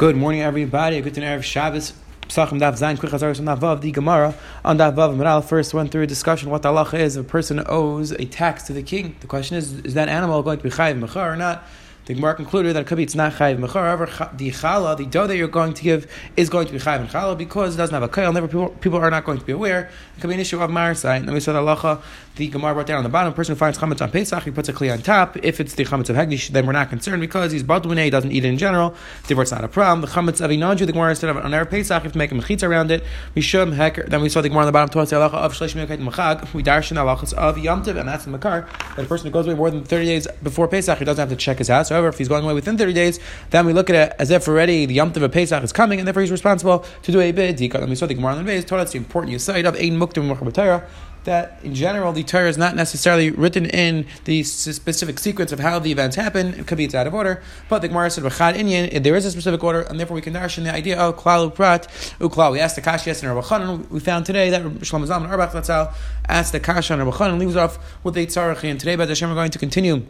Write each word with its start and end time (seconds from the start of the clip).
Good 0.00 0.16
morning, 0.16 0.40
everybody. 0.40 0.98
Good 1.02 1.12
to 1.12 1.20
know 1.20 1.42
Shabbos. 1.42 1.92
Psachim 2.22 2.58
Daf 2.58 2.72
Zayin 2.80 2.98
Quick 2.98 3.12
Chazaros 3.12 3.46
on 3.46 3.60
Vav 3.60 3.82
the 3.82 3.90
Gemara 3.90 4.34
on 4.64 4.78
Daf 4.78 4.94
Vav 4.94 5.14
Meral 5.14 5.44
first 5.44 5.74
went 5.74 5.92
through 5.92 6.04
a 6.04 6.06
discussion 6.06 6.48
what 6.48 6.62
the 6.62 6.70
halacha 6.70 6.98
is. 6.98 7.16
A 7.16 7.22
person 7.22 7.62
owes 7.66 8.10
a 8.12 8.24
tax 8.24 8.62
to 8.62 8.72
the 8.72 8.82
king. 8.82 9.14
The 9.20 9.26
question 9.26 9.58
is: 9.58 9.74
Is 9.80 9.92
that 9.92 10.08
animal 10.08 10.42
going 10.42 10.56
to 10.56 10.64
be 10.64 10.70
chayiv 10.70 10.98
mechar 10.98 11.34
or 11.34 11.36
not? 11.36 11.64
The 12.06 12.14
Gemara 12.14 12.34
concluded 12.34 12.74
that 12.76 12.80
it 12.80 12.86
could 12.86 12.96
be 12.96 13.02
it's 13.02 13.14
not 13.14 13.34
chayiv 13.34 13.58
mechar. 13.58 13.72
However, 13.74 14.06
the 14.38 14.50
chala, 14.52 14.96
the 14.96 15.04
dough 15.04 15.26
that 15.26 15.36
you're 15.36 15.48
going 15.48 15.74
to 15.74 15.82
give, 15.82 16.10
is 16.34 16.48
going 16.48 16.66
to 16.68 16.72
be 16.72 16.78
chayiv 16.78 17.00
and 17.00 17.10
chala 17.10 17.36
because 17.36 17.74
it 17.74 17.76
doesn't 17.76 17.92
have 17.92 18.02
a 18.02 18.08
kail. 18.08 18.32
Never 18.32 18.48
people, 18.48 18.70
people 18.70 18.98
are 18.98 19.10
not 19.10 19.26
going 19.26 19.38
to 19.38 19.44
be 19.44 19.52
aware. 19.52 19.90
It 20.16 20.20
could 20.22 20.28
be 20.28 20.34
an 20.34 20.40
issue 20.40 20.62
of 20.62 20.70
marisai. 20.70 21.18
And 21.18 21.28
then 21.28 21.34
we 21.34 21.40
saw 21.40 21.52
the 21.52 21.58
halacha. 21.58 22.00
The 22.40 22.48
Gemara 22.48 22.72
brought 22.72 22.86
down 22.86 22.96
on 22.96 23.02
the 23.02 23.10
bottom. 23.10 23.34
Person 23.34 23.54
who 23.54 23.58
finds 23.58 23.76
chametz 23.76 24.00
on 24.00 24.10
Pesach, 24.10 24.44
he 24.44 24.50
puts 24.50 24.66
a 24.70 24.72
kli 24.72 24.90
on 24.90 25.02
top. 25.02 25.36
If 25.42 25.60
it's 25.60 25.74
the 25.74 25.84
chametz 25.84 26.08
of 26.08 26.16
hegdish, 26.16 26.48
then 26.48 26.64
we're 26.64 26.72
not 26.72 26.88
concerned 26.88 27.20
because 27.20 27.52
he's 27.52 27.62
badwinei, 27.62 28.04
he 28.04 28.08
doesn't 28.08 28.32
eat 28.32 28.46
it 28.46 28.48
in 28.48 28.56
general. 28.56 28.94
Therefore, 29.26 29.42
it's 29.42 29.52
not 29.52 29.62
a 29.62 29.68
problem. 29.68 30.00
The 30.00 30.06
chametz 30.06 30.42
of 30.42 30.50
inanju, 30.50 30.86
the 30.86 30.92
Gemara 30.92 31.10
instead 31.10 31.28
of 31.28 31.36
on 31.36 31.52
our 31.52 31.66
Pesach, 31.66 32.02
have 32.02 32.12
to 32.12 32.16
make 32.16 32.32
a 32.32 32.34
mechitza 32.34 32.66
around 32.66 32.90
it. 32.90 33.04
we 33.34 33.42
Mishum 33.42 33.76
heker. 33.76 34.08
Then 34.08 34.22
we 34.22 34.30
saw 34.30 34.40
the 34.40 34.48
Gemara 34.48 34.62
on 34.62 34.66
the 34.68 34.72
bottom 34.72 34.88
towards 34.88 35.10
the 35.10 35.20
of 35.20 35.52
shlish 35.52 35.74
mechait 35.74 36.02
machag. 36.02 36.54
We 36.54 36.62
darshan 36.62 36.96
halachas 36.96 37.34
of 37.34 37.56
yomtiv, 37.56 38.00
and 38.00 38.08
that's 38.08 38.24
the 38.24 38.30
makar. 38.30 38.66
That 38.96 39.04
a 39.04 39.06
person 39.06 39.26
who 39.26 39.32
goes 39.34 39.46
away 39.46 39.54
more 39.54 39.70
than 39.70 39.84
thirty 39.84 40.06
days 40.06 40.26
before 40.42 40.66
Pesach, 40.66 40.98
he 40.98 41.04
doesn't 41.04 41.20
have 41.20 41.28
to 41.28 41.36
check 41.36 41.58
his 41.58 41.68
house. 41.68 41.90
However, 41.90 42.08
if 42.08 42.16
he's 42.16 42.28
going 42.28 42.44
away 42.44 42.54
within 42.54 42.78
30 42.78 42.94
days, 42.94 43.20
then 43.50 43.66
we 43.66 43.74
look 43.74 43.90
at 43.90 43.96
it 43.96 44.16
as 44.18 44.30
if 44.30 44.48
already 44.48 44.86
the 44.86 44.94
Yom 44.94 45.12
of 45.14 45.30
Pesach 45.30 45.62
is 45.62 45.74
coming, 45.74 45.98
and 45.98 46.08
therefore 46.08 46.22
he's 46.22 46.30
responsible 46.32 46.86
to 47.02 47.12
do 47.12 47.20
a 47.20 47.32
bid. 47.32 47.60
And 47.60 47.90
we 47.90 47.96
saw 47.96 48.06
the 48.06 48.14
Gemara 48.14 48.32
on 48.32 48.38
the 48.38 48.44
base, 48.44 48.72
us 48.72 48.92
the 48.92 48.96
important 48.96 49.38
side 49.42 49.66
of 49.66 49.74
Ein 49.74 49.98
Muktim 49.98 50.54
Torah 50.54 50.88
that 51.24 51.58
in 51.62 51.74
general 51.74 52.12
the 52.12 52.22
Torah 52.24 52.48
is 52.48 52.58
not 52.58 52.74
necessarily 52.74 53.30
written 53.30 53.66
in 53.66 54.06
the 54.24 54.42
specific 54.42 55.18
sequence 55.18 55.52
of 55.52 55.60
how 55.60 55.78
the 55.78 55.92
events 55.92 56.16
happen. 56.16 56.54
It 56.54 56.66
could 56.66 56.78
be 56.78 56.84
it's 56.84 56.94
out 56.94 57.06
of 57.06 57.14
order, 57.14 57.42
but 57.68 57.80
the 57.80 57.88
Gemara 57.88 58.10
said 58.10 58.24
B'chad 58.24 58.54
Inyan, 58.54 59.02
there 59.02 59.16
is 59.16 59.24
a 59.24 59.30
specific 59.30 59.62
order, 59.62 59.82
and 59.82 59.98
therefore 59.98 60.14
we 60.14 60.20
can 60.20 60.34
darshan 60.34 60.64
the 60.64 60.72
idea 60.72 60.98
of 60.98 61.16
Klal 61.16 61.52
Uprat 61.52 61.86
Uklal. 62.18 62.52
We 62.52 62.60
asked 62.60 62.76
the 62.76 62.82
Kash 62.82 63.06
yesterday 63.06 63.32
in 63.32 63.38
Rabbachanan. 63.38 63.90
We 63.90 64.00
found 64.00 64.26
today 64.26 64.50
that 64.50 64.62
Shlomo 64.62 65.06
Zalman 65.06 65.28
Auerbach 65.28 65.52
Latzal 65.52 65.94
asked 66.28 66.52
the 66.52 66.60
Kash 66.60 66.90
on 66.90 66.98
Rabbachanan 66.98 67.30
and 67.30 67.38
leaves 67.38 67.56
off 67.56 67.78
with 68.04 68.14
the 68.14 68.26
Tzarech. 68.26 68.64
And 68.64 68.78
today, 68.78 68.96
by 68.96 69.04
the 69.04 69.10
Hashem, 69.10 69.28
we're 69.28 69.34
going 69.34 69.50
to 69.50 69.58
continue 69.58 70.06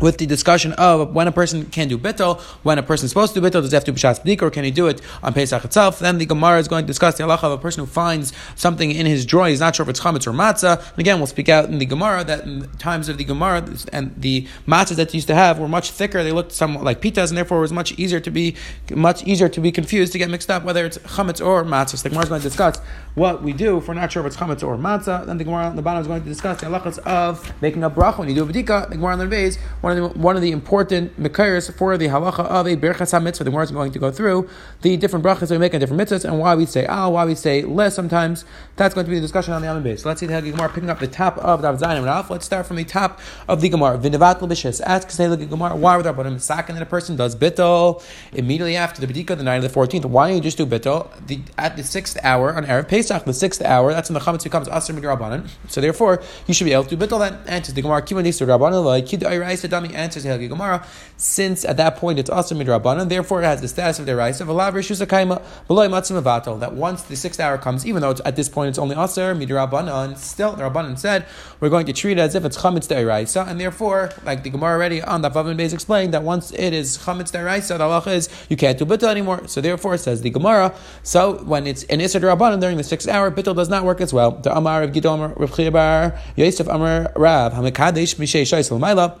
with 0.00 0.18
the 0.18 0.26
discussion 0.26 0.72
of 0.72 1.14
when 1.14 1.28
a 1.28 1.32
person 1.32 1.66
can 1.66 1.88
do 1.88 1.96
bittel, 1.96 2.40
when 2.62 2.78
a 2.78 2.82
person 2.82 3.04
is 3.04 3.10
supposed 3.10 3.32
to 3.34 3.40
do 3.40 3.46
bittel, 3.46 3.62
does 3.62 3.70
he 3.70 3.74
have 3.74 3.84
to 3.84 3.92
do 3.92 3.96
b'shas 3.96 4.22
b'dik, 4.24 4.42
or 4.42 4.50
can 4.50 4.64
he 4.64 4.70
do 4.70 4.86
it 4.88 5.00
on 5.22 5.32
Pesach 5.32 5.64
itself? 5.64 5.98
Then 6.00 6.18
the 6.18 6.26
Gemara 6.26 6.58
is 6.58 6.68
going 6.68 6.84
to 6.84 6.86
discuss 6.86 7.16
the 7.16 7.24
halacha 7.24 7.44
of 7.44 7.52
a 7.52 7.58
person 7.58 7.80
who 7.80 7.86
finds 7.86 8.32
something 8.56 8.90
in 8.90 9.06
his 9.06 9.24
drawer, 9.24 9.46
he's 9.48 9.60
not 9.60 9.76
sure 9.76 9.84
if 9.84 9.90
it's 9.90 10.00
chametz 10.00 10.26
or 10.26 10.32
matzah. 10.32 10.78
And 10.90 10.98
again, 10.98 11.18
we'll 11.18 11.26
speak 11.26 11.48
out 11.48 11.66
in 11.66 11.78
the 11.78 11.86
Gemara 11.86 12.24
that 12.24 12.44
in 12.44 12.68
times 12.78 13.08
of 13.08 13.18
the 13.18 13.24
Gemara 13.24 13.64
and 13.92 14.14
the 14.16 14.46
matzahs 14.66 14.96
that 14.96 15.10
they 15.10 15.16
used 15.16 15.28
to 15.28 15.34
have 15.34 15.58
were 15.58 15.68
much 15.68 15.90
thicker. 15.90 16.24
They 16.24 16.32
looked 16.32 16.52
somewhat 16.52 16.84
like 16.84 17.00
pitas, 17.00 17.28
and 17.28 17.38
therefore 17.38 17.58
it 17.58 17.62
was 17.62 17.72
much 17.72 17.92
easier 17.92 18.20
to 18.20 18.30
be 18.30 18.56
much 18.90 19.24
easier 19.24 19.48
to 19.48 19.60
be 19.60 19.70
confused 19.70 20.12
to 20.12 20.18
get 20.18 20.28
mixed 20.28 20.50
up 20.50 20.64
whether 20.64 20.84
it's 20.84 20.98
chametz 20.98 21.44
or 21.44 21.64
matzah. 21.64 21.96
So 21.96 22.02
the 22.02 22.10
Gemara 22.10 22.24
is 22.24 22.28
going 22.30 22.40
to 22.40 22.48
discuss 22.48 22.78
what 23.14 23.42
we 23.42 23.52
do 23.52 23.78
if 23.78 23.86
we're 23.86 23.94
not 23.94 24.10
sure 24.10 24.26
if 24.26 24.26
it's 24.26 24.36
chametz 24.36 24.62
or 24.62 24.76
matzah. 24.76 25.24
Then 25.24 25.38
the 25.38 25.44
Gemara 25.44 25.66
on 25.66 25.76
the 25.76 25.82
bottom 25.82 26.00
is 26.00 26.08
going 26.08 26.22
to 26.22 26.28
discuss 26.28 26.60
the 26.60 26.66
halachas 26.66 26.98
of 26.98 27.52
making 27.62 27.84
a 27.84 27.90
bracha 27.90 28.18
when 28.18 28.28
you 28.28 28.34
do 28.34 28.42
a 28.42 28.46
b'dika. 28.46 28.88
The 28.88 28.96
Gemara 28.96 29.12
on 29.12 29.18
the 29.20 29.26
base 29.26 29.58
one 29.84 29.98
of 29.98 30.14
the 30.14 30.18
one 30.18 30.34
of 30.34 30.40
the 30.40 30.50
important 30.50 31.20
mekayers 31.20 31.72
for 31.76 31.98
the 31.98 32.06
halacha 32.06 32.46
of 32.46 32.66
a 32.66 32.74
berchas 32.74 33.22
mitzvah. 33.22 33.44
The 33.44 33.50
Gemara 33.50 33.64
is 33.64 33.70
going 33.70 33.92
to 33.92 33.98
go 33.98 34.10
through 34.10 34.48
the 34.80 34.96
different 34.96 35.24
brachas 35.24 35.50
we 35.50 35.58
make 35.58 35.74
on 35.74 35.80
different 35.80 36.00
mitzvahs 36.00 36.24
and 36.24 36.38
why 36.38 36.54
we 36.54 36.64
say 36.64 36.86
al, 36.86 37.12
why 37.12 37.26
we 37.26 37.34
say 37.34 37.62
less 37.62 37.94
sometimes. 37.94 38.46
That's 38.76 38.94
going 38.94 39.04
to 39.04 39.10
be 39.10 39.16
the 39.16 39.20
discussion 39.20 39.52
on 39.52 39.60
the 39.60 39.68
Amin 39.68 39.82
base. 39.82 40.02
So 40.02 40.08
let's 40.08 40.20
see 40.20 40.26
the 40.26 40.40
Gemara 40.40 40.70
picking 40.70 40.88
up 40.88 41.00
the 41.00 41.06
top 41.06 41.36
of 41.36 41.60
the 41.60 41.70
Zayin 41.74 41.98
and. 41.98 42.30
Let's 42.30 42.46
start 42.46 42.64
from 42.66 42.76
the 42.76 42.84
top 42.84 43.20
of 43.46 43.60
the 43.60 43.68
Gemara. 43.68 43.98
Vinavat 43.98 45.10
say 45.10 45.26
the 45.26 45.36
Gemara. 45.36 45.76
Why 45.76 45.98
would 45.98 46.06
Rabbanim 46.06 46.40
second 46.40 46.76
that 46.76 46.82
a 46.82 46.86
person 46.86 47.16
does 47.16 47.36
bittel 47.36 48.02
immediately 48.32 48.76
after 48.76 49.04
the 49.04 49.12
bedika, 49.12 49.36
the 49.36 49.42
night 49.42 49.56
of 49.56 49.64
the 49.64 49.68
fourteenth? 49.68 50.06
Why 50.06 50.28
don't 50.28 50.36
you 50.36 50.42
just 50.42 50.56
do 50.56 50.64
bittel 50.64 51.10
the, 51.26 51.40
at 51.58 51.76
the 51.76 51.84
sixth 51.84 52.16
hour 52.22 52.54
on 52.54 52.64
erev 52.64 52.88
Pesach, 52.88 53.26
the 53.26 53.34
sixth 53.34 53.60
hour? 53.60 53.92
That's 53.92 54.08
when 54.08 54.14
the 54.14 54.20
chametz 54.20 54.44
becomes 54.44 54.66
aser 54.68 54.94
midrabanan. 54.94 55.50
So 55.68 55.82
therefore, 55.82 56.22
you 56.46 56.54
should 56.54 56.64
be 56.64 56.72
able 56.72 56.84
to 56.84 56.96
do 56.96 57.06
bittel. 57.06 57.18
That 57.18 57.46
answers 57.46 57.74
the 57.74 57.82
Gemara. 57.82 58.00
Kivan 58.00 58.24
dami 59.74 59.94
answers 59.94 60.24
the 60.24 60.48
Gemara, 60.48 60.84
since 61.16 61.64
at 61.64 61.76
that 61.76 61.96
point 61.96 62.18
it's 62.18 62.30
also 62.30 62.54
midrabanan, 62.54 63.08
therefore 63.08 63.42
it 63.42 63.46
has 63.46 63.60
the 63.60 63.68
status 63.68 63.98
of 63.98 64.06
the 64.06 64.16
rice 64.16 64.40
of 64.40 64.48
rishus 64.48 65.04
akaima 65.04 65.42
below 65.66 65.88
matzim 65.88 66.60
That 66.60 66.74
once 66.74 67.02
the 67.02 67.16
sixth 67.16 67.40
hour 67.40 67.58
comes, 67.58 67.86
even 67.86 68.02
though 68.02 68.14
at 68.24 68.36
this 68.36 68.48
point 68.48 68.70
it's 68.70 68.78
only 68.78 68.96
aser 68.96 69.34
midrabanan, 69.34 70.16
still 70.16 70.52
the 70.52 70.62
rabbanan 70.62 70.98
said 70.98 71.26
we're 71.60 71.68
going 71.68 71.86
to 71.86 71.92
treat 71.92 72.18
it 72.18 72.20
as 72.20 72.34
if 72.34 72.44
it's 72.44 72.56
chametz 72.56 72.88
deraisa, 72.88 73.46
and 73.48 73.60
therefore, 73.60 74.10
like 74.24 74.42
the 74.42 74.50
Gemara 74.50 74.72
already 74.72 75.02
on 75.02 75.22
the 75.22 75.30
Vavin 75.30 75.56
base 75.56 75.72
explained 75.72 76.14
that 76.14 76.22
once 76.22 76.52
it 76.52 76.72
is 76.72 76.98
chametz 76.98 77.32
deraisa, 77.32 77.78
the 77.78 77.84
halacha 77.84 78.14
is 78.14 78.28
you 78.48 78.56
can't 78.56 78.78
do 78.78 78.84
bittul 78.84 79.08
anymore. 79.08 79.46
So 79.46 79.60
therefore, 79.60 79.96
says 79.96 80.22
the 80.22 80.30
Gemara. 80.30 80.74
So 81.02 81.42
when 81.44 81.66
it's 81.66 81.84
an 81.84 82.00
iser 82.00 82.20
rabbanan 82.20 82.60
during 82.60 82.76
the 82.76 82.84
sixth 82.84 83.08
hour, 83.08 83.30
bittul 83.30 83.56
does 83.56 83.68
not 83.68 83.84
work 83.84 84.00
as 84.00 84.12
well. 84.12 84.32
The 84.32 84.54
Amar 84.56 84.82
of 84.82 84.92
Gidom 84.92 85.34
Rav 85.36 86.20
Yosef 86.36 86.66
Amar 86.68 87.12
Rav 87.16 87.52
Hamikadesh 87.52 88.16
Mishei 88.16 88.42
Shaisel 88.42 88.78
Maila. 88.78 89.20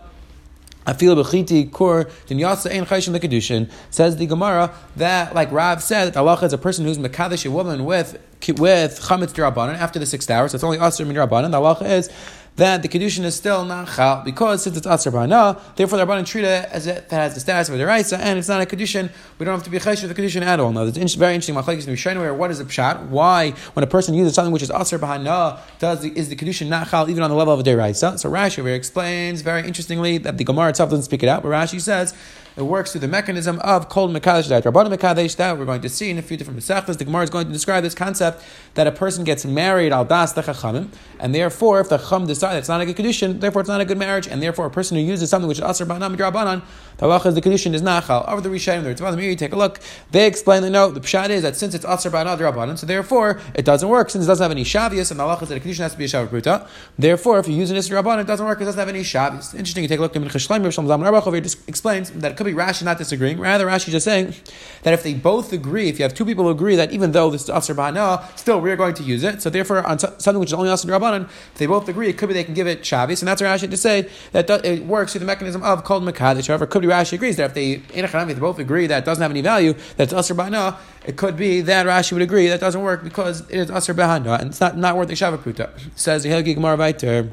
Afil 0.86 1.16
b'chiti 1.16 1.72
kur 1.72 2.04
dinyasa 2.26 2.70
ein 2.70 2.84
chayshin 2.84 3.18
lekadushin 3.18 3.70
says 3.90 4.16
the 4.16 4.26
Gemara 4.26 4.74
that 4.96 5.34
like 5.34 5.50
Rav 5.50 5.82
said 5.82 6.12
that 6.12 6.16
Allah 6.16 6.38
is 6.44 6.52
a 6.52 6.58
person 6.58 6.84
who's 6.84 6.98
mekadesh 6.98 7.46
a 7.46 7.50
woman 7.50 7.84
with 7.84 8.18
with 8.58 9.00
chametz 9.00 9.32
derabanan 9.32 9.78
after 9.78 9.98
the 9.98 10.04
sixth 10.04 10.30
hour, 10.30 10.48
so 10.48 10.56
it's 10.56 10.64
only 10.64 10.78
aser 10.78 11.06
min 11.06 11.16
derabanan. 11.16 11.50
The 11.52 11.60
Allah 11.60 11.78
is 11.84 12.10
that 12.56 12.82
the 12.82 12.88
kedushin 12.88 13.24
is 13.24 13.34
still 13.34 13.64
not 13.64 13.88
chal 13.88 14.22
because 14.24 14.62
since 14.62 14.76
it's 14.76 14.86
aser 14.86 15.10
b'ana, 15.10 15.60
therefore 15.74 15.98
the 15.98 16.06
rabbanon 16.06 16.24
treat 16.24 16.44
it 16.44 16.68
as 16.70 16.86
it 16.86 17.10
has 17.10 17.34
the 17.34 17.40
status 17.40 17.68
of 17.68 17.74
a 17.74 17.78
deraisa, 17.78 18.18
and 18.18 18.38
it's 18.38 18.48
not 18.48 18.62
a 18.62 18.66
kedushin. 18.66 19.10
We 19.38 19.44
don't 19.44 19.54
have 19.54 19.64
to 19.64 19.70
be 19.70 19.78
chayish 19.78 20.02
with 20.02 20.14
the 20.14 20.22
kedushin 20.22 20.42
at 20.42 20.60
all. 20.60 20.70
Now, 20.70 20.82
it's 20.84 21.14
very 21.14 21.34
interesting. 21.34 21.56
Machlekes 21.56 21.86
Mishnah 21.86 22.20
where 22.20 22.32
what 22.32 22.50
is 22.50 22.58
the 22.58 22.64
pshat? 22.64 23.08
Why 23.08 23.50
when 23.72 23.82
a 23.82 23.88
person 23.88 24.14
uses 24.14 24.34
something 24.34 24.52
which 24.52 24.62
is 24.62 24.70
aser 24.70 24.98
b'ana, 24.98 25.58
does 25.78 26.02
the, 26.02 26.16
is 26.16 26.28
the 26.28 26.36
kedushin 26.36 26.68
not 26.68 26.88
chal 26.88 27.10
even 27.10 27.22
on 27.22 27.30
the 27.30 27.36
level 27.36 27.52
of 27.52 27.60
a 27.60 27.62
deraisa? 27.64 28.18
So 28.18 28.30
Rashi 28.30 28.62
here 28.62 28.74
explains 28.74 29.40
very 29.40 29.66
interestingly 29.66 30.18
that 30.18 30.38
the 30.38 30.44
Gemara 30.44 30.70
itself 30.70 30.90
doesn't 30.90 31.04
speak 31.04 31.22
it 31.22 31.28
out, 31.28 31.42
but 31.42 31.48
Rashi 31.48 31.80
says 31.80 32.14
it 32.56 32.62
works 32.62 32.92
through 32.92 33.00
the 33.00 33.08
mechanism 33.08 33.58
of 33.60 33.88
kol 33.88 34.08
mekadesh 34.08 34.48
that 34.48 34.62
rabbanon 34.62 34.96
mekadesh 34.96 35.34
that 35.36 35.58
we're 35.58 35.64
going 35.64 35.80
to 35.80 35.88
see 35.88 36.10
in 36.10 36.18
a 36.18 36.22
few 36.22 36.36
different 36.36 36.60
mesachtas. 36.60 36.98
The 36.98 37.04
Gemara 37.04 37.24
is 37.24 37.30
going 37.30 37.48
to 37.48 37.52
describe 37.52 37.82
this 37.82 37.96
concept 37.96 38.44
that 38.74 38.86
a 38.86 38.92
person 38.92 39.24
gets 39.24 39.44
married 39.44 39.90
al 39.90 40.04
das 40.04 40.34
the 40.34 40.42
chachamim, 40.42 40.88
and 41.18 41.34
therefore 41.34 41.80
if 41.80 41.88
the 41.88 41.98
chacham 41.98 42.26
decide 42.44 42.58
it's 42.58 42.68
not 42.68 42.80
a 42.80 42.86
good 42.86 42.96
condition, 42.96 43.40
therefore 43.40 43.60
it's 43.60 43.68
not 43.68 43.80
a 43.80 43.84
good 43.84 43.98
marriage, 43.98 44.26
and 44.26 44.42
therefore 44.42 44.66
a 44.66 44.70
person 44.70 44.96
who 44.96 45.02
uses 45.02 45.30
something 45.30 45.48
which 45.48 45.58
is 45.58 45.64
asr 45.64 45.86
b'anam 45.86 46.16
midrabanan, 46.16 46.62
the 46.98 47.06
halacha 47.06 47.26
is 47.26 47.34
the 47.34 47.40
condition 47.40 47.74
is 47.74 47.82
not 47.82 48.04
chal. 48.06 48.24
Over 48.28 48.40
the 48.40 48.48
Rishayim, 48.48 48.82
the 48.82 48.94
Ritva, 48.94 49.16
the 49.16 49.36
take 49.36 49.52
a 49.52 49.56
look. 49.56 49.80
They 50.10 50.26
explain 50.26 50.62
that 50.62 50.70
no, 50.70 50.90
the 50.90 51.00
pshat 51.00 51.30
is 51.30 51.42
that 51.42 51.56
since 51.56 51.74
it's 51.74 51.84
asr 51.84 52.10
b'anam 52.10 52.38
midrabanan, 52.38 52.78
so 52.78 52.86
therefore 52.86 53.40
it 53.54 53.64
doesn't 53.64 53.88
work 53.88 54.10
since 54.10 54.24
it 54.24 54.28
doesn't 54.28 54.44
have 54.44 54.50
any 54.50 54.64
shavius, 54.64 55.10
and 55.10 55.18
the 55.18 55.24
halacha 55.24 55.42
is 55.42 55.48
that 55.48 55.56
a 55.56 55.60
condition 55.60 55.82
has 55.82 55.92
to 55.92 55.98
be 55.98 56.04
a 56.04 56.08
shavuot 56.08 56.28
pruta. 56.28 56.68
Therefore, 56.98 57.38
if 57.38 57.48
you 57.48 57.54
use 57.54 57.70
an 57.70 57.76
isra 57.76 58.20
it 58.20 58.26
doesn't 58.26 58.46
work 58.46 58.58
because 58.58 58.74
it 58.74 58.76
doesn't 58.76 58.86
have 58.86 58.94
any 58.94 59.02
shavius. 59.02 59.54
Interesting. 59.54 59.82
You 59.82 59.88
take 59.88 59.98
a 59.98 60.02
look. 60.02 60.14
Mincha 60.14 60.38
Shleim, 60.38 60.62
Rav 60.62 60.72
Shalom 60.72 60.88
Zaman 60.88 61.06
over 61.06 61.36
explains 61.36 62.10
that 62.10 62.32
it 62.32 62.36
could 62.36 62.46
be 62.46 62.52
Rashi 62.52 62.84
not 62.84 62.98
disagreeing. 62.98 63.38
Rather, 63.38 63.66
Rashi 63.66 63.90
just 63.90 64.04
saying 64.04 64.34
that 64.82 64.94
if 64.94 65.02
they 65.02 65.14
both 65.14 65.52
agree, 65.52 65.88
if 65.88 65.98
you 65.98 66.04
have 66.04 66.14
two 66.14 66.24
people 66.24 66.44
who 66.44 66.50
agree 66.50 66.76
that 66.76 66.92
even 66.92 67.12
though 67.12 67.30
this 67.30 67.44
is 67.44 67.50
asr 67.50 67.74
b'anam, 67.74 68.22
still 68.38 68.60
we're 68.60 68.76
going 68.76 68.94
to 68.94 69.02
use 69.02 69.24
it. 69.24 69.42
So 69.42 69.50
therefore, 69.50 69.86
on 69.86 69.98
something 69.98 70.38
which 70.38 70.50
is 70.50 70.54
only 70.54 70.68
asr 70.68 70.98
b'anam, 70.98 71.24
if 71.24 71.54
they 71.54 71.66
both 71.66 71.88
agree, 71.88 72.08
it 72.08 72.18
could 72.18 72.28
be 72.28 72.33
they 72.34 72.44
can 72.44 72.54
give 72.54 72.66
it 72.66 72.82
shavius, 72.82 73.20
and 73.20 73.28
that's 73.28 73.40
where 73.40 73.56
Rashi 73.56 73.70
to 73.70 73.76
say 73.76 74.08
that 74.32 74.50
it 74.64 74.84
works 74.84 75.12
through 75.12 75.20
the 75.20 75.26
mechanism 75.26 75.62
of 75.62 75.84
called 75.84 76.02
mekadesh. 76.02 76.48
However, 76.48 76.66
could 76.66 76.82
be 76.82 76.88
Rashi 76.88 77.14
agrees 77.14 77.36
that 77.36 77.44
if 77.44 77.54
they 77.54 77.82
in 77.94 78.04
a 78.04 78.26
they 78.26 78.34
both 78.34 78.58
agree 78.58 78.86
that 78.86 79.02
it 79.02 79.06
doesn't 79.06 79.22
have 79.22 79.30
any 79.30 79.40
value, 79.40 79.74
that's 79.96 80.12
asr 80.12 80.36
b'ana, 80.36 80.76
it 81.06 81.16
could 81.16 81.36
be 81.36 81.60
that 81.62 81.86
Rashi 81.86 82.12
would 82.12 82.22
agree 82.22 82.48
that 82.48 82.60
doesn't 82.60 82.82
work 82.82 83.02
because 83.02 83.40
it 83.48 83.58
is 83.58 83.70
asr 83.70 83.94
b'hana, 83.94 84.38
and 84.38 84.50
it's 84.50 84.60
not, 84.60 84.76
not 84.76 84.96
worth 84.96 85.10
a 85.10 85.14
shavapruta. 85.14 85.70
Says 85.96 86.22
the 86.22 86.28
Helgi 86.28 86.54
Gemara 86.54 86.76
Viter. 86.76 87.32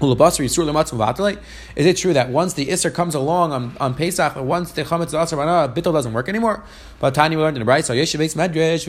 Is 0.00 1.86
it 1.86 1.96
true 1.96 2.12
that 2.12 2.28
once 2.28 2.54
the 2.54 2.66
Isser 2.68 2.94
comes 2.94 3.16
along 3.16 3.50
on, 3.50 3.76
on 3.80 3.94
Pesach, 3.94 4.36
once 4.36 4.70
the 4.70 4.84
Chametz 4.84 5.08
Asar 5.08 5.68
Bittel 5.74 5.92
doesn't 5.92 6.12
work 6.12 6.28
anymore? 6.28 6.62
But 7.00 7.14
Tanya 7.14 7.38
we 7.38 7.44
learned 7.44 7.56
in 7.56 7.64
the 7.64 7.82
so 7.82 7.92
Yesh 7.92 8.14
Beis 8.14 8.34
Medrash, 8.34 8.86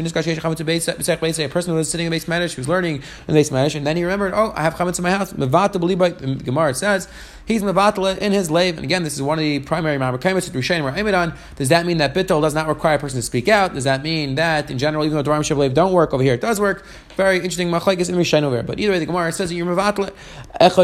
a 1.46 1.50
person 1.50 1.72
who 1.72 1.78
was 1.78 1.90
sitting 1.90 2.08
in 2.08 2.12
base 2.12 2.26
Medrash, 2.26 2.54
who's 2.54 2.68
learning 2.68 3.04
in 3.28 3.34
base 3.34 3.50
Medrash, 3.52 3.76
and 3.76 3.86
then 3.86 3.98
he 3.98 4.04
remembered, 4.04 4.34
oh, 4.34 4.52
I 4.56 4.64
have 4.64 4.76
Chametz 4.76 4.98
in 4.98 5.04
my 5.04 5.12
house. 5.12 5.34
Mevata 5.34 5.74
the 5.74 6.44
Gemara 6.44 6.74
says, 6.74 7.08
he's 7.46 7.62
Mevatala 7.62 8.18
in 8.18 8.32
his 8.32 8.50
lave. 8.50 8.78
And 8.78 8.84
again, 8.84 9.04
this 9.04 9.14
is 9.14 9.22
one 9.22 9.38
of 9.38 9.44
the 9.44 9.60
primary 9.60 9.98
Ma'amakaimus 9.98 10.52
that 10.52 10.58
Rishayin 10.58 10.84
were 10.84 10.92
Amidan. 10.92 11.36
Does 11.56 11.70
that 11.70 11.86
mean 11.86 11.98
that 11.98 12.16
Bittel 12.16 12.42
does 12.42 12.54
not 12.54 12.68
require 12.68 12.96
a 12.96 13.00
person 13.00 13.20
to 13.20 13.24
speak 13.24 13.48
out? 13.48 13.74
Does 13.74 13.84
that 13.84 14.02
mean 14.02 14.36
that, 14.36 14.72
in 14.72 14.78
general, 14.78 15.06
even 15.06 15.16
though 15.16 15.24
Doram 15.24 15.42
Shav 15.42 15.74
don't 15.74 15.94
work, 15.94 16.14
over 16.14 16.24
here 16.24 16.34
it 16.34 16.42
does 16.42 16.60
work? 16.60 16.86
Very 17.16 17.38
interesting 17.38 17.70
Machlaikis 17.70 18.10
in 18.10 18.16
Rishayin 18.16 18.44
over. 18.44 18.64
But 18.64 18.80
either 18.80 18.94
way, 18.94 19.00
the 19.00 19.06
Gemara 19.06 19.32
says 19.32 19.50
that 19.50 19.56
you're 19.56 19.66
Mevatala. 19.66 20.12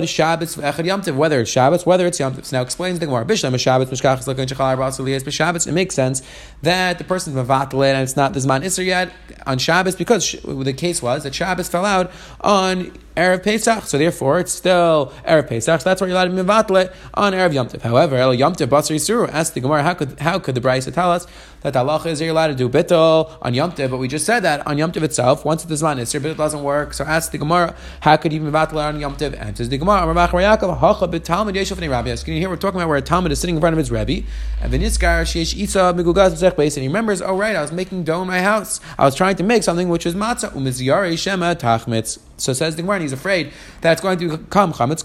Shabbos 0.08 0.56
v'echad 0.58 0.86
Yom 0.86 1.02
Tov, 1.02 1.16
whether 1.16 1.40
it's 1.40 1.50
Shabbos, 1.50 1.86
whether 1.86 2.06
it's 2.06 2.20
Yom 2.20 2.34
Tov. 2.34 2.46
So 2.46 2.58
now 2.58 2.62
explains 2.62 3.00
the 3.00 3.06
Gemara. 3.06 3.26
Bishlam 3.26 3.58
Shabbos 3.60 3.90
mishkachas 3.90 4.28
lakin 4.28 4.46
shechal 4.46 4.60
arba 4.60 4.84
asuli 4.84 5.32
Shabbos. 5.32 5.66
It 5.68 5.72
makes 5.72 5.96
sense 5.96 6.22
that 6.62 6.98
the 6.98 7.04
person's 7.16 7.36
mevatel 7.38 7.86
and 7.86 8.04
it's 8.04 8.18
not 8.18 8.34
the 8.34 8.40
zman 8.40 8.62
isser 8.62 8.86
yet 8.86 9.10
on 9.46 9.58
Shabbos 9.58 9.96
because 9.96 10.32
the 10.32 10.74
case 10.74 11.02
was 11.02 11.24
that 11.24 11.34
Shabbos 11.34 11.70
fell 11.70 11.86
out 11.86 12.12
on 12.42 12.92
Erev 13.16 13.44
Pesach, 13.44 13.86
so 13.86 13.98
therefore 13.98 14.40
it's 14.40 14.52
still 14.52 15.14
Erev 15.26 15.48
Pesach. 15.48 15.80
So 15.80 15.90
that's 15.90 16.02
why 16.02 16.08
you're 16.08 16.18
allowed 16.18 16.36
to 16.36 16.44
mivatle 16.44 16.94
on 17.14 17.32
Erev 17.32 17.54
Yom 17.54 17.70
Tov. 17.70 17.82
However, 17.82 18.18
El 18.18 18.34
Yom 18.34 18.54
Tov 18.54 18.68
Basar 18.68 18.94
Yisuru 18.94 19.30
asked 19.30 19.54
the 19.54 19.62
Gemara, 19.62 19.84
how 19.84 19.94
could 19.94 20.20
how 20.20 20.38
could 20.38 20.56
the 20.56 20.62
Brisa 20.62 20.94
tell 20.94 21.12
us 21.12 21.26
that 21.62 21.72
the 21.72 21.80
halacha 21.80 22.08
is 22.08 22.20
you're 22.20 22.32
allowed 22.32 22.48
to 22.48 22.56
do 22.56 22.68
bittul 22.68 23.38
on 23.42 23.54
Yom 23.54 23.72
Tov? 23.72 23.92
But 23.92 23.98
we 23.98 24.10
just 24.10 24.26
said 24.26 24.42
that 24.42 24.68
on 24.68 24.78
Yom 24.78 24.92
Tov 24.92 25.04
itself, 25.04 25.46
once 25.46 25.64
it's 25.64 25.82
Zman 25.82 25.98
Isser, 25.98 26.20
bittul 26.20 26.36
doesn't 26.36 26.62
work. 26.62 26.94
So 26.94 27.06
ask 27.06 27.32
the 27.32 27.38
Gemara, 27.38 27.74
how 28.02 28.18
could 28.18 28.34
you 28.34 28.42
mivatle 28.42 28.84
on 28.84 29.00
Yom 29.00 29.16
Tov? 29.16 29.40
And 29.40 29.56
says 29.56 29.70
the 29.70 29.78
Gemara, 29.78 30.02
Ramach 30.02 30.32
Yaakov 30.32 30.78
Hacha 30.80 31.08
b'Talmud 31.08 31.56
Yeshuv 31.56 31.90
Rabbi. 31.90 32.16
Can 32.18 32.34
you 32.34 32.40
hear 32.42 32.50
we're 32.50 32.58
talking 32.58 32.82
about 32.82 32.90
where 32.90 32.98
a 32.98 33.02
Talmud 33.02 33.32
is 33.32 33.40
sitting 33.40 33.56
in 33.56 33.62
front 33.62 33.74
of 33.74 33.78
his 33.78 33.92
Rebbe, 33.92 34.28
and 34.62 34.74
Viniskar 34.74 35.22
Sheish 35.22 35.56
Isa 35.56 35.94
Migugaz 35.96 36.32
B'Zech 36.34 36.76
and 36.76 36.84
he 36.84 36.90
remembers, 37.06 37.22
oh 37.22 37.38
right, 37.38 37.56
I 37.56 37.62
was 37.62 37.72
making 37.72 38.04
dough 38.04 38.22
in 38.22 38.28
my 38.28 38.42
house. 38.42 38.82
I 38.98 39.06
was 39.06 39.16
trying 39.16 39.36
to 39.36 39.44
make 39.44 39.64
something 39.64 39.90
which 39.90 40.06
was 40.06 40.16
matzah 40.16 40.52
umizyare 40.52 41.18
shema 41.18 41.54
tachmitz. 41.54 42.20
So 42.38 42.54
says 42.54 42.76
the 42.76 42.82
Gemara, 42.82 42.98
and 42.98 43.04
he's 43.04 43.14
afraid 43.14 43.54
that 43.82 43.94
it's 43.94 44.02
going 44.02 44.20
to 44.20 44.38
come 44.50 44.74
chametz. 44.74 45.00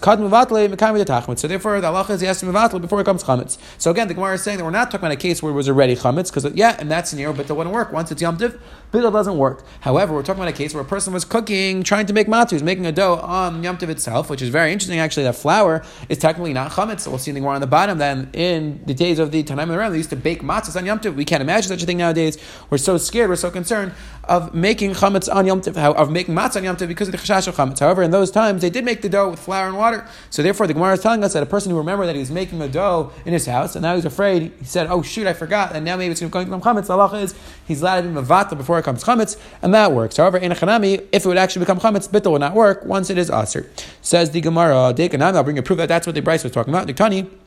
So 1.37 1.47
therefore, 1.47 1.79
the 1.79 1.87
halacha 1.87 2.09
is 2.09 2.21
he 2.21 2.27
has 2.27 2.39
to 2.41 2.45
mevatle 2.45 2.81
before 2.81 2.99
it 2.99 3.05
comes 3.05 3.23
chametz. 3.23 3.57
So 3.77 3.89
again, 3.91 4.07
the 4.07 4.13
Gemara 4.13 4.33
is 4.33 4.43
saying 4.43 4.57
that 4.57 4.63
we're 4.63 4.71
not 4.71 4.91
talking 4.91 5.05
about 5.05 5.11
a 5.11 5.15
case 5.15 5.41
where 5.41 5.51
it 5.51 5.55
was 5.55 5.69
already 5.69 5.95
chametz, 5.95 6.33
because 6.33 6.53
yeah, 6.55 6.79
in 6.81 6.89
that 6.89 7.07
scenario, 7.07 7.33
but 7.33 7.49
it 7.49 7.53
wouldn't 7.53 7.73
work. 7.73 7.93
Once 7.93 8.11
it's 8.11 8.21
yom 8.21 8.37
tiv, 8.37 8.59
bittul 8.91 9.13
doesn't 9.13 9.37
work. 9.37 9.65
However, 9.79 10.13
we're 10.13 10.23
talking 10.23 10.41
about 10.41 10.53
a 10.53 10.57
case 10.57 10.73
where 10.73 10.83
a 10.83 10.85
person 10.85 11.13
was 11.13 11.23
cooking, 11.23 11.83
trying 11.83 12.05
to 12.07 12.13
make 12.13 12.27
matzah, 12.27 12.51
he's 12.51 12.63
making 12.63 12.85
a 12.85 12.91
dough 12.91 13.15
on 13.15 13.63
yom 13.63 13.77
tiv 13.77 13.89
itself, 13.89 14.29
which 14.29 14.41
is 14.41 14.49
very 14.49 14.73
interesting. 14.73 14.99
Actually, 14.99 15.23
that 15.23 15.35
flour 15.35 15.83
is 16.09 16.17
technically 16.17 16.53
not 16.53 16.71
chametz. 16.71 17.01
So 17.01 17.11
we'll 17.11 17.19
see 17.19 17.31
the 17.31 17.39
Gemara 17.39 17.55
on 17.55 17.61
the 17.61 17.67
bottom. 17.67 17.97
Then 17.97 18.29
in 18.33 18.83
the 18.85 18.93
days 18.93 19.19
of 19.19 19.31
the 19.31 19.43
Tanaim 19.43 19.69
and 19.71 19.93
they 19.93 19.97
used 19.97 20.09
to 20.09 20.15
bake 20.17 20.41
matzahs 20.41 20.75
on 20.75 20.85
yom 20.85 20.99
tiv. 20.99 21.15
We 21.15 21.23
can't 21.25 21.41
imagine 21.41 21.69
such 21.69 21.83
a 21.83 21.85
thing 21.85 21.97
nowadays. 21.97 22.37
We're 22.69 22.77
so 22.77 22.97
scared, 22.97 23.29
we're 23.29 23.35
so 23.37 23.51
concerned 23.51 23.93
of 24.25 24.53
making 24.53 24.91
chametz 24.91 25.33
on 25.33 25.45
yom 25.47 25.61
tiv, 25.61 25.77
of 25.77 26.11
making 26.11 26.35
matzah 26.35 26.57
on 26.57 26.63
yom 26.65 26.75
tiv 26.75 26.87
because 26.87 27.07
of 27.07 27.13
the 27.13 27.20
chashash 27.21 27.51
chametz. 27.53 27.79
However, 27.79 28.03
in 28.03 28.11
those 28.11 28.31
times 28.31 28.61
they 28.61 28.69
did 28.69 28.85
make 28.85 29.01
the 29.01 29.09
dough 29.09 29.29
with 29.29 29.39
flour 29.39 29.67
and 29.67 29.77
water. 29.77 30.07
So 30.29 30.43
therefore, 30.43 30.67
the 30.67 30.73
Gemara 30.73 30.93
is 30.93 31.01
telling 31.01 31.23
us 31.23 31.33
that 31.33 31.43
a 31.43 31.45
person 31.45 31.71
who 31.71 31.77
remembered 31.77 32.07
that 32.07 32.15
he 32.15 32.19
was 32.19 32.31
making 32.31 32.61
a 32.61 32.67
dough 32.67 33.11
in 33.25 33.33
his 33.33 33.45
house 33.45 33.75
and 33.75 33.83
now 33.83 33.95
he's 33.95 34.05
afraid, 34.05 34.51
he 34.59 34.65
said, 34.65 34.87
"Oh 34.87 35.01
shoot, 35.01 35.27
I 35.27 35.33
forgot," 35.33 35.75
and 35.75 35.85
now 35.85 35.97
maybe 35.97 36.11
it's 36.11 36.21
going 36.21 36.31
to 36.31 36.45
become 36.45 36.61
chametz. 36.61 36.87
The 36.87 36.93
halacha 36.93 37.21
is 37.23 37.35
he's 37.67 37.81
allowed 37.81 38.01
to 38.01 38.07
be 38.07 38.13
mavata 38.15 38.57
before 38.57 38.79
it 38.79 38.83
comes 38.83 39.03
chametz, 39.03 39.37
and 39.61 39.73
that 39.73 39.91
works. 39.91 40.17
However, 40.17 40.37
in 40.37 40.51
a 40.51 40.55
chanami, 40.55 41.07
if 41.11 41.25
it 41.25 41.27
would 41.27 41.37
actually 41.37 41.61
become 41.61 41.79
chametz, 41.79 42.09
bittul 42.09 42.31
would 42.31 42.41
not 42.41 42.53
work 42.53 42.85
once 42.85 43.09
it 43.09 43.17
is 43.17 43.29
aser. 43.29 43.69
Says 44.01 44.31
the 44.31 44.41
Gemara, 44.41 44.75
I'll 44.75 45.43
bring 45.43 45.57
a 45.57 45.63
proof 45.63 45.77
that 45.77 45.89
that's 45.89 46.05
what 46.07 46.15
the 46.15 46.21
Bryce 46.21 46.43
was 46.43 46.53
talking 46.53 46.73
about. 46.73 46.87
Diktani. 46.87 47.40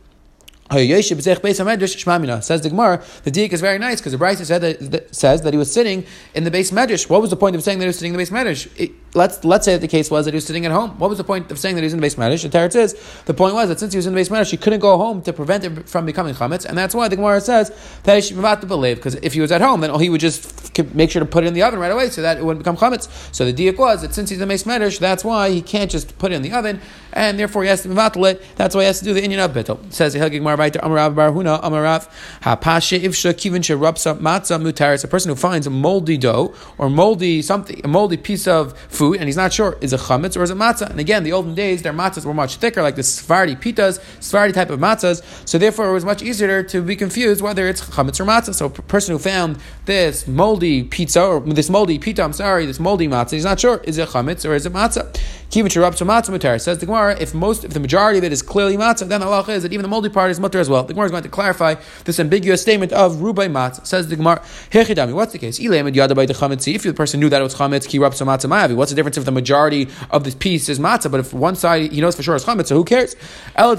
Says 0.71 0.87
the 0.87 2.69
Gemara, 2.71 3.05
the 3.23 3.31
diak 3.31 3.53
is 3.53 3.61
very 3.61 3.79
nice 3.79 4.01
because 4.01 4.13
the 4.13 4.19
Brisa 4.19 4.47
said 4.47 4.63
that, 4.63 4.91
that, 4.93 5.15
says 5.15 5.43
that 5.43 5.53
he 5.53 5.59
was 5.59 5.71
sitting 5.71 6.07
in 6.35 6.45
the 6.45 6.51
base 6.51 6.71
medrash. 6.71 7.09
What 7.09 7.21
was 7.21 7.29
the 7.29 7.37
point 7.37 7.55
of 7.55 7.63
saying 7.63 7.79
that 7.79 7.85
he 7.85 7.89
was 7.89 7.99
sitting 7.99 8.15
in 8.15 8.19
the 8.19 8.23
base 8.23 8.31
medrash? 8.31 8.93
Let's 9.13 9.45
let's 9.45 9.67
say 9.67 9.75
that 9.75 9.83
the 9.83 9.89
case 9.89 10.11
was 10.11 10.25
that 10.25 10.33
he 10.33 10.37
was 10.37 10.47
sitting 10.47 10.65
at 10.65 10.73
home. 10.73 10.99
What 10.99 11.11
was 11.11 11.19
the 11.19 11.25
point 11.25 11.51
of 11.51 11.59
saying 11.59 11.75
that 11.77 11.83
he 11.83 11.87
was 11.87 11.93
in 11.93 12.01
the 12.01 12.03
base 12.03 12.15
medrash? 12.15 12.43
The 12.43 12.49
Teretz 12.49 12.77
is 12.77 12.97
the 13.27 13.35
point 13.35 13.55
was 13.55 13.69
that 13.69 13.79
since 13.79 13.93
he 13.93 13.99
was 13.99 14.07
in 14.07 14.15
the 14.15 14.19
base 14.19 14.31
medrash, 14.31 14.51
he 14.51 14.57
couldn't 14.57 14.81
go 14.81 14.97
home 14.97 15.21
to 15.23 15.35
prevent 15.35 15.65
him 15.65 15.83
from 15.85 16.07
becoming 16.07 16.35
chametz, 16.35 16.65
and 16.65 16.79
that's 16.79 16.95
why 16.95 17.09
the 17.09 17.17
Gemara 17.17 17.43
says 17.43 17.71
that 18.05 18.17
he 18.17 18.23
should 18.23 18.37
be 18.37 18.43
to 18.43 18.67
believe 18.67 18.97
because 18.97 19.17
if 19.17 19.35
he 19.35 19.41
was 19.41 19.53
at 19.53 19.61
home, 19.61 19.83
then 19.83 20.01
he 20.01 20.09
would 20.09 20.21
just 20.21 20.79
make 20.95 21.11
sure 21.11 21.21
to 21.21 21.27
put 21.27 21.45
it 21.45 21.49
in 21.49 21.55
the 21.55 21.63
oven 21.63 21.79
right 21.79 21.93
away 21.93 22.09
so 22.09 22.23
that 22.23 22.39
it 22.39 22.45
wouldn't 22.45 22.65
become 22.65 22.77
chametz. 22.77 23.09
So 23.35 23.45
the 23.45 23.53
diak 23.53 23.77
was 23.77 24.01
that 24.01 24.15
since 24.15 24.31
he's 24.31 24.41
in 24.41 24.49
the 24.49 24.53
base 24.53 24.65
medrash, 24.65 24.99
that's 24.99 25.25
why 25.25 25.51
he 25.51 25.61
can't 25.61 25.91
just 25.91 26.19
put 26.19 26.33
it 26.33 26.37
in 26.37 26.43
the 26.43 26.53
oven, 26.53 26.81
and 27.13 27.39
therefore 27.39 27.63
he 27.63 27.69
has 27.69 27.83
to 27.83 27.89
be 27.89 27.95
it. 27.95 28.43
That's 28.57 28.75
why 28.75 28.81
he 28.83 28.87
has 28.87 28.99
to 29.01 29.05
do 29.05 29.13
the 29.13 29.23
inyan 29.23 29.45
of 29.45 29.53
bittul. 29.53 29.93
Says 29.93 30.15
the 30.15 30.31
Gemara 30.31 30.57
right 30.65 30.73
there, 30.73 30.83
Amar 30.83 31.31
Huna 31.31 31.63
Amarav 31.63 32.09
Hapashe 32.41 32.99
Ifsha 33.01 33.33
Kivin 33.35 33.61
Sherupsa 33.61 34.19
Matzah 34.19 34.61
Mutar. 34.61 35.03
A 35.03 35.09
person 35.09 35.29
who 35.29 35.37
finds 35.37 35.67
a 35.67 35.71
moldy 35.71 36.17
dough 36.17 36.55
or 36.79 36.89
moldy 36.89 37.43
something, 37.43 37.81
a 37.85 37.89
moldy 37.89 38.17
piece 38.17 38.47
of 38.47 38.79
food, 38.89 39.19
and 39.19 39.27
he's 39.27 39.37
not 39.37 39.53
sure 39.53 39.77
is 39.81 39.93
it 39.93 40.01
chametz 40.01 40.37
or 40.37 40.43
is 40.43 40.51
it 40.51 40.57
matzah. 40.57 40.89
And 40.89 41.01
again, 41.01 41.23
the 41.25 41.33
olden 41.33 41.55
days 41.55 41.83
their 41.83 41.93
matzahs 41.93 42.25
were 42.25 42.35
much 42.35 42.57
thicker, 42.57 42.83
like 42.83 42.97
the 42.97 43.03
Sephardi 43.03 43.57
pitas, 43.57 44.01
Sephardi 44.23 44.53
type 44.53 44.71
of 44.71 44.81
matzahs. 44.81 45.23
So 45.49 45.59
therefore, 45.59 45.91
it 45.91 45.93
was 45.93 46.05
much 46.05 46.23
easier 46.23 46.63
to 46.63 46.81
be 46.81 46.97
confused 46.97 47.43
whether 47.43 47.69
it's 47.69 47.83
chametz 47.83 48.21
or 48.21 48.25
matzah. 48.25 48.55
So 48.55 48.67
a 48.67 48.71
person 48.71 49.13
who 49.13 49.19
found 49.19 49.59
this 49.85 50.27
moldy 50.27 50.85
pizza 50.85 51.23
or 51.23 51.41
this 51.41 51.69
moldy 51.69 51.99
pita, 51.99 52.23
I'm 52.23 52.33
sorry, 52.33 52.65
this 52.65 52.81
moldy 52.81 53.09
matzah, 53.09 53.33
he's 53.33 53.45
not 53.45 53.61
sure 53.61 53.79
is 53.85 53.99
it 53.99 54.09
chametz 54.09 54.49
or 54.49 54.55
is 54.55 54.65
it 54.65 54.73
matzah. 54.73 55.15
Matzah 55.63 56.31
Mutar 56.31 56.61
says 56.61 56.79
the 56.79 56.87
Gemara. 56.87 57.17
If 57.21 57.35
most, 57.35 57.65
if 57.65 57.73
the 57.73 57.81
majority 57.81 58.19
of 58.19 58.25
it 58.25 58.33
is 58.33 58.43
clearly 58.43 58.77
matzah, 58.77 59.09
then 59.09 59.21
the 59.21 59.27
halacha 59.27 59.51
is 59.51 59.63
that 59.63 59.73
even 59.73 59.83
the 59.83 59.89
moldy 59.89 60.09
part 60.09 60.31
is 60.31 60.41
mutter 60.41 60.59
as 60.59 60.69
well. 60.69 60.83
The 60.83 60.95
Gemara 60.95 61.07
is 61.07 61.11
going 61.13 61.23
to 61.23 61.29
clarify 61.29 61.77
this 62.05 62.19
ambiguous 62.19 62.63
statement 62.63 62.93
of 62.93 63.17
Rubai 63.17 63.51
Mat. 63.51 63.87
Says 63.87 64.09
the 64.09 64.17
Gemara, 64.17 64.43
Hechidami, 64.71 65.13
what's 65.13 65.33
the 65.33 65.39
case? 65.39 65.59
If 65.61 66.83
the 66.83 66.95
person 66.95 67.21
knew 67.21 67.29
that 67.29 67.41
it 67.41 67.45
was 67.45 67.55
chametz, 67.55 67.87
ki 67.87 67.99
rab 67.99 68.13
matzah 68.13 68.75
What's 68.75 68.91
the 68.91 68.97
difference 68.97 69.17
if 69.17 69.25
the 69.25 69.33
majority 69.33 69.89
of 70.11 70.25
this 70.25 70.35
piece 70.35 70.69
is 70.69 70.79
matzah, 70.79 71.11
but 71.11 71.21
if 71.21 71.33
one 71.33 71.55
side 71.55 71.93
he 71.93 72.01
knows 72.01 72.17
for 72.17 72.23
sure 72.23 72.35
is 72.35 72.45
chametz, 72.45 72.67
so 72.67 72.77
who 72.77 72.85
cares? 72.85 73.15
Says 73.55 73.79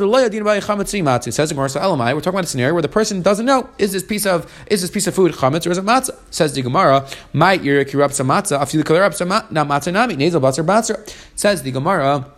the 1.49 1.55
Gemara, 1.55 1.69
so 1.69 1.79
Elamai, 1.79 2.13
we're 2.13 2.21
talking 2.21 2.29
about 2.29 2.43
a 2.43 2.47
scenario 2.47 2.73
where 2.73 2.81
the 2.81 2.87
person 2.87 3.21
doesn't 3.21 3.45
know 3.45 3.69
is 3.77 3.91
this 3.91 4.03
piece 4.03 4.25
of 4.25 4.51
is 4.67 4.81
this 4.81 4.91
piece 4.91 5.07
of 5.07 5.15
food 5.15 5.33
chametz 5.33 5.67
or 5.67 5.71
is 5.71 5.77
it 5.77 5.83
matzah? 5.83 6.17
Says 6.31 6.53
the 6.53 6.61
Gemara, 6.61 7.07
might 7.33 7.63
ki 7.63 7.97
rab 7.97 8.11
matzah, 8.11 8.59
afil 8.61 8.83
rab 8.87 9.51
not 9.51 9.67
matzah 9.67 9.91
nami, 9.91 10.15
nasal 10.15 10.39
basar 10.39 10.65
basar. 10.65 10.95
Says 11.35 11.64
the 11.65 11.71
Gemara. 11.71 12.31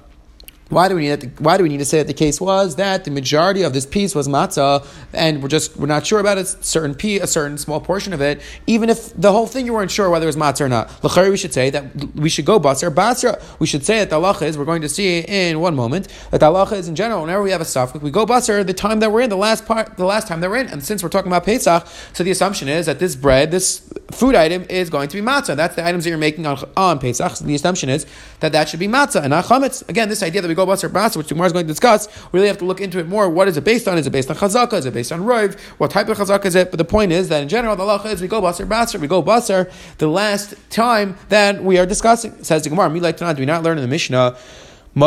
Why 0.69 0.89
do 0.89 0.95
we 0.95 1.01
need 1.07 1.21
that? 1.21 1.39
Why 1.39 1.55
do 1.55 1.63
we 1.63 1.69
need 1.69 1.77
to 1.77 1.85
say 1.85 1.99
that 1.99 2.07
the 2.07 2.13
case 2.13 2.41
was 2.41 2.75
that 2.75 3.05
the 3.05 3.11
majority 3.11 3.63
of 3.63 3.73
this 3.73 3.85
piece 3.85 4.13
was 4.13 4.27
matzah, 4.27 4.85
and 5.13 5.41
we're 5.41 5.47
just 5.47 5.77
we're 5.77 5.87
not 5.87 6.05
sure 6.05 6.19
about 6.19 6.37
a 6.37 6.45
certain 6.45 6.93
piece, 6.93 7.21
a 7.23 7.27
certain 7.27 7.57
small 7.57 7.79
portion 7.79 8.11
of 8.11 8.21
it, 8.21 8.41
even 8.67 8.89
if 8.89 9.13
the 9.15 9.31
whole 9.31 9.47
thing 9.47 9.65
you 9.65 9.73
weren't 9.73 9.91
sure 9.91 10.09
whether 10.09 10.25
it 10.25 10.27
was 10.27 10.35
matzah 10.35 10.61
or 10.61 10.69
not. 10.69 10.91
L'chari, 11.05 11.29
we 11.29 11.37
should 11.37 11.53
say 11.53 11.69
that 11.69 12.15
we 12.15 12.27
should 12.27 12.43
go 12.45 12.59
basar 12.59 12.93
basra. 12.93 13.41
We 13.59 13.67
should 13.67 13.85
say 13.85 13.99
that 13.99 14.09
the 14.09 14.17
halacha 14.17 14.41
is 14.41 14.57
we're 14.57 14.65
going 14.65 14.81
to 14.81 14.89
see 14.89 15.19
in 15.19 15.61
one 15.61 15.73
moment 15.73 16.09
that 16.31 16.41
the 16.41 16.47
halacha 16.47 16.73
is 16.73 16.89
in 16.89 16.95
general. 16.95 17.21
Whenever 17.21 17.43
we 17.43 17.51
have 17.51 17.61
a 17.61 17.65
suffix, 17.65 18.03
we 18.03 18.11
go 18.11 18.25
basar 18.25 18.65
the 18.67 18.73
time 18.73 18.99
that 18.99 19.09
we're 19.09 19.21
in, 19.21 19.29
the 19.29 19.37
last 19.37 19.65
part, 19.65 19.95
the 19.95 20.05
last 20.05 20.27
time 20.27 20.41
that 20.41 20.49
we're 20.49 20.57
in, 20.57 20.67
and 20.67 20.83
since 20.83 21.01
we're 21.01 21.09
talking 21.09 21.31
about 21.31 21.45
Pesach, 21.45 21.87
so 22.11 22.25
the 22.25 22.31
assumption 22.31 22.67
is 22.67 22.87
that 22.87 22.99
this 22.99 23.15
bread, 23.15 23.51
this 23.51 23.89
food 24.11 24.35
item, 24.35 24.65
is 24.69 24.89
going 24.89 25.07
to 25.07 25.15
be 25.15 25.25
matzah. 25.25 25.55
That's 25.55 25.75
the 25.75 25.85
items 25.85 26.03
that 26.03 26.09
you're 26.09 26.19
making 26.19 26.45
on, 26.45 26.57
on 26.75 26.99
Pesach. 26.99 27.37
So 27.37 27.45
the 27.45 27.55
assumption 27.55 27.87
is 27.87 28.05
that 28.39 28.51
that 28.51 28.69
should 28.69 28.79
be 28.79 28.87
matzah 28.87 29.21
and 29.21 29.31
not 29.31 29.45
chametz. 29.45 29.87
Again, 29.89 30.09
this 30.09 30.21
idea 30.21 30.41
that 30.41 30.47
we 30.47 30.53
go 30.55 30.65
basar 30.65 30.89
basar, 30.89 31.17
which 31.17 31.29
Gemara 31.29 31.47
is 31.47 31.53
going 31.53 31.65
to 31.65 31.71
discuss, 31.71 32.07
we 32.31 32.39
really 32.39 32.47
have 32.47 32.57
to 32.59 32.65
look 32.65 32.81
into 32.81 32.99
it 32.99 33.07
more. 33.07 33.29
What 33.29 33.47
is 33.47 33.57
it 33.57 33.63
based 33.63 33.87
on? 33.87 33.97
Is 33.97 34.05
it 34.05 34.11
based 34.11 34.29
on 34.29 34.35
chazaka? 34.35 34.73
Is 34.73 34.85
it 34.85 34.93
based 34.93 35.11
on 35.11 35.21
roiv? 35.21 35.59
What 35.79 35.91
type 35.91 36.07
of 36.09 36.17
chazaka 36.17 36.45
is 36.45 36.55
it? 36.55 36.69
But 36.71 36.77
the 36.77 36.85
point 36.85 37.11
is 37.11 37.29
that 37.29 37.41
in 37.41 37.49
general, 37.49 37.75
the 37.75 37.83
halacha 37.83 38.05
is 38.13 38.21
we 38.21 38.27
go 38.27 38.41
basar 38.41 38.67
basar, 38.67 38.99
we 38.99 39.07
go 39.07 39.23
basar 39.23 39.71
the 39.97 40.07
last 40.07 40.53
time 40.69 41.17
that 41.29 41.63
we 41.63 41.77
are 41.79 41.85
discussing. 41.85 42.43
Says 42.43 42.63
the 42.63 42.69
Gemara, 42.69 42.89
do 42.89 42.93
we 43.39 43.45
not 43.45 43.63
learn 43.63 43.77
in 43.77 43.81
the 43.81 43.87
Mishnah? 43.87 44.37
The 44.97 45.01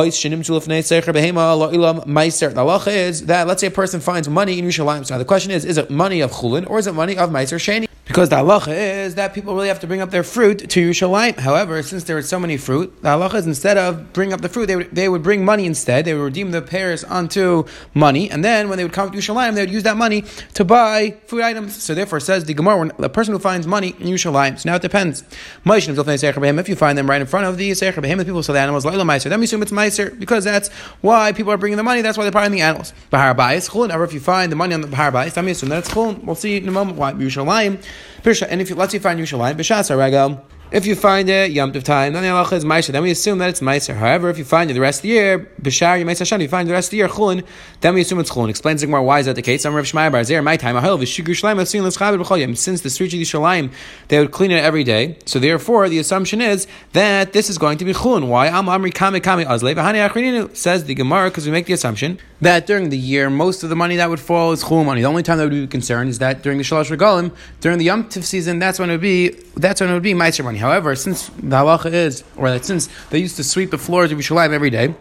halacha 2.55 2.87
is 2.89 3.27
that 3.27 3.47
let's 3.49 3.61
say 3.61 3.67
a 3.67 3.71
person 3.73 4.01
finds 4.01 4.29
money 4.29 4.59
in 4.59 4.65
Yerushalayim. 4.65 5.05
So 5.05 5.19
the 5.19 5.25
question 5.25 5.51
is, 5.51 5.65
is 5.65 5.79
it 5.79 5.91
money 5.91 6.21
of 6.21 6.31
chulin 6.31 6.71
or 6.71 6.79
is 6.79 6.87
it 6.87 6.93
money 6.93 7.17
of 7.17 7.31
meiser 7.31 7.59
sheni? 7.59 7.90
Because 8.11 8.29
the 8.29 8.35
halacha 8.35 8.77
is 8.77 9.15
that 9.15 9.35
people 9.35 9.55
really 9.55 9.69
have 9.69 9.79
to 9.79 9.87
bring 9.87 10.01
up 10.01 10.11
their 10.11 10.25
fruit 10.25 10.69
to 10.71 10.91
Yerushalayim. 10.91 11.39
However, 11.39 11.81
since 11.85 12.03
there 12.03 12.19
is 12.19 12.29
so 12.29 12.41
many 12.41 12.57
fruit, 12.57 12.93
the 13.03 13.11
halacha 13.11 13.35
is 13.35 13.47
instead 13.47 13.79
of 13.79 14.13
bring 14.13 14.33
up 14.33 14.41
the 14.41 14.49
fruit, 14.49 14.67
they 14.67 14.75
would, 14.75 14.91
they 14.93 15.09
would 15.09 15.23
bring 15.23 15.45
money 15.45 15.65
instead. 15.65 16.07
They 16.07 16.15
would 16.15 16.25
redeem 16.25 16.51
the 16.51 16.61
pears 16.61 17.05
onto 17.05 17.67
money, 17.95 18.29
and 18.29 18.45
then 18.45 18.69
when 18.69 18.79
they 18.79 18.85
would 18.85 18.93
come 18.93 19.13
to 19.13 19.17
Yerushalayim, 19.17 19.55
they 19.55 19.63
would 19.63 19.71
use 19.71 19.85
that 19.85 19.97
money 19.97 20.25
to 20.55 20.65
buy 20.65 21.19
food 21.27 21.43
items. 21.43 21.81
So 21.81 21.95
therefore, 21.95 22.19
says 22.19 22.47
the 22.47 22.53
Gemara, 22.53 22.91
the 22.99 23.09
person 23.09 23.33
who 23.33 23.39
finds 23.39 23.69
money 23.69 23.95
in 24.01 24.09
Yerushalayim. 24.09 24.59
So 24.59 24.71
now 24.71 24.75
it 24.75 24.83
depends. 24.83 25.23
If 25.65 26.69
you 26.69 26.75
find 26.75 26.99
them 26.99 27.09
right 27.09 27.21
in 27.21 27.29
front 27.29 27.47
of 27.47 27.59
the 27.59 27.71
Secher 27.71 28.03
the 28.03 28.25
people 28.25 28.43
sell 28.43 28.55
the 28.55 28.61
animals, 28.61 28.83
then 28.83 29.39
we 29.39 29.45
assume 29.45 29.63
it's 29.63 29.71
Meiser, 29.71 30.19
because 30.19 30.43
that's 30.43 30.69
why 31.01 31.31
people 31.31 31.53
are 31.53 31.59
bringing 31.59 31.77
the 31.77 31.85
money, 31.85 32.03
that's 32.03 32.19
why 32.19 32.25
they're 32.25 32.33
buying 32.33 32.51
the 32.51 32.61
animals. 32.61 32.93
Bahar 33.11 33.37
Bais, 33.37 33.69
However, 33.69 34.03
if 34.03 34.13
you 34.13 34.19
find 34.19 34.51
the 34.51 34.57
money 34.57 34.75
on 34.75 34.81
the 34.81 34.89
Bahar 34.89 35.13
Bais, 35.13 35.35
then 35.35 35.45
we 35.45 35.53
assume 35.53 35.69
that 35.69 35.87
it's. 35.87 35.95
We'll 35.95 36.35
see 36.35 36.57
in 36.57 36.69
a 36.69 36.73
moment 36.73 36.99
why 36.99 37.13
Yerushalayim. 37.13 37.81
And 38.25 38.61
if 38.61 38.71
you, 38.71 38.77
let's 38.77 38.93
say 38.93 38.99
you 38.99 39.03
find 39.03 39.19
Yerushalayim, 39.19 39.57
B'shas 39.57 39.97
Regel. 39.97 40.45
If 40.73 40.87
you 40.87 40.95
find 40.95 41.29
it 41.29 41.51
Yom 41.51 41.73
Tov 41.73 41.83
time, 41.83 42.13
then 42.13 42.23
the 42.23 42.29
halacha 42.29 42.53
is 42.53 42.65
Meiser. 42.65 42.93
Then 42.93 43.03
we 43.03 43.11
assume 43.11 43.39
that 43.39 43.51
it's 43.51 43.61
Meiser. 43.61 43.97
However, 43.97 44.31
if 44.31 44.39
you 44.39 44.45
find 44.45 44.71
it 44.71 44.75
the 44.75 44.81
rest 44.81 45.01
of 45.01 45.03
the 45.03 45.09
year, 45.09 45.51
B'shar 45.61 45.99
Yom 45.99 46.07
Hashem, 46.07 46.41
you 46.41 46.47
find 46.47 46.69
the 46.69 46.73
rest 46.73 46.87
of 46.87 46.91
the 46.93 46.99
year 46.99 47.09
Chulin, 47.09 47.45
then 47.81 47.95
we 47.95 48.03
assume 48.03 48.21
it's 48.21 48.31
Chulin. 48.31 48.51
Explains 48.51 48.87
more 48.87 49.03
why 49.03 49.19
is 49.19 49.27
that 49.27 49.35
the 49.35 49.43
case? 49.43 49.67
I'm 49.67 49.75
Rav 49.75 49.85
Shmai 49.85 50.13
Bar 50.13 50.23
Zer, 50.23 50.41
my 50.43 50.57
time, 50.57 50.77
Ahel, 50.77 50.97
V'shigur 50.97 51.31
Shleim, 51.31 51.57
Asin. 51.57 52.57
Since 52.57 52.83
the 52.83 52.91
streets 52.91 53.35
of 53.35 53.71
they 54.07 54.21
would 54.21 54.31
clean 54.31 54.53
it 54.53 54.63
every 54.63 54.85
day. 54.85 55.19
So 55.27 55.41
therefore, 55.41 55.89
the 55.89 55.99
assumption 55.99 56.41
is 56.41 56.69
that 56.93 57.33
this 57.33 57.51
is 57.51 57.59
going 57.59 57.79
to 57.79 57.85
be 57.85 57.93
Chulin. 57.93 58.29
Why? 58.29 58.47
Am 58.47 58.67
Amri 58.67 58.95
Kame 58.95 59.21
Kame 59.21 59.45
Azle, 59.45 59.75
V'hani 59.75 60.09
Achrinu, 60.09 60.55
says 60.55 60.85
the 60.85 60.95
Gemara, 60.95 61.31
because 61.31 61.47
we 61.47 61.51
make 61.51 61.67
the 61.67 61.73
assumption 61.73 62.21
that 62.43 62.69
during 62.69 62.91
the 62.91 62.97
year, 62.97 63.29
most 63.29 63.65
of 63.65 63.71
the 63.71 63.77
money 63.77 63.97
that 63.97 64.09
would 64.09 64.21
fall 64.21 64.53
is 64.53 64.63
Chulin 64.63 64.87
money. 64.87 65.01
The 65.01 65.09
only 65.09 65.25
time 65.25 65.39
that 65.39 65.45
would 65.45 65.51
be 65.51 65.67
concerned 65.67 66.11
is 66.11 66.21
that 66.21 66.45
during 66.45 66.59
the 66.59 66.65
Shalosh 66.65 66.97
Regalim, 66.97 67.35
during 67.61 67.79
the 67.79 67.87
Yom 67.87 68.05
Tov 68.05 68.23
season, 68.23 68.61
that's 68.61 68.79
when 68.79 68.89
it 68.89 68.93
would 68.93 69.01
be, 69.01 69.31
that's 69.57 69.81
when 69.81 69.91
it 69.91 69.95
would 69.95 70.05
be 70.05 70.15
Meiser 70.15 70.45
money. 70.45 70.60
However, 70.61 70.95
since 70.95 71.29
the 71.29 71.57
halacha 71.57 71.93
is, 71.93 72.25
or 72.37 72.51
that 72.51 72.65
since 72.65 72.89
they 73.11 73.19
used 73.19 73.37
to 73.37 73.45
sweep 73.45 73.71
the 73.71 73.79
floors 73.79 74.13
of 74.13 74.19
Yerushalayim 74.19 74.53
every 74.53 74.71
day, 74.71 74.95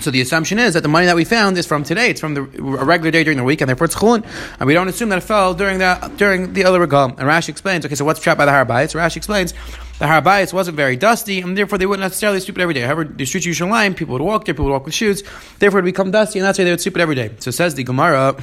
So 0.00 0.10
the 0.10 0.20
assumption 0.20 0.58
is 0.58 0.74
that 0.74 0.82
the 0.82 0.88
money 0.88 1.06
that 1.06 1.14
we 1.14 1.24
found 1.24 1.56
is 1.56 1.66
from 1.66 1.84
today. 1.84 2.10
It's 2.10 2.20
from 2.20 2.34
the 2.34 2.40
a 2.42 2.84
regular 2.84 3.12
day 3.12 3.22
during 3.22 3.38
the 3.38 3.44
week, 3.44 3.60
and 3.60 3.68
therefore 3.68 3.84
it's 3.84 3.94
chulin. 3.94 4.26
And 4.58 4.66
we 4.66 4.74
don't 4.74 4.88
assume 4.88 5.08
that 5.10 5.18
it 5.18 5.22
fell 5.22 5.54
during 5.54 5.78
the 5.78 6.12
during 6.16 6.52
the 6.52 6.64
other 6.64 6.80
regal. 6.80 7.04
And 7.04 7.28
Rashi 7.30 7.50
explains. 7.50 7.86
Okay, 7.86 7.94
so 7.94 8.04
what's 8.04 8.18
trapped 8.18 8.38
by 8.38 8.44
the 8.44 8.50
harbayis? 8.50 8.90
So 8.90 8.98
Rashi 8.98 9.18
explains 9.18 9.52
the 10.00 10.06
harbayis 10.06 10.52
wasn't 10.52 10.76
very 10.76 10.96
dusty, 10.96 11.40
and 11.40 11.56
therefore 11.56 11.78
they 11.78 11.86
wouldn't 11.86 12.02
necessarily 12.02 12.40
sweep 12.40 12.58
it 12.58 12.62
every 12.62 12.74
day. 12.74 12.80
However, 12.80 13.04
the 13.04 13.24
streets 13.24 13.46
usually 13.46 13.70
line, 13.70 13.94
people 13.94 14.14
would 14.14 14.22
walk 14.22 14.46
there, 14.46 14.54
people 14.54 14.64
would 14.64 14.72
walk 14.72 14.84
with 14.84 14.94
shoes. 14.94 15.22
Therefore, 15.60 15.78
it 15.78 15.84
would 15.84 15.92
become 15.94 16.10
dusty, 16.10 16.40
and 16.40 16.46
that's 16.46 16.58
why 16.58 16.64
they 16.64 16.72
would 16.72 16.80
sweep 16.80 16.96
it 16.96 17.00
every 17.00 17.14
day. 17.14 17.30
So 17.38 17.52
says 17.52 17.76
the 17.76 17.84
Gemara. 17.84 18.34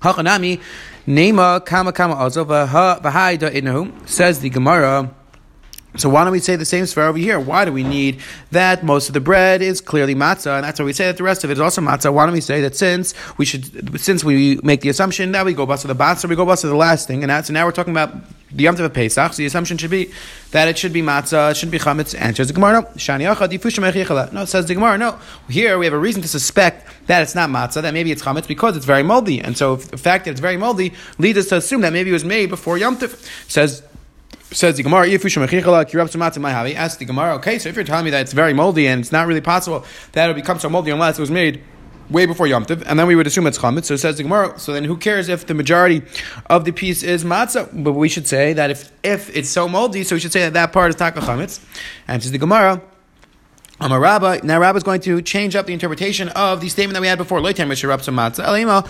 Hachanami, 0.00 0.60
Nema 1.06 1.64
Kama 1.64 1.92
Kama 1.92 2.14
Azova 2.16 2.66
Vahai 3.00 3.38
Da 3.38 4.06
Says 4.06 4.40
the 4.40 4.48
Gemara. 4.50 5.14
So 5.96 6.08
why 6.08 6.24
don't 6.24 6.32
we 6.32 6.40
say 6.40 6.56
the 6.56 6.64
same 6.64 6.84
svar 6.84 7.08
over 7.08 7.18
here? 7.18 7.38
Why 7.38 7.64
do 7.64 7.72
we 7.72 7.84
need 7.84 8.20
that 8.50 8.82
most 8.82 9.08
of 9.08 9.14
the 9.14 9.20
bread 9.20 9.62
is 9.62 9.80
clearly 9.80 10.14
matzah, 10.14 10.56
and 10.56 10.64
that's 10.64 10.80
why 10.80 10.86
we 10.86 10.92
say 10.92 11.06
that 11.06 11.16
the 11.16 11.22
rest 11.22 11.44
of 11.44 11.50
it 11.50 11.54
is 11.54 11.60
also 11.60 11.80
matzah? 11.80 12.12
Why 12.12 12.26
don't 12.26 12.34
we 12.34 12.40
say 12.40 12.60
that 12.62 12.74
since 12.74 13.14
we 13.38 13.44
should, 13.44 14.00
since 14.00 14.24
we 14.24 14.56
make 14.64 14.80
the 14.80 14.88
assumption 14.88 15.30
that 15.32 15.44
we 15.46 15.54
go 15.54 15.66
bust 15.66 15.82
to 15.82 15.88
the 15.88 15.94
matzah, 15.94 16.28
we 16.28 16.34
go 16.34 16.44
bust 16.44 16.62
to 16.62 16.68
the 16.68 16.74
last 16.74 17.06
thing, 17.06 17.22
and 17.22 17.30
that's 17.30 17.46
so 17.46 17.52
now 17.52 17.64
we're 17.64 17.72
talking 17.72 17.92
about 17.92 18.12
the 18.50 18.64
Yom 18.64 18.76
Tov 18.76 18.86
of 18.86 18.94
Pesach. 18.94 19.32
So 19.32 19.36
the 19.36 19.46
assumption 19.46 19.78
should 19.78 19.90
be 19.90 20.12
that 20.50 20.66
it 20.66 20.76
should 20.76 20.92
be 20.92 21.00
matzah, 21.02 21.52
it 21.52 21.56
shouldn't 21.56 21.72
be 21.72 21.78
chametz. 21.78 22.20
Answers 22.20 22.48
the 22.48 22.54
Gemara. 22.54 22.80
No, 22.80 22.82
shani 22.96 23.32
achad 23.32 24.32
No, 24.32 24.44
says 24.46 24.66
the 24.66 24.74
Gemara. 24.74 24.98
No, 24.98 25.18
here 25.48 25.78
we 25.78 25.84
have 25.84 25.94
a 25.94 25.98
reason 25.98 26.22
to 26.22 26.28
suspect 26.28 26.88
that 27.06 27.22
it's 27.22 27.36
not 27.36 27.50
matzah, 27.50 27.82
that 27.82 27.94
maybe 27.94 28.10
it's 28.10 28.22
chametz 28.22 28.48
because 28.48 28.76
it's 28.76 28.86
very 28.86 29.04
moldy, 29.04 29.40
and 29.40 29.56
so 29.56 29.76
the 29.76 29.96
fact 29.96 30.24
that 30.24 30.32
it's 30.32 30.40
very 30.40 30.56
moldy 30.56 30.92
leads 31.18 31.38
us 31.38 31.48
to 31.50 31.56
assume 31.56 31.82
that 31.82 31.92
maybe 31.92 32.10
it 32.10 32.14
was 32.14 32.24
made 32.24 32.50
before 32.50 32.78
Yom 32.78 32.96
Tov. 32.96 33.14
Says 33.48 33.82
Says 34.54 34.76
the 34.76 34.84
Gemara, 34.84 35.08
if 35.08 35.24
you 35.24 35.40
Ask 35.40 36.98
the 36.98 37.04
Gemara, 37.04 37.34
okay, 37.34 37.58
so 37.58 37.68
if 37.68 37.74
you're 37.74 37.84
telling 37.84 38.04
me 38.04 38.12
that 38.12 38.20
it's 38.20 38.32
very 38.32 38.54
moldy 38.54 38.86
and 38.86 39.00
it's 39.00 39.10
not 39.10 39.26
really 39.26 39.40
possible 39.40 39.84
that 40.12 40.30
it'll 40.30 40.34
become 40.34 40.60
so 40.60 40.70
moldy 40.70 40.92
unless 40.92 41.18
it 41.18 41.20
was 41.22 41.30
made 41.30 41.60
way 42.08 42.24
before 42.24 42.46
Yom 42.46 42.64
Tov, 42.64 42.84
and 42.86 42.96
then 42.98 43.08
we 43.08 43.16
would 43.16 43.26
assume 43.26 43.48
it's 43.48 43.58
chametz. 43.58 43.86
So 43.86 43.94
it 43.94 43.98
says 43.98 44.16
the 44.16 44.22
Gemara. 44.22 44.56
So 44.58 44.72
then, 44.72 44.84
who 44.84 44.96
cares 44.96 45.28
if 45.28 45.46
the 45.46 45.54
majority 45.54 46.02
of 46.46 46.64
the 46.64 46.72
piece 46.72 47.02
is 47.02 47.24
matzah? 47.24 47.68
But 47.82 47.94
we 47.94 48.08
should 48.08 48.28
say 48.28 48.52
that 48.52 48.70
if 48.70 48.92
if 49.02 49.34
it's 49.36 49.48
so 49.48 49.68
moldy, 49.68 50.04
so 50.04 50.14
we 50.14 50.20
should 50.20 50.32
say 50.32 50.40
that 50.40 50.52
that 50.52 50.72
part 50.72 50.90
is 50.90 50.96
taka 50.96 51.20
chametz. 51.20 51.60
And 52.06 52.22
says 52.22 52.30
the 52.30 52.38
Gemara. 52.38 52.80
I'm 53.84 53.92
a 53.92 54.00
rabbi. 54.00 54.40
Now, 54.42 54.58
Rabbi 54.60 54.78
is 54.78 54.82
going 54.82 55.02
to 55.02 55.20
change 55.20 55.54
up 55.54 55.66
the 55.66 55.74
interpretation 55.74 56.30
of 56.30 56.62
the 56.62 56.70
statement 56.70 56.94
that 56.94 57.02
we 57.02 57.06
had 57.06 57.18
before. 57.18 57.40
Elima. 57.40 58.86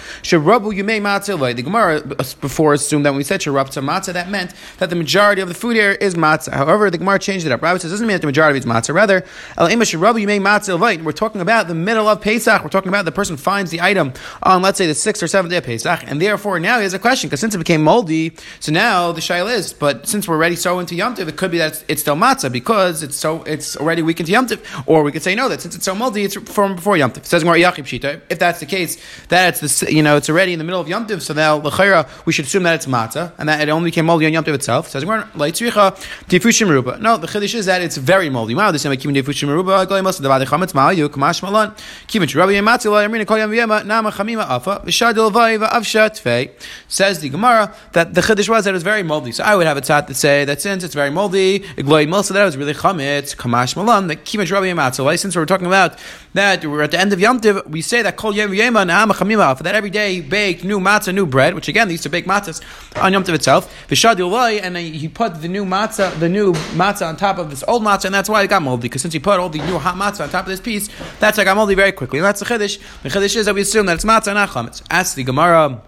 The 1.57 1.63
Gemara 1.65 2.01
before 2.41 2.75
assumed 2.75 3.05
that 3.05 3.11
when 3.11 3.17
we 3.17 3.25
said 3.25 3.41
sharabta 3.41 3.83
matzah, 3.83 4.13
that 4.13 4.31
meant 4.31 4.55
that 4.79 4.91
the 4.91 4.97
majority 4.97 5.43
of 5.43 5.49
the 5.49 5.55
food 5.55 5.75
here 5.75 5.91
is 5.91 6.15
matzah. 6.15 6.53
However, 6.53 6.91
the 6.91 6.99
Gemara 6.99 7.19
changed 7.19 7.45
it 7.45 7.51
up. 7.51 7.61
Rabbi 7.61 7.79
says 7.79 7.91
doesn't 7.91 8.07
mean 8.07 8.15
that 8.15 8.21
the 8.21 8.29
majority 8.29 8.61
is 8.61 8.67
matzah. 8.67 8.95
Rather, 8.95 9.23
elima. 9.59 11.03
We're 11.05 11.13
talking 11.13 11.41
about 11.41 11.67
the 11.67 11.75
middle 11.75 12.07
of 12.07 12.21
Pesach. 12.21 12.63
We're 12.63 12.69
talking 12.69 12.89
about 12.89 13.05
the 13.05 13.11
person 13.11 13.37
finds 13.37 13.73
the 13.73 13.81
item 13.81 14.13
on, 14.45 14.63
let's 14.63 14.79
say, 14.79 14.87
the 14.87 14.95
sixth 14.95 15.25
or 15.25 15.27
seventh 15.27 15.51
day 15.51 15.57
of 15.57 15.65
Pesach, 15.65 16.05
and 16.07 16.23
therefore 16.23 16.61
now 16.61 16.77
he 16.77 16.85
has 16.85 16.95
a 16.95 17.01
question 17.01 17.29
because 17.29 17.41
since 17.41 17.53
it 17.53 17.59
became 17.59 17.83
moldy, 17.83 18.33
so 18.61 18.71
now 18.71 19.11
the 19.11 19.21
shail 19.21 19.53
is. 19.53 19.73
But 19.73 20.07
since 20.07 20.29
we're 20.29 20.37
already 20.37 20.55
so 20.55 20.79
into 20.79 20.95
Yom 20.95 21.17
Tov, 21.17 21.27
it 21.27 21.37
could 21.37 21.51
be 21.51 21.59
that 21.59 21.73
it's, 21.73 21.85
it's 21.89 22.01
still 22.03 22.15
matzah 22.15 22.53
because 22.53 23.03
it's 23.03 23.17
so 23.17 23.43
it's 23.43 23.77
already 23.77 24.01
weak 24.01 24.21
into 24.21 24.31
Yom 24.31 24.47
Tov. 24.47 24.84
Or 24.87 25.03
we 25.03 25.13
could 25.13 25.23
say 25.23 25.35
no, 25.35 25.49
that 25.49 25.61
since 25.61 25.75
it's 25.75 25.85
so 25.85 25.95
moldy, 25.95 26.25
it's 26.25 26.35
from 26.35 26.77
before 26.77 26.97
Yom 26.97 27.13
Tov. 27.13 27.25
Says. 27.25 27.43
If 27.45 28.39
that's 28.39 28.61
the 28.61 28.67
case, 28.67 28.99
that 29.29 29.63
it's 29.63 29.81
the 29.81 29.93
you 29.93 30.03
know 30.03 30.17
it's 30.17 30.29
already 30.29 30.53
in 30.53 30.59
the 30.59 30.65
middle 30.65 30.81
of 30.81 30.89
Yom 30.89 31.07
Tov, 31.07 31.23
so 31.23 31.35
now 31.35 31.57
l'chayra 31.57 32.09
we 32.27 32.33
should 32.33 32.45
assume 32.45 32.63
that 32.65 32.75
it's 32.75 32.87
matzah 32.87 33.33
and 33.39 33.49
that 33.49 33.61
it 33.61 33.71
only 33.71 33.89
became 33.89 34.07
moldy 34.07 34.27
on 34.27 34.33
Yom 34.33 34.45
Tov 34.45 34.55
itself. 34.55 34.89
Says 34.89 35.05
Gemara 35.05 35.29
Leitzricha 35.35 35.95
Tifushim. 36.29 37.01
No, 37.01 37.17
the 37.17 37.27
chiddush 37.27 37.55
is 37.55 37.67
that 37.67 37.83
it's 37.83 37.97
very 37.97 38.31
moldy. 38.31 38.55
Wow, 38.55 38.71
this 38.71 38.85
is 38.85 38.97
Kivin 38.97 39.17
Tifushim 39.17 39.49
Ruba. 39.49 39.87
Goy 39.87 40.01
Masa 40.01 40.21
Davad 40.21 40.45
Chametz 40.47 40.73
Ma'ayu 40.73 41.09
Kamash 41.09 41.43
Malan 41.43 41.71
Kivin 42.07 42.27
Shirabi 42.27 42.61
Matzah 42.63 42.91
Lo 42.91 43.07
Yamrina 43.07 43.27
Kol 43.27 43.39
Yom 43.39 43.51
V'Yema 43.51 43.85
Nama 43.85 44.09
Afa 44.09 44.83
V'Shadil 44.85 45.33
Vay 45.33 45.59
V'Avsha 45.59 46.11
Tfei. 46.11 46.51
Says 46.89 47.21
the 47.21 47.29
Gemara 47.29 47.75
that 47.93 48.15
the 48.15 48.21
chiddush 48.21 48.49
was 48.49 48.65
that 48.65 48.71
it 48.71 48.75
was 48.75 48.83
very 48.83 49.03
moldy. 49.03 49.33
So 49.33 49.45
I 49.45 49.57
would 49.57 49.67
have 49.67 49.77
a 49.77 49.81
tzat 49.81 50.07
to 50.09 50.15
say 50.15 50.45
that 50.45 50.61
since 50.61 50.85
it's 50.85 50.95
very 50.95 51.11
moldy, 51.11 51.61
Gloy 51.77 52.07
Milsa 52.07 52.33
that 52.33 52.43
it 52.43 52.45
was 52.45 52.57
really 52.57 52.75
chametz 52.75 53.35
Kamash 53.37 53.77
Malan 53.77 54.09
that 54.09 54.25
Kivin 54.25 54.47
Shirabi 54.47 54.64
Matzah. 54.73 55.19
Since 55.19 55.37
we're 55.37 55.47
talking 55.47 55.67
about 55.67 55.99
that 56.35 56.65
we're 56.65 56.83
at 56.83 56.91
the 56.91 56.99
end 56.99 57.13
of 57.13 57.21
Yom 57.21 57.41
Tiv, 57.41 57.63
we 57.67 57.83
say 57.83 58.03
that 58.03 58.17
Kol 58.17 58.35
Yom 58.35 58.51
Yema 58.51 58.87
Na'am 58.87 59.59
that 59.59 59.75
every 59.75 59.91
day 59.91 60.21
baked 60.21 60.65
new 60.65 60.81
matzah, 60.81 61.15
new 61.15 61.27
bread, 61.27 61.55
which 61.55 61.69
again, 61.69 61.89
they 61.89 61.95
used 61.95 62.03
to 62.05 62.09
bake 62.09 62.27
matzahs 62.27 62.61
on 63.03 63.13
Yom 63.13 63.25
Tiv 63.25 63.35
itself. 63.35 63.73
V'shad 63.89 64.63
and 64.63 64.77
he 64.77 65.09
put 65.09 65.41
the 65.41 65.49
new 65.49 65.65
matzah, 65.65 66.19
the 66.19 66.29
new 66.29 66.53
matzah 66.53 67.09
on 67.09 67.17
top 67.17 67.39
of 67.39 67.51
this 67.51 67.65
old 67.69 67.83
matzah, 67.83 68.07
and 68.07 68.15
that's 68.15 68.29
why 68.29 68.43
it 68.43 68.49
got 68.49 68.63
moldy, 68.63 68.83
because 68.83 69.03
since 69.03 69.15
he 69.15 69.21
put 69.21 69.39
all 69.39 69.49
the 69.49 69.59
new 69.59 69.79
hot 69.79 69.95
matzah 69.97 70.25
on 70.25 70.31
top 70.31 70.45
of 70.45 70.51
this 70.51 70.61
piece, 70.61 70.89
that's 71.21 71.39
why 71.39 71.43
it 71.43 71.45
got 71.45 71.57
moldy 71.57 71.75
very 71.75 71.93
quickly. 71.93 72.19
And 72.19 72.27
that's 72.27 72.41
the 72.41 72.47
Chiddush. 72.47 72.79
The 73.03 73.09
Chiddush 73.09 73.37
is 73.37 73.47
that 73.47 73.55
we 73.55 73.63
assume 73.63 73.87
that 73.87 73.95
it's 73.95 74.05
matzah, 74.05 74.35
not 74.35 74.51
chametz. 74.51 74.83
Ask 74.91 75.15
the 75.15 75.25
Gemara. 75.25 75.83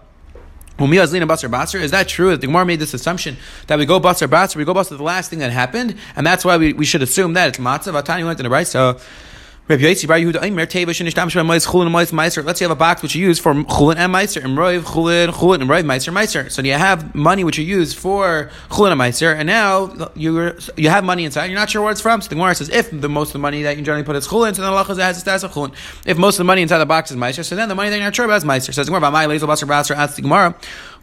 Is 0.79 1.91
that 1.91 2.07
true? 2.09 2.31
That 2.31 2.41
the 2.41 2.47
Gemara 2.47 2.67
made 2.67 2.81
this 2.81 2.95
assumption 2.95 3.37
that 3.67 3.79
we 3.79 3.87
go 3.87 4.01
basar 4.01 4.29
basar, 4.29 4.57
we 4.57 4.65
go 4.65 4.75
basar 4.75 4.97
the 4.97 5.03
last 5.03 5.31
thing 5.31 5.39
that 5.39 5.51
happened, 5.51 5.97
and 6.15 6.27
that's 6.27 6.45
why 6.45 6.57
we, 6.57 6.73
we 6.73 6.85
should 6.85 7.03
assume 7.03 7.33
that 7.35 7.49
it's 7.49 7.59
matzah. 7.59 8.01
Vatani 8.01 8.25
went 8.25 8.39
in 8.39 8.45
the 8.45 8.51
right, 8.51 8.67
so 8.67 8.99
Let's 9.69 9.83
say 9.83 10.07
you 10.07 10.09
have 10.09 10.21
a 12.71 12.77
box 12.77 13.03
which 13.03 13.17
you 13.17 13.27
use 13.27 13.41
for 13.41 13.53
Chulin 13.53 13.97
and 13.97 14.15
Meiser, 14.15 14.45
and 14.45 14.57
Roiv 14.57 14.83
Chulin 14.83 15.31
Chulin 15.31 15.61
and 15.61 15.69
Roiv 15.69 15.85
Meiser 15.85 16.13
Meiser. 16.13 16.49
So 16.53 16.63
you 16.63 16.75
have 16.75 17.17
money 17.17 17.43
which 17.43 17.59
you 17.59 17.65
use 17.65 17.93
for 17.93 18.49
Chulin 18.71 18.93
and 18.93 19.01
Meiser, 19.01 19.35
and 19.35 19.49
now 19.49 20.13
you 20.15 20.53
you 20.77 20.89
have 20.89 21.03
money 21.03 21.25
inside. 21.25 21.47
You're 21.47 21.59
not 21.59 21.69
sure 21.69 21.83
where 21.83 21.91
it's 21.91 22.01
from. 22.01 22.21
So 22.23 22.29
the 22.29 22.37
Gemara 22.37 22.55
says 22.55 22.69
if 22.69 22.93
the 22.93 23.09
most 23.09 23.31
of 23.31 23.33
the 23.33 23.39
money 23.41 23.63
that 23.63 23.77
you 23.77 23.83
generally 23.83 24.05
put 24.05 24.15
is 24.15 24.29
Chulin, 24.29 24.55
so 24.55 24.63
then 24.63 24.71
Allah 24.71 24.85
has 24.85 24.99
a 24.99 25.15
status 25.15 25.43
of 25.43 25.51
Chulin. 25.51 25.75
If 26.07 26.17
most 26.17 26.37
of 26.37 26.39
the 26.39 26.45
money 26.45 26.63
inside 26.63 26.79
the 26.79 26.87
box 26.87 27.11
is 27.11 27.17
Meiser, 27.17 27.45
so 27.45 27.57
then 27.57 27.69
the 27.69 27.75
money 27.75 27.91
that 27.91 27.97
you're 27.97 28.05
not 28.05 28.15
sure 28.15 28.27
about 28.27 28.37
is 28.37 28.45
Meiser. 28.45 28.73
So 28.73 28.83
the 28.83 28.87
Gemara 28.87 28.99
about 28.99 29.15
my 29.15 29.27
laser 29.27 29.49
basar 29.49 29.67
basar 29.67 29.97
asks 29.97 30.15
the 30.15 30.23
Gemara. 30.23 30.55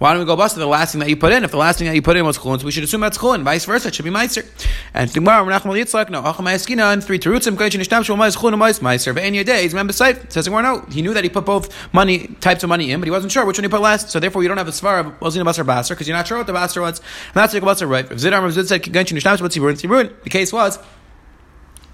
Why 0.03 0.11
don't 0.11 0.19
we 0.19 0.25
go 0.25 0.35
bust 0.35 0.57
the 0.57 0.65
last 0.65 0.91
thing 0.91 0.99
that 0.99 1.07
you 1.07 1.15
put 1.15 1.31
in? 1.31 1.45
If 1.45 1.51
the 1.51 1.57
last 1.57 1.79
thing 1.79 1.87
that 1.87 1.95
you 1.95 2.01
put 2.01 2.17
in 2.17 2.25
was 2.25 2.37
chulin, 2.37 2.59
so 2.59 2.65
we 2.65 2.73
should 2.73 2.83
assume 2.83 2.99
that's 2.99 3.17
chulin. 3.17 3.43
Vice 3.43 3.63
versa, 3.63 3.87
it 3.87 3.95
should 3.95 4.03
be 4.03 4.11
meiser. 4.11 4.45
And 4.93 5.09
tomorrow, 5.09 5.45
we're 5.45 5.51
Menachem 5.53 5.81
Yitzchak, 5.81 6.09
no, 6.09 6.21
Acham 6.21 6.43
Eskina, 6.43 6.91
and 6.91 7.01
three 7.01 7.17
terutzim, 7.17 7.55
Kaichin 7.55 7.79
Ishtam 7.79 8.03
Shul 8.03 8.17
Meiser, 8.17 8.35
chulin 8.35 8.55
Meiser, 8.55 8.81
Meiser. 8.81 9.13
But 9.13 9.23
any 9.23 9.41
day, 9.45 9.63
he's 9.63 9.73
member 9.73 9.93
site. 9.93 10.33
Says 10.33 10.49
no, 10.49 10.85
he 10.91 11.01
knew 11.01 11.13
that 11.13 11.23
he 11.23 11.29
put 11.29 11.45
both 11.45 11.73
money 11.93 12.27
types 12.41 12.63
of 12.63 12.67
money 12.67 12.91
in, 12.91 12.99
but 12.99 13.07
he 13.07 13.11
wasn't 13.11 13.31
sure 13.31 13.45
which 13.45 13.57
one 13.57 13.63
he 13.63 13.69
put 13.69 13.79
last. 13.79 14.09
So 14.09 14.19
therefore, 14.19 14.43
you 14.43 14.49
don't 14.49 14.57
have 14.57 14.67
a 14.67 14.71
svar 14.71 14.99
of 14.99 15.17
Ozina 15.21 15.45
Basar 15.45 15.89
because 15.91 16.05
you're 16.05 16.17
not 16.17 16.27
sure 16.27 16.37
what 16.37 16.47
the 16.47 16.53
Basar 16.53 16.81
was. 16.81 16.99
And 16.99 17.35
that's 17.35 17.53
the 17.53 17.61
Basar 17.61 17.87
right. 17.89 18.03
If 18.03 18.17
Zidar 18.17 18.51
Zid 18.51 18.67
said 18.67 18.83
Kaichin 18.83 19.17
Ishtam 19.17 19.37
Shul 19.37 19.47
Meiser, 19.47 20.21
the 20.21 20.29
case 20.29 20.51
was 20.51 20.79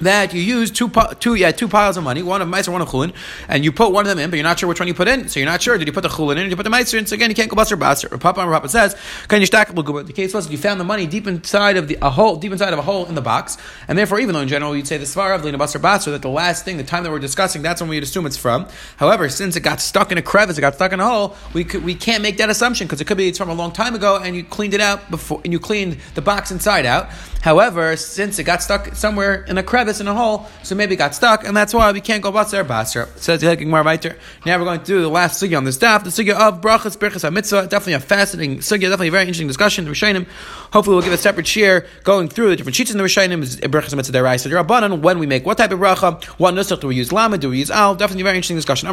that 0.01 0.34
you 0.34 0.41
use 0.41 0.72
two, 0.72 0.91
two, 1.20 1.36
yeah, 1.36 1.51
two 1.51 1.68
piles 1.68 1.98
of 1.98 2.03
money, 2.03 2.24
one 2.24 2.41
of 2.41 2.48
Meiser, 2.48 2.72
one 2.72 2.82
of 2.82 2.89
Chulin, 2.89 3.13
and 3.48 3.63
you 3.63 3.72
put 3.72 3.91
one 3.91 4.06
of 4.06 4.10
them 4.10 4.20
in, 4.20 4.29
but 4.29 4.38
you're 4.38 4.44
not 4.44 4.60
sure 4.60 4.70
which 4.70 4.79
one 4.79 4.88
you 4.88 4.94
put 4.94 5.08
in. 5.08 5.27
So 5.27 5.39
you're 5.39 5.50
not 5.50 5.62
sure. 5.62 5.77
Did 5.77 5.88
you 5.88 5.94
put 5.94 6.03
the 6.03 6.10
Chulin 6.10 6.38
in? 6.38 6.44
Did 6.44 6.51
you 6.51 6.56
put 6.56 6.63
the 6.63 6.70
Meiser 6.70 6.98
in? 6.98 7.06
So 7.06 7.15
again, 7.15 7.29
you 7.29 7.36
can't 7.36 7.50
go 7.50 7.56
Basar 7.56 7.77
Basar. 7.77 8.20
Papa 8.20 8.41
and 8.41 8.51
Papa 8.51 8.70
says, 8.70 8.96
can 9.27 9.39
you 9.39 9.46
stack 9.46 9.74
The 9.74 10.13
case 10.13 10.34
was 10.34 10.50
you 10.50 10.58
found 10.58 10.79
the 10.79 10.84
money 10.84 11.08
deep 11.08 11.27
inside 11.27 11.77
of 11.77 11.88
the, 11.88 11.98
a 12.01 12.10
hole, 12.10 12.36
deep 12.36 12.51
inside 12.51 12.74
of 12.74 12.79
a 12.79 12.82
hole 12.82 13.06
in 13.06 13.15
the 13.15 13.22
box, 13.22 13.58
and 13.88 13.98
therefore, 13.98 14.20
even 14.20 14.34
though 14.34 14.41
in 14.41 14.48
general 14.48 14.75
you'd 14.75 14.88
say 14.88 14.98
the 14.98 15.06
Svar 15.06 15.36
of 15.36 15.44
Lina 15.44 15.58
Basar 15.58 15.82
Basar, 15.82 16.12
that 16.12 16.22
the 16.22 16.29
last 16.29 16.65
thing, 16.65 16.77
the 16.77 16.84
time 16.84 17.03
that 17.03 17.12
we're 17.12 17.20
discussing, 17.20 17.62
that's 17.62 17.82
when 17.82 17.89
we'd 17.89 18.03
assume 18.03 18.25
it's 18.25 18.38
from. 18.38 18.68
However, 18.98 19.29
since 19.29 19.56
it 19.56 19.62
got 19.62 19.82
stuck 19.82 20.12
in 20.12 20.18
a 20.18 20.22
crevice, 20.22 20.58
it 20.58 20.62
got 20.62 20.75
stuck 20.75 20.94
in 20.94 21.00
a 21.00 21.08
hole, 21.08 21.36
we 21.53 21.63
could, 21.63 21.84
we 21.84 21.96
can't 21.96 22.24
make 22.24 22.38
that 22.38 22.50
assumption 22.50 22.88
because 22.88 23.01
it 23.01 23.06
could 23.06 23.18
be 23.18 23.27
it's 23.27 23.38
from 23.38 23.50
a 23.50 23.53
long 23.53 23.72
time 23.72 23.96
ago 23.96 24.18
and 24.18 24.36
you 24.36 24.44
cleaned 24.44 24.74
it 24.74 24.82
out 24.82 25.10
before, 25.10 25.41
and 25.44 25.53
you 25.53 25.60
cleaned 25.60 25.98
the 26.15 26.22
box 26.22 26.51
inside 26.51 26.86
out. 26.86 27.10
However, 27.41 27.96
since 27.96 28.38
it 28.38 28.44
got 28.44 28.62
stuck 28.62 28.96
somewhere 28.96 29.44
in 29.46 29.58
a 29.58 29.63
crevice 29.63 29.88
in 29.98 30.08
a 30.08 30.13
hole, 30.13 30.46
so 30.62 30.75
maybe 30.75 30.93
it 30.93 30.98
got 30.98 31.15
stuck, 31.15 31.43
and 31.43 31.58
that's 31.58 31.74
why 31.74 31.91
we 31.91 32.01
can't 32.01 32.22
go 32.22 32.31
basar 32.31 32.63
basar. 32.63 33.08
Says. 33.17 33.41
Now 33.41 34.60
we're 34.60 34.65
going 34.65 34.79
to 34.79 34.86
do 34.86 35.01
the 35.01 35.10
last 35.10 35.41
sugya 35.41 35.58
on 35.58 35.63
this 35.63 35.75
staff, 35.75 36.03
the 36.03 36.12
sugya 36.12 36.34
of 36.34 36.62
brachas 36.62 36.96
berachas 36.98 37.31
mitzvah. 37.34 37.63
Definitely 37.63 37.93
a 37.93 38.00
fascinating 38.00 38.58
sugya, 38.60 38.81
definitely 38.81 39.08
a 39.08 39.12
very 39.12 39.24
interesting 39.24 39.48
discussion. 39.48 39.86
The 39.86 39.91
Rishonim. 39.91 40.27
Hopefully, 40.72 40.96
we'll 40.96 41.03
give 41.03 41.13
a 41.13 41.17
separate 41.17 41.48
share 41.48 41.88
going 42.03 42.29
through 42.29 42.50
the 42.50 42.55
different 42.55 42.75
sheets 42.75 42.91
in 42.91 42.98
the 42.98 43.03
Rishonim. 43.03 43.41
Is 43.41 43.58
brachas 43.58 43.96
mitzvah 43.96 44.17
derai 44.17 44.39
so 44.39 44.50
rabbanon 44.50 45.01
when 45.01 45.17
we 45.17 45.25
make 45.25 45.46
what 45.46 45.58
type 45.58 45.72
of 45.72 45.79
bracha, 45.79 46.24
what 46.38 46.53
nusach 46.53 46.79
do 46.81 46.88
we 46.88 46.96
use 46.96 47.12
lama, 47.12 47.38
do 47.38 47.50
we 47.50 47.60
use 47.60 47.72
al? 47.72 47.96
Definitely 47.96 48.22
a 48.22 48.25
very 48.25 48.38
interesting 48.38 48.58
discussion. 48.58 48.88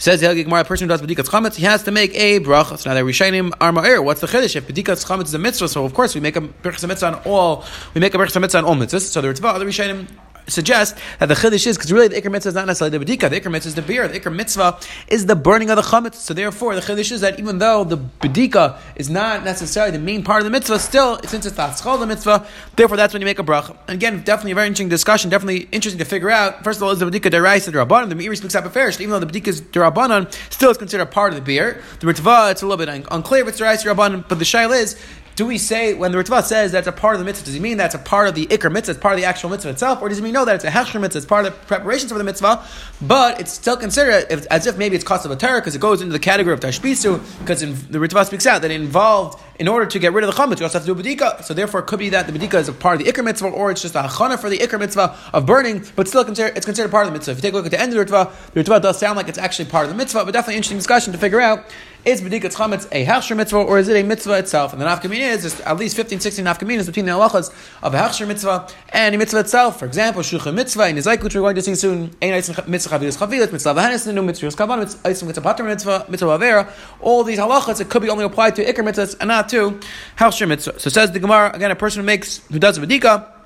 Says 0.00 0.22
the 0.22 0.44
Gemara, 0.44 0.60
a 0.60 0.64
person 0.64 0.88
who 0.88 0.96
does 0.96 1.02
bedikas 1.02 1.28
chametz, 1.28 1.56
he 1.56 1.64
has 1.64 1.82
to 1.82 1.90
make 1.90 2.14
a 2.14 2.40
bracha. 2.40 2.78
So 2.78 2.88
now 2.88 2.94
the 2.94 3.02
Rishonim 3.02 3.52
are 3.60 3.70
ma'ir. 3.70 4.02
What's 4.02 4.22
the 4.22 4.26
chiddush? 4.26 4.56
If 4.56 4.66
bedikas 4.66 5.04
chametz 5.04 5.24
is 5.24 5.34
a 5.34 5.38
mitzvah, 5.38 5.68
so 5.68 5.84
of 5.84 5.92
course 5.92 6.14
we 6.14 6.22
make 6.22 6.36
a 6.36 6.40
berachas 6.40 6.88
mitzvah 6.88 7.08
on 7.08 7.14
all. 7.26 7.66
We 7.92 8.00
make 8.00 8.14
a 8.14 8.16
berachas 8.16 8.40
mitzvah 8.40 8.60
on 8.60 8.64
all 8.64 8.76
mitzvahs. 8.76 9.02
So 9.02 9.20
the 9.20 9.28
Ritva, 9.28 9.58
the 9.58 9.66
Rishonim 9.66 10.08
suggest 10.50 10.96
that 11.18 11.26
the 11.26 11.34
chiddush 11.34 11.66
is 11.66 11.76
because 11.76 11.92
really 11.92 12.08
the 12.08 12.20
ikr 12.20 12.30
mitzvah 12.30 12.48
is 12.48 12.54
not 12.54 12.66
necessarily 12.66 12.98
the 12.98 13.04
bedika. 13.04 13.30
The 13.30 13.40
ikr 13.40 13.50
mitzvah 13.50 13.68
is 13.68 13.74
the 13.74 13.82
beer. 13.82 14.08
The 14.08 14.20
ikr 14.20 14.34
mitzvah 14.34 14.78
is 15.08 15.26
the 15.26 15.36
burning 15.36 15.70
of 15.70 15.76
the 15.76 15.82
chametz. 15.82 16.16
So 16.16 16.34
therefore, 16.34 16.74
the 16.74 16.80
chiddush 16.80 17.12
is 17.12 17.20
that 17.20 17.38
even 17.38 17.58
though 17.58 17.84
the 17.84 17.98
bedika 17.98 18.78
is 18.96 19.08
not 19.08 19.44
necessarily 19.44 19.92
the 19.92 19.98
main 19.98 20.22
part 20.24 20.40
of 20.40 20.44
the 20.44 20.50
mitzvah, 20.50 20.78
still 20.78 21.20
since 21.24 21.46
it's 21.46 21.56
the 21.56 21.96
the 21.98 22.06
mitzvah, 22.06 22.46
therefore 22.76 22.96
that's 22.96 23.12
when 23.12 23.22
you 23.22 23.26
make 23.26 23.38
a 23.38 23.44
bracha. 23.44 23.76
And 23.88 23.96
again, 23.96 24.22
definitely 24.22 24.52
a 24.52 24.54
very 24.54 24.66
interesting 24.66 24.88
discussion. 24.88 25.30
Definitely 25.30 25.68
interesting 25.72 25.98
to 25.98 26.04
figure 26.04 26.30
out. 26.30 26.64
First 26.64 26.78
of 26.78 26.82
all, 26.82 26.90
is 26.90 26.98
the 26.98 27.06
bedika 27.06 27.30
deraisa 27.30 27.72
derabanan? 27.72 28.08
The 28.08 28.14
meiri 28.14 28.36
speaks 28.36 28.54
up 28.54 28.64
a 28.64 28.70
fair. 28.70 28.90
Even 28.90 29.10
though 29.10 29.20
the 29.20 29.26
bedika 29.26 29.48
is 29.48 29.62
derabanan, 29.62 30.32
still 30.52 30.70
is 30.70 30.78
considered 30.78 31.04
a 31.04 31.06
part 31.06 31.32
of 31.32 31.36
the 31.36 31.44
beer. 31.44 31.82
The 32.00 32.06
ritva, 32.06 32.50
it's 32.50 32.62
a 32.62 32.66
little 32.66 32.84
bit 32.84 33.06
unclear 33.10 33.42
if 33.42 33.48
it's 33.48 33.60
deraisa 33.60 33.84
derabanan. 33.84 34.28
But 34.28 34.38
the 34.38 34.44
shail 34.44 34.76
is 34.76 34.96
do 35.40 35.46
we 35.46 35.56
say 35.56 35.94
when 35.94 36.12
the 36.12 36.18
Ritva 36.18 36.42
says 36.42 36.70
that's 36.70 36.86
a 36.86 36.92
part 36.92 37.14
of 37.14 37.18
the 37.18 37.24
mitzvah? 37.24 37.46
Does 37.46 37.54
he 37.54 37.60
mean 37.60 37.78
that's 37.78 37.94
a 37.94 37.98
part 37.98 38.28
of 38.28 38.34
the 38.34 38.46
ikr 38.48 38.70
mitzvah, 38.70 38.90
it's 38.90 39.00
part 39.00 39.14
of 39.14 39.20
the 39.20 39.24
actual 39.24 39.48
mitzvah 39.48 39.70
itself, 39.70 40.02
or 40.02 40.10
does 40.10 40.18
he 40.18 40.22
mean 40.22 40.34
no 40.34 40.44
that 40.44 40.54
it's 40.56 40.64
a 40.64 40.70
hechsher 40.70 41.00
mitzvah, 41.00 41.16
it's 41.16 41.26
part 41.26 41.46
of 41.46 41.54
the 41.54 41.58
preparations 41.66 42.12
for 42.12 42.18
the 42.18 42.24
mitzvah, 42.24 42.62
but 43.00 43.40
it's 43.40 43.50
still 43.50 43.78
considered 43.78 44.26
as 44.50 44.66
if 44.66 44.76
maybe 44.76 44.96
it's 44.96 45.04
cost 45.04 45.24
of 45.24 45.30
a 45.30 45.36
terror 45.36 45.58
because 45.58 45.74
it 45.74 45.80
goes 45.80 46.02
into 46.02 46.12
the 46.12 46.18
category 46.18 46.52
of 46.52 46.60
tashbisu 46.60 47.22
because 47.38 47.60
the 47.60 47.98
Ritva 47.98 48.26
speaks 48.26 48.46
out 48.46 48.60
that 48.60 48.70
it 48.70 48.82
involved 48.82 49.42
in 49.58 49.66
order 49.66 49.86
to 49.86 49.98
get 49.98 50.12
rid 50.12 50.24
of 50.24 50.34
the 50.34 50.42
chametz, 50.42 50.58
you 50.58 50.64
also 50.64 50.78
have 50.78 50.86
to 50.86 50.94
do 50.94 51.02
bedika. 51.02 51.42
So 51.44 51.52
therefore, 51.52 51.80
it 51.80 51.86
could 51.86 51.98
be 51.98 52.08
that 52.10 52.26
the 52.26 52.32
bedika 52.32 52.54
is 52.54 52.68
a 52.68 52.72
part 52.72 52.98
of 52.98 53.06
the 53.06 53.12
ikr 53.12 53.24
mitzvah, 53.24 53.48
or 53.48 53.70
it's 53.70 53.80
just 53.80 53.94
a 53.94 54.02
hachana 54.02 54.38
for 54.38 54.50
the 54.50 54.58
ikr 54.58 54.78
mitzvah 54.78 55.16
of 55.32 55.46
burning, 55.46 55.84
but 55.96 56.06
still 56.06 56.20
it's 56.20 56.66
considered 56.66 56.90
part 56.90 57.06
of 57.06 57.12
the 57.12 57.18
mitzvah. 57.18 57.32
If 57.32 57.38
you 57.38 57.42
take 57.42 57.52
a 57.54 57.56
look 57.56 57.66
at 57.66 57.70
the 57.70 57.80
end 57.80 57.94
of 57.94 57.98
the 57.98 58.04
Ritva, 58.04 58.52
the 58.52 58.62
Ritva 58.62 58.82
does 58.82 58.98
sound 58.98 59.16
like 59.16 59.28
it's 59.28 59.38
actually 59.38 59.70
part 59.70 59.84
of 59.84 59.90
the 59.90 59.96
mitzvah, 59.96 60.24
but 60.24 60.32
definitely 60.32 60.56
interesting 60.56 60.78
discussion 60.78 61.12
to 61.12 61.18
figure 61.18 61.40
out 61.40 61.64
is 62.04 62.22
B'dikat 62.22 62.54
Chametz 62.54 62.86
a 62.92 63.04
Hechsher 63.04 63.36
mitzvah 63.36 63.58
or 63.58 63.78
is 63.78 63.88
it 63.88 63.96
a 63.96 64.06
mitzvah 64.06 64.38
itself? 64.38 64.72
And 64.72 64.80
the 64.80 64.86
nafkamina 64.86 65.34
is 65.34 65.60
at 65.60 65.76
least 65.76 65.96
15, 65.96 66.20
16 66.20 66.44
nafkaminas 66.44 66.86
between 66.86 67.04
the 67.04 67.12
halachas 67.12 67.52
of 67.82 67.94
a 67.94 67.98
Hechsher 67.98 68.26
mitzvah 68.26 68.68
and 68.90 69.14
a 69.14 69.18
mitzvah 69.18 69.40
itself. 69.40 69.78
For 69.78 69.86
example, 69.86 70.22
Shulchan 70.22 70.54
mitzvah 70.54 70.88
in 70.88 70.96
Nizaik, 70.96 71.22
which 71.22 71.34
we're 71.34 71.42
going 71.42 71.56
to 71.56 71.62
see 71.62 71.74
soon, 71.74 72.10
Ein 72.22 72.32
mitzvah 72.32 72.98
chavilas 72.98 73.18
chavilas, 73.18 73.52
mitzvah 73.52 73.74
v'hanis 73.74 74.12
nenu, 74.12 74.24
mitzvah 74.24 74.48
kavan, 74.48 74.80
mitzvah 74.80 75.26
mitzvah 75.26 75.64
mitzvah, 75.64 76.06
mitzvah 76.08 76.38
avera. 76.38 76.72
All 77.00 77.24
these 77.24 77.38
halachas, 77.38 77.80
it 77.80 77.88
could 77.88 78.02
be 78.02 78.08
only 78.08 78.24
applied 78.24 78.56
to 78.56 78.64
Iker 78.64 78.84
mitzvahs 78.84 79.16
and 79.20 79.28
not 79.28 79.48
to 79.50 79.78
Hechsher 80.18 80.48
mitzvah. 80.48 80.78
So 80.78 80.90
says 80.90 81.12
the 81.12 81.20
Gemara, 81.20 81.54
again, 81.54 81.70
a 81.70 81.76
person 81.76 82.00
who 82.00 82.06
makes, 82.06 82.38
who 82.48 82.58
does 82.58 82.78
a 82.78 82.80
B'dika, 82.80 83.39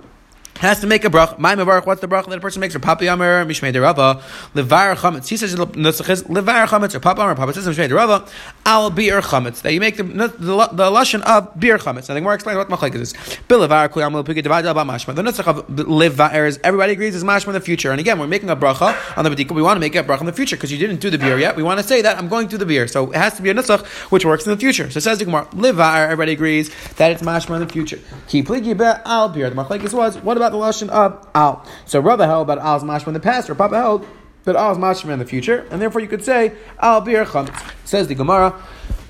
has 0.59 0.81
to 0.81 0.87
make 0.87 1.05
a 1.05 1.11
brach. 1.11 1.39
My 1.39 1.55
mavarach. 1.55 1.87
What's 1.87 2.01
the 2.01 2.09
brach 2.09 2.27
that 2.27 2.39
a 2.39 2.41
person 2.41 2.61
makes? 2.61 2.75
Or 2.75 2.79
Papa 2.79 3.05
Yamer 3.05 3.47
Mishmei 3.47 3.73
Derava 3.73 4.23
levar 4.55 4.95
chametz. 4.97 5.29
He 5.29 5.37
says 5.37 5.55
levar 5.55 6.67
chametz 6.67 6.95
or 6.95 7.01
Papa 7.01 7.21
Yamer 7.21 7.37
Papa 7.37 7.53
says 7.53 7.67
Mishmei 7.67 7.89
Derava 7.89 8.29
al 8.65 8.91
beer 8.91 9.21
chametz. 9.21 9.63
That 9.63 9.73
you 9.73 9.81
make 9.81 9.97
the 9.97 10.05
the, 10.05 10.69
the 10.73 10.91
lashon 10.91 11.23
of 11.23 11.59
beer 11.59 11.79
chametz. 11.79 12.11
I 12.11 12.15
think 12.15 12.23
more 12.25 12.35
explained 12.35 12.59
what 12.59 12.69
machlek 12.69 12.95
is. 12.95 13.15
Bil 13.49 13.61
levar 13.61 13.89
kuyam 13.89 14.23
lepike 14.23 14.43
divided 14.43 14.71
about 14.71 14.87
mashma. 14.87 15.15
The 15.15 15.23
nusach 15.23 15.47
of 15.47 15.67
levar 15.67 16.47
is 16.47 16.61
everybody 16.63 16.93
agrees 16.93 17.15
is 17.15 17.25
mashma 17.25 17.49
in 17.49 17.55
the 17.55 17.61
future. 17.61 17.91
And 17.91 18.01
again, 18.01 18.19
we're 18.19 18.27
making 18.27 18.51
a 18.51 18.57
bracha 18.57 18.97
on 19.19 19.25
the 19.25 19.31
bedika. 19.31 19.53
We 19.53 19.63
want 19.63 19.77
to 19.77 19.81
make 19.81 19.95
a 19.95 20.05
bracha 20.05 20.21
in 20.21 20.27
the 20.27 20.33
future 20.33 20.57
because 20.57 20.71
you 20.71 20.79
didn't 20.79 21.01
do 21.01 21.11
the 21.11 21.19
beer 21.19 21.39
yet. 21.39 21.57
We 21.57 21.63
want 21.63 21.81
to 21.81 21.87
say 21.87 22.03
that 22.03 22.17
I'm 22.17 22.29
going 22.29 22.49
through 22.49 22.59
the 22.59 22.67
beer, 22.67 22.87
so 22.87 23.11
it 23.11 23.17
has 23.17 23.35
to 23.35 23.43
be 23.43 23.51
a 23.51 23.55
nusach 23.55 23.85
which 24.11 24.25
works 24.25 24.47
in 24.47 24.53
the 24.53 24.57
future. 24.57 24.91
So 24.91 24.99
it 24.99 25.03
says 25.03 25.19
the 25.19 25.25
Gemara 25.25 25.47
levar. 25.47 26.05
Everybody 26.05 26.33
agrees 26.33 26.71
that 26.95 27.11
it's 27.11 27.23
mashma 27.23 27.57
in 27.61 27.67
the 27.67 27.73
future. 27.73 27.99
Ki 28.29 28.43
pligi 28.43 28.79
al 29.05 29.29
beer. 29.29 29.51
The 29.51 29.57
machlek 29.57 29.93
was 29.93 30.17
what 30.19 30.37
about 30.37 30.44
the 30.53 30.59
lashon 30.59 30.89
of 30.89 31.27
al. 31.35 31.67
So 31.87 32.01
Rabba 32.01 32.27
held 32.27 32.49
about 32.49 32.59
al's 32.59 32.83
mashma 32.83 33.09
in 33.09 33.15
the 33.15 33.21
past, 33.21 33.51
or 33.51 33.55
Papa 33.55 33.77
held 33.77 34.07
that 34.45 34.57
al's 34.57 34.79
mashma 34.79 35.11
in 35.11 35.19
the 35.19 35.27
future, 35.27 35.67
and 35.71 35.81
therefore 35.81 36.01
you 36.01 36.09
could 36.09 36.25
say 36.25 36.55
al 36.79 37.01
bir 37.01 37.25
chametz. 37.25 37.73
Says 37.85 38.09
the 38.09 38.15
Gemara. 38.15 38.61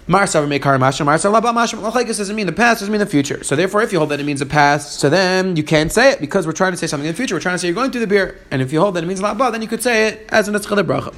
Marsav 0.07 0.47
make 0.47 0.63
har 0.63 0.77
mashma, 0.77 1.07
Marsav 1.07 1.33
laba 1.33 1.55
mashma. 1.55 1.91
Lachaikas 1.91 2.19
doesn't 2.19 2.37
mean 2.37 2.45
the 2.47 2.53
past, 2.53 2.81
doesn't 2.81 2.93
mean 2.93 2.99
the 2.99 3.07
future. 3.07 3.43
So 3.43 3.57
therefore, 3.57 3.81
if 3.81 3.91
you 3.91 3.97
hold 3.97 4.11
that 4.11 4.21
it 4.21 4.27
means 4.27 4.41
the 4.41 4.47
past, 4.47 5.01
so 5.01 5.09
then 5.09 5.57
you 5.57 5.63
can't 5.63 5.91
say 5.91 6.13
it 6.13 6.21
because 6.21 6.47
we're 6.47 6.53
trying 6.53 6.73
to 6.73 6.77
say 6.77 6.87
something 6.87 7.07
in 7.07 7.15
the 7.15 7.17
future. 7.17 7.35
We're 7.35 7.41
trying 7.41 7.55
to 7.55 7.59
say 7.59 7.69
you're 7.69 7.75
going 7.75 7.91
through 7.91 8.03
the 8.03 8.07
beer, 8.07 8.39
and 8.51 8.61
if 8.61 8.71
you 8.71 8.81
hold 8.81 8.97
that 8.97 9.05
it 9.05 9.07
means 9.07 9.23
laba, 9.23 9.51
then 9.51 9.63
you 9.63 9.69
could 9.69 9.83
say 9.83 10.09
it 10.09 10.27
as 10.29 10.47
an 10.47 10.55
etzchad 10.55 10.85
bracha. 10.85 11.15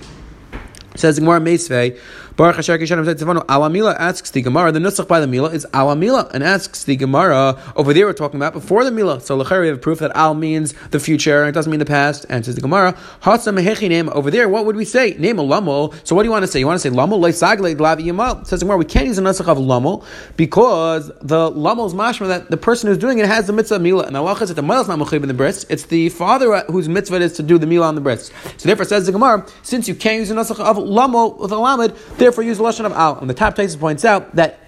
Says 0.94 1.16
the 1.16 1.22
Gemara 1.22 1.40
Meisvei, 1.40 1.98
Baruch 2.36 2.56
Hashem 2.56 2.78
Tzivanu, 2.78 3.46
Awamila 3.46 3.96
asks 3.98 4.30
the 4.30 4.42
Gemara, 4.42 4.70
the 4.70 4.78
Nusach 4.78 5.08
by 5.08 5.20
the 5.20 5.26
Mila 5.26 5.48
is 5.48 5.64
Awamila, 5.72 6.30
and 6.34 6.44
asks 6.44 6.84
the 6.84 6.94
Gemara, 6.94 7.58
over 7.74 7.94
there 7.94 8.04
we're 8.04 8.12
talking 8.12 8.38
about 8.38 8.52
before 8.52 8.84
the 8.84 8.90
Mila. 8.90 9.22
So 9.22 9.42
Lechari 9.42 9.62
we 9.62 9.68
have 9.68 9.80
proof 9.80 10.00
that 10.00 10.14
Al 10.14 10.34
means 10.34 10.74
the 10.90 11.00
future, 11.00 11.40
and 11.40 11.48
it 11.48 11.52
doesn't 11.52 11.70
mean 11.70 11.78
the 11.78 11.86
past. 11.86 12.26
And 12.28 12.44
says 12.44 12.54
the 12.54 12.60
Gemara, 12.60 12.92
Hatzam 13.22 13.58
Mehechi 13.58 13.88
name, 13.88 14.10
over 14.10 14.30
there, 14.30 14.50
what 14.50 14.66
would 14.66 14.76
we 14.76 14.84
say? 14.84 15.16
Name 15.18 15.38
a 15.38 15.42
Lamel. 15.42 15.94
So 16.04 16.14
what 16.14 16.24
do 16.24 16.26
you 16.26 16.30
want 16.30 16.42
to 16.42 16.46
say? 16.46 16.58
You 16.58 16.66
want 16.66 16.78
to 16.78 16.86
say 16.86 16.94
Lamel, 16.94 17.18
Leisagle, 17.18 17.74
Glavi 17.74 18.04
Yamal. 18.04 18.46
Says 18.46 18.60
the 18.60 18.66
Gemara, 18.66 18.76
we 18.76 18.84
can't 18.84 19.06
use 19.06 19.16
the 19.16 19.22
Nusach 19.22 19.48
of 19.48 19.56
Lamel, 19.56 20.04
because 20.36 21.08
the 21.22 21.50
Lamel's 21.50 21.94
mashma, 21.94 22.28
that 22.28 22.50
the 22.50 22.58
person 22.58 22.88
who's 22.88 22.98
doing 22.98 23.18
it 23.18 23.24
has 23.24 23.46
the 23.46 23.54
mitzvah 23.54 23.78
Mila. 23.78 24.04
And 24.04 24.14
Allah 24.14 24.36
says 24.36 24.50
that 24.50 24.56
the 24.56 24.62
Mal's 24.62 24.88
not 24.88 24.98
Mechib 24.98 25.22
in 25.22 25.28
the 25.28 25.32
breast, 25.32 25.64
it's 25.70 25.86
the 25.86 26.10
father 26.10 26.60
whose 26.66 26.86
mitzvah 26.86 27.16
is 27.16 27.32
to 27.32 27.42
do 27.42 27.56
the 27.56 27.66
Mila 27.66 27.86
on 27.86 27.94
the 27.94 28.02
breast. 28.02 28.30
So 28.58 28.66
therefore 28.66 28.84
says 28.84 29.06
the 29.06 29.12
Gemara, 29.12 29.46
since 29.62 29.88
you 29.88 29.94
can't 29.94 30.18
use 30.18 30.28
the 30.28 30.34
Nusach 30.34 30.60
of 30.60 30.76
Lamel 30.76 31.38
with 31.38 31.50
a 31.50 31.58
Lamed, 31.58 31.96
therefore 32.26 32.42
use 32.42 32.58
the 32.58 32.64
Lashon 32.64 32.84
of 32.84 32.92
Al. 32.92 33.18
And 33.20 33.30
the 33.30 33.34
top 33.34 33.54
Taisus 33.54 33.78
points 33.78 34.04
out 34.04 34.34
that 34.34 34.58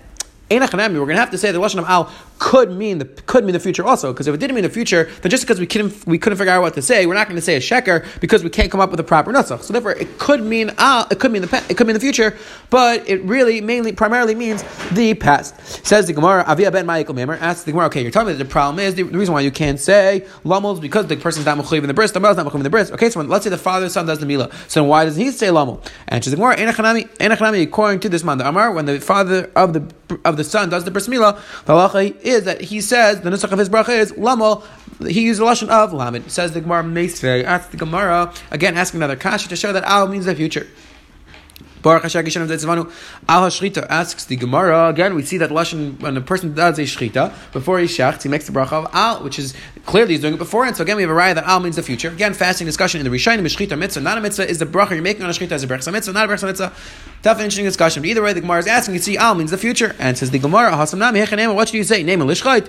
Einachanami, 0.49 0.93
we're 0.93 1.01
going 1.01 1.17
to 1.17 1.21
have 1.21 1.33
to 1.33 1.39
say 1.39 1.51
the 1.51 1.59
Lashon 1.59 1.79
of 1.79 1.87
Al 1.87 2.05
could 2.39 2.71
mean 2.73 2.99
the 2.99 3.05
could 3.05 3.45
mean 3.45 3.53
the 3.53 3.61
future 3.61 3.85
also. 3.85 4.13
Because 4.13 4.27
if 4.27 4.35
it 4.35 4.39
didn't 4.39 4.55
mean 4.55 4.65
the 4.65 4.71
future, 4.71 5.11
then 5.23 5.31
just 5.31 5.43
because 5.43 5.61
we 5.61 5.67
couldn't 5.67 6.07
we 6.07 6.19
couldn't 6.19 6.39
figure 6.39 6.53
out 6.53 6.63
what 6.63 6.75
to 6.75 6.83
say, 6.83 7.07
we're 7.07 7.15
not 7.15 7.27
going 7.27 7.37
to 7.37 7.43
say 7.43 7.57
a 7.57 7.61
sheker 7.61 8.07
because 8.21 8.45
we 8.45 8.51
can't 8.51 8.71
come 8.71 8.81
up 8.81 8.91
with 8.91 9.01
a 9.01 9.05
proper 9.05 9.33
nusach. 9.33 9.63
So 9.63 9.73
therefore, 9.73 9.93
it 9.93 10.19
could 10.19 10.43
mean 10.43 10.71
ah, 10.79 11.07
it 11.11 11.19
could 11.19 11.33
mean 11.33 11.43
the 11.43 11.65
it 11.69 11.77
could 11.77 11.87
mean 11.87 11.95
the 11.95 12.01
future, 12.01 12.37
but 12.71 13.09
it 13.09 13.23
really 13.23 13.61
mainly 13.61 13.93
primarily 13.93 14.35
means 14.35 14.63
the 14.93 15.15
past. 15.15 15.87
Says 15.87 16.07
the 16.07 16.13
Gemara, 16.13 16.45
Avia 16.47 16.71
ben 16.71 16.87
Michael 16.87 17.15
Mamer 17.15 17.35
asks 17.35 17.65
the 17.65 17.73
Gemara, 17.73 17.87
okay, 17.87 18.03
you're 18.03 18.11
telling 18.11 18.29
me 18.29 18.33
that 18.35 18.45
the 18.45 18.51
problem 18.51 18.79
is 18.79 18.95
the, 18.95 19.03
the 19.03 19.19
reason 19.19 19.35
why 19.35 19.41
you 19.41 19.51
can't 19.51 19.81
say 19.81 20.27
lamol 20.45 20.75
is 20.75 20.81
because 20.81 21.07
the 21.07 21.17
person's 21.17 21.47
not 21.47 21.59
mechuyev 21.59 21.79
in 21.79 21.89
the 21.89 21.95
bris, 21.95 22.13
the 22.13 22.21
mel's 22.21 22.37
not 22.37 22.47
mechuyev 22.47 22.57
in 22.57 22.63
the 22.63 22.71
bris. 22.71 22.91
Okay, 22.93 23.11
so 23.11 23.21
when, 23.21 23.29
let's 23.29 23.45
say 23.45 23.51
the 23.51 23.59
father 23.59 23.89
son 23.89 24.07
does 24.07 24.19
the 24.19 24.27
mila, 24.27 24.51
so 24.69 24.85
why 24.85 25.05
does 25.05 25.17
he 25.17 25.31
say 25.31 25.49
lamol? 25.49 25.85
And 26.09 26.23
says 26.23 26.33
the 26.33 26.37
Gemara, 26.37 26.57
enachanami, 26.57 27.63
according 27.63 28.01
to 28.01 28.09
this 28.09 28.25
man, 28.25 28.39
the 28.39 28.49
Amar, 28.49 28.73
when 28.73 28.87
the 28.87 29.01
father 29.01 29.51
of 29.57 29.73
the 29.73 29.93
of 30.25 30.37
the 30.37 30.45
son 30.45 30.71
does 30.71 30.85
the 30.85 30.91
bris 30.91 31.09
mila, 31.09 31.41
the 31.67 31.75
is 32.29 32.45
that 32.45 32.61
he 32.61 32.81
says 32.81 33.21
the 33.21 33.31
nusach 33.31 33.53
of 33.53 33.59
his 33.59 33.69
bracha 33.69 33.91
is 33.91 34.13
lamo. 34.13 34.63
He 35.07 35.23
used 35.23 35.41
the 35.41 35.45
lashon 35.45 35.69
of 35.69 35.93
lamed. 35.93 36.31
Says 36.31 36.53
the 36.53 36.61
Gemara 36.61 36.83
Meisvei. 36.83 37.45
Asks 37.45 37.71
the 37.71 37.77
Gemara 37.77 38.33
again, 38.51 38.77
asking 38.77 38.99
another 38.99 39.17
kasha 39.17 39.49
to 39.49 39.57
show 39.57 39.73
that 39.73 39.85
al 39.85 40.09
means 40.09 40.27
the 40.27 40.35
future. 40.35 40.67
Baruch 41.83 42.03
Hashem 42.03 42.27
Gishanim 42.27 42.49
Zetzvanu 42.49 42.91
Al 43.29 43.43
Hashrita 43.43 43.87
asks 43.89 44.25
the 44.25 44.37
Gemara 44.37 44.89
again. 44.89 45.15
We 45.15 45.23
see 45.23 45.39
that 45.39 45.51
lashon 45.51 46.01
when 46.01 46.17
a 46.17 46.21
person 46.21 46.55
does 46.55 46.79
a 46.79 46.83
shchita 46.83 47.33
before 47.53 47.79
he 47.79 47.87
shechts, 47.87 48.23
he 48.25 48.29
makes 48.29 48.47
the 48.47 48.53
bracha 48.53 48.73
of 48.73 48.89
al, 48.93 49.23
which 49.23 49.39
is 49.39 49.55
clearly 49.89 50.13
he's 50.13 50.21
doing 50.21 50.35
it 50.35 50.39
before. 50.39 50.67
And 50.67 50.77
so 50.77 50.83
again, 50.83 50.97
we 50.97 51.03
have 51.03 51.11
a 51.11 51.15
raya 51.15 51.35
that 51.35 51.45
al 51.45 51.61
means 51.61 51.77
the 51.77 51.83
future. 51.83 52.11
Again, 52.11 52.35
fasting 52.35 52.67
discussion 52.67 53.01
in 53.01 53.11
the 53.11 53.17
Rishayim 53.17 53.41
shchita 53.41 53.77
mitzvah, 53.77 54.03
not 54.03 54.19
a 54.19 54.21
mitzvah, 54.21 54.47
is 54.47 54.59
the 54.59 54.67
bracha 54.67 54.91
you're 54.91 55.03
making 55.03 55.23
on 55.23 55.31
a 55.31 55.33
shchita 55.33 55.53
as 55.53 55.65
a 55.65 55.67
bracha 55.67 55.91
mitzvah, 55.91 56.13
not 56.13 56.29
a 56.29 56.33
bracha 56.33 56.45
mitzvah. 56.45 56.73
Tough 57.21 57.39
and 57.39 57.45
interesting 57.47 57.65
discussion. 57.65 58.03
But 58.03 58.11
either 58.11 58.23
way, 58.23 58.33
the 58.33 58.43
Gemara 58.43 58.61
is 58.61 58.69
asking. 58.69 58.95
You 58.95 59.01
see, 59.01 59.17
al 59.17 59.35
means 59.35 59.51
the 59.51 59.59
future, 59.59 59.97
and 59.99 60.17
says 60.17 60.31
the 60.31 60.39
Gemara, 60.39 60.77
What 60.77 61.69
should 61.69 61.77
you 61.77 61.85
say? 61.85 62.05
Name 62.05 62.21
lishchait. 62.21 62.69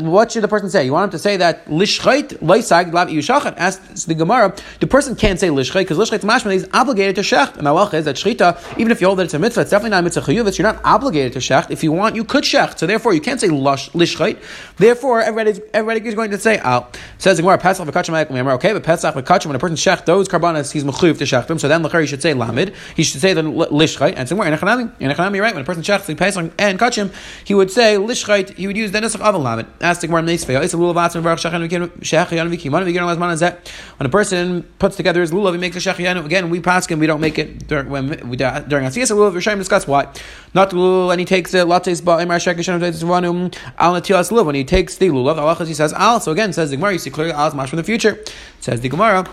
What 0.00 0.32
should 0.32 0.42
the 0.42 0.48
person 0.48 0.70
say? 0.70 0.86
You 0.86 0.92
want 0.92 1.04
him 1.04 1.10
to 1.10 1.18
say 1.18 1.36
that 1.36 1.66
lishchait 1.66 2.38
loisag 2.38 2.94
lav 2.94 3.08
yushachat. 3.08 3.54
Asks 3.58 4.04
the 4.04 4.14
Gemara. 4.14 4.54
The 4.80 4.86
person 4.86 5.16
can't 5.16 5.38
say 5.38 5.48
lishchait 5.48 5.80
because 5.80 5.98
lishchait 5.98 6.20
mashma 6.20 6.54
is 6.54 6.66
obligated 6.72 7.16
to 7.16 7.20
shecht. 7.20 7.58
And 7.58 7.68
Allah 7.68 7.90
is 7.92 8.06
that 8.06 8.16
shchita, 8.16 8.78
even 8.78 8.90
if 8.90 9.02
you 9.02 9.08
hold 9.08 9.18
that 9.18 9.24
it's 9.24 9.34
a 9.34 9.38
mitzvah, 9.38 9.62
it's 9.62 9.70
definitely 9.70 9.90
not 9.90 10.00
a 10.00 10.02
mitzvah 10.04 10.22
chayuvitz. 10.22 10.56
You're 10.56 10.72
not 10.72 10.82
obligated 10.84 11.34
to 11.34 11.40
shecht. 11.40 11.70
If 11.70 11.82
you 11.84 11.92
want, 11.92 12.16
you 12.16 12.24
could 12.24 12.44
shecht. 12.44 12.78
So 12.78 12.86
therefore, 12.86 13.12
you 13.12 13.20
can't 13.20 13.40
say 13.40 13.48
lishchait. 13.48 14.38
Therefore, 14.76 15.20
everybody 15.20 15.60
everybody 15.74 16.11
is 16.12 16.16
going 16.16 16.30
to 16.30 16.38
say 16.38 16.58
al. 16.58 16.90
Says 17.18 17.36
the 17.36 17.42
Gemara, 17.42 17.58
Pesach 17.58 17.86
v'kachim 17.86 18.52
Okay, 18.54 18.72
but 18.72 18.82
Pesach 18.82 19.14
v'kachim 19.14 19.46
when 19.46 19.56
a 19.56 19.58
person 19.58 19.76
shecht 19.76 20.04
those 20.04 20.28
karbanas, 20.28 20.72
he's 20.72 20.84
mechuyev 20.84 21.18
to 21.18 21.24
shecht 21.24 21.46
them. 21.46 21.58
So 21.58 21.68
then 21.68 21.82
lachar, 21.82 22.06
should 22.06 22.22
say 22.22 22.34
lamid. 22.34 22.74
He 22.96 23.02
should 23.02 23.20
say 23.20 23.32
the 23.32 23.42
lishchait, 23.42 24.14
and 24.16 24.28
somewhere 24.28 24.48
in 24.48 24.58
Echanami, 24.58 24.92
in 25.00 25.10
Echanami, 25.10 25.40
right? 25.40 25.54
When 25.54 25.62
a 25.62 25.64
person 25.64 25.82
the 25.82 26.14
Pesach 26.14 26.52
and 26.58 26.78
kachim, 26.78 27.12
he 27.44 27.54
would 27.54 27.70
say 27.70 27.96
lishchait. 27.96 28.54
He 28.56 28.66
would 28.66 28.76
use 28.76 28.92
the 28.92 29.00
nisach 29.00 29.20
of 29.20 29.34
a 29.34 29.38
lamed. 29.38 29.66
Ask 29.80 30.00
the 30.00 30.06
Gemara 30.06 30.22
Neisfei. 30.22 30.58
Oh, 30.58 30.62
it's 30.62 30.74
a 30.74 30.76
lulav 30.76 30.94
atzim 30.94 31.22
shachan 31.22 31.68
shechayan 32.00 32.50
v'kiman 32.50 32.84
v'giron 32.84 33.14
lazman 33.14 33.32
azet. 33.32 33.68
When 33.98 34.06
a 34.06 34.10
person 34.10 34.62
puts 34.78 34.96
together 34.96 35.20
his 35.20 35.32
lulav, 35.32 35.52
he 35.52 35.58
makes 35.58 35.76
a 35.76 35.78
shechayan. 35.78 36.24
Again, 36.24 36.50
we 36.50 36.60
pass 36.60 36.86
him. 36.86 36.98
We 36.98 37.06
don't 37.06 37.20
make 37.20 37.38
it 37.38 37.66
during 37.66 37.88
when 37.88 38.28
we 38.28 38.38
uh, 38.38 38.60
during 38.60 38.86
Asiyas 38.86 39.10
lulav. 39.10 39.34
Rishayim 39.34 39.58
discuss 39.58 39.86
why. 39.86 40.12
Not 40.54 40.70
the 40.70 40.76
lulav, 40.76 41.12
and 41.12 41.20
he 41.20 41.26
takes 41.26 41.54
it 41.54 41.66
lattes 41.66 42.04
ba 42.04 42.12
emar 42.12 42.38
shekishan 42.38 42.80
v'tzvanum 42.80 43.56
al 43.78 43.94
natilas 43.94 44.30
lulav. 44.30 44.46
When 44.46 44.54
he 44.54 44.64
takes 44.64 44.96
the 44.96 45.08
lulav, 45.08 45.38
Allah 45.38 45.64
he 45.64 45.74
says 45.74 45.92
al. 46.02 46.20
So 46.20 46.32
again, 46.32 46.52
says 46.52 46.70
the 46.70 46.76
Gemara. 46.76 46.94
You 46.94 46.98
see 46.98 47.10
clearly 47.10 47.32
al 47.32 47.48
is 47.48 47.54
mash 47.54 47.70
from 47.70 47.78
the 47.78 47.84
future. 47.84 48.18
Says 48.60 48.80
the 48.80 48.88
Gemara. 48.88 49.28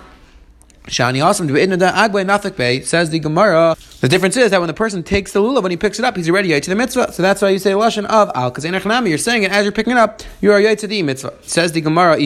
Shani 0.90 1.24
Awesome 1.24 1.48
says 2.84 3.10
the 3.12 3.20
Gemara. 3.20 3.78
The 4.02 4.08
difference 4.08 4.38
is 4.38 4.52
that 4.52 4.60
when 4.60 4.68
the 4.68 4.74
person 4.74 5.04
takes 5.04 5.34
the 5.34 5.42
lulav, 5.42 5.62
when 5.62 5.72
he 5.72 5.78
picks 5.78 6.00
it 6.00 6.06
up, 6.06 6.16
he's 6.16 6.30
already 6.30 6.58
to 6.60 6.70
the 6.70 6.76
mitzvah. 6.76 7.12
So 7.12 7.22
that's 7.22 7.42
why 7.42 7.50
you 7.50 7.60
say 7.60 7.72
lashon 7.72 8.06
of 8.06 8.32
al. 8.34 8.54
In 8.64 9.06
you're 9.08 9.18
saying 9.18 9.44
it 9.44 9.52
as 9.52 9.66
you're 9.66 9.74
picking 9.74 9.92
it 9.92 9.98
up, 9.98 10.22
you 10.42 10.52
are 10.52 10.76
to 10.76 10.88
the 10.88 11.04
mitzvah. 11.04 11.34
Says 11.42 11.74
the 11.74 11.82
Gemara. 11.82 12.16
They 12.18 12.24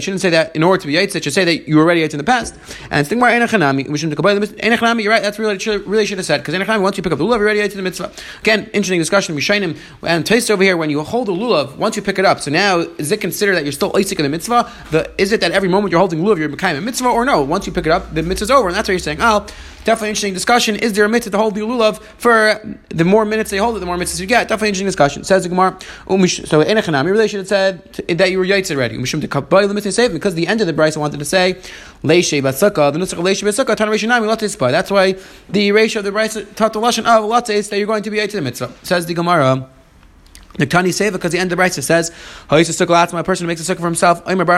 shouldn't 0.00 0.20
say 0.20 0.30
that 0.30 0.54
in 0.54 0.62
order 0.62 0.80
to 0.80 0.86
be 0.86 0.94
yaitz. 0.94 1.16
It 1.16 1.24
should 1.24 1.32
say 1.32 1.44
that 1.44 1.68
you 1.68 1.76
were 1.76 1.82
already 1.82 2.02
in 2.02 2.10
the 2.10 2.24
past. 2.24 2.54
And 2.90 3.00
it's 3.00 3.08
the 3.08 3.16
Gemara 3.16 3.32
enachanami. 3.32 3.88
We 3.88 3.98
shouldn't 3.98 4.18
enachanami. 4.18 5.02
You're 5.02 5.12
right. 5.12 5.22
That's 5.22 5.38
really 5.38 5.58
really 5.78 6.06
should 6.06 6.18
have 6.18 6.26
said 6.26 6.38
because 6.38 6.54
enachanami 6.54 6.82
once 6.82 6.96
you 6.96 7.02
pick 7.02 7.12
up 7.12 7.18
the 7.18 7.24
lulav, 7.24 7.38
you're 7.38 7.48
already 7.48 7.68
to 7.68 7.76
the 7.76 7.82
mitzvah. 7.82 8.12
Again, 8.40 8.70
interesting 8.72 9.00
discussion. 9.00 9.34
We 9.34 9.40
shine 9.40 9.62
him 9.62 9.76
and 10.02 10.24
taste 10.24 10.50
over 10.50 10.62
here 10.62 10.76
when 10.76 10.88
you 10.88 11.02
hold 11.02 11.26
the 11.26 11.32
lulav. 11.32 11.76
Once 11.76 11.96
you 11.96 12.02
pick 12.02 12.18
it 12.18 12.24
up, 12.24 12.40
so 12.40 12.50
now 12.52 12.78
is 12.78 13.10
it 13.10 13.20
considered 13.20 13.56
that 13.56 13.64
you're 13.64 13.72
still 13.72 13.92
isik 13.92 14.18
in 14.18 14.22
the 14.22 14.28
mitzvah? 14.28 14.72
The, 14.92 15.12
is 15.20 15.32
it 15.32 15.40
that 15.40 15.50
every 15.50 15.68
moment 15.68 15.90
you're 15.90 15.98
holding 15.98 16.20
lulav, 16.20 16.38
you're 16.38 16.46
a 16.46 16.85
mitzvah 16.86 17.08
or 17.08 17.24
no? 17.24 17.42
Once 17.42 17.66
you 17.66 17.72
pick 17.72 17.86
it 17.86 17.92
up, 17.92 18.14
the 18.14 18.22
mitzvah's 18.22 18.50
over, 18.50 18.68
and 18.68 18.76
that's 18.76 18.88
why 18.88 18.92
you're 18.92 18.98
saying, 18.98 19.18
oh, 19.20 19.46
definitely 19.84 20.08
interesting 20.08 20.32
discussion. 20.32 20.76
Is 20.76 20.94
there 20.94 21.04
a 21.04 21.08
mitzvah 21.08 21.32
to 21.32 21.36
hold 21.36 21.54
the 21.54 21.60
lulav 21.60 22.00
for 22.18 22.60
the 22.88 23.04
more 23.04 23.24
minutes 23.24 23.50
they 23.50 23.58
hold 23.58 23.76
it, 23.76 23.80
the 23.80 23.86
more 23.86 23.96
mitzvahs 23.96 24.20
you 24.20 24.26
get? 24.26 24.48
Definitely 24.48 24.68
interesting 24.68 24.86
discussion. 24.86 25.24
Says 25.24 25.42
the 25.42 25.50
Gemara. 25.50 25.78
So 26.28 26.60
in 26.62 26.78
Echanami, 26.78 27.10
really 27.10 27.28
should 27.28 27.40
have 27.40 27.48
said 27.48 27.84
that 28.08 28.30
you 28.30 28.38
were 28.38 28.46
yaitz 28.46 28.70
already. 28.74 28.96
Because 28.96 30.34
the 30.34 30.46
end 30.46 30.60
of 30.60 30.66
the 30.66 30.72
Bryce 30.72 30.96
wanted 30.96 31.18
to 31.18 31.24
say, 31.26 31.54
Leishe 32.02 32.40
Basaka, 32.42 32.92
the 32.92 32.98
Nusach 32.98 33.18
Leishe 33.18 33.42
Basaka, 33.42 33.76
Tan 33.76 33.88
Reshinami, 33.88 34.26
Latis 34.26 34.58
That's 34.58 34.90
why 34.90 35.16
the 35.48 35.72
ratio 35.72 36.00
of 36.00 36.04
the 36.04 36.12
Bryce 36.12 36.38
taught 36.54 36.72
the 36.72 36.80
Lashon 36.80 37.00
of 37.00 37.24
Latis 37.28 37.68
that 37.70 37.78
you're 37.78 37.86
going 37.86 38.02
to 38.02 38.10
be 38.10 38.18
yaitz 38.18 38.32
the 38.32 38.40
mitzvah. 38.40 38.72
Says 38.82 39.06
the 39.06 39.14
Gemara. 39.14 39.68
The 40.58 40.66
Seva, 40.66 41.12
because 41.12 41.32
the 41.32 41.38
end 41.38 41.52
of 41.52 41.58
the 41.58 41.62
Brisa 41.62 41.82
says, 41.82 42.10
"How 42.48 42.56
used 42.56 42.76
to 42.76 42.86
sukkah 42.86 43.12
my 43.12 43.22
person 43.22 43.44
who 43.44 43.48
makes 43.48 43.68
a 43.68 43.74
sukkah 43.74 43.80
for 43.80 43.86
himself." 43.86 44.26
He 44.26 44.34
makes 44.34 44.50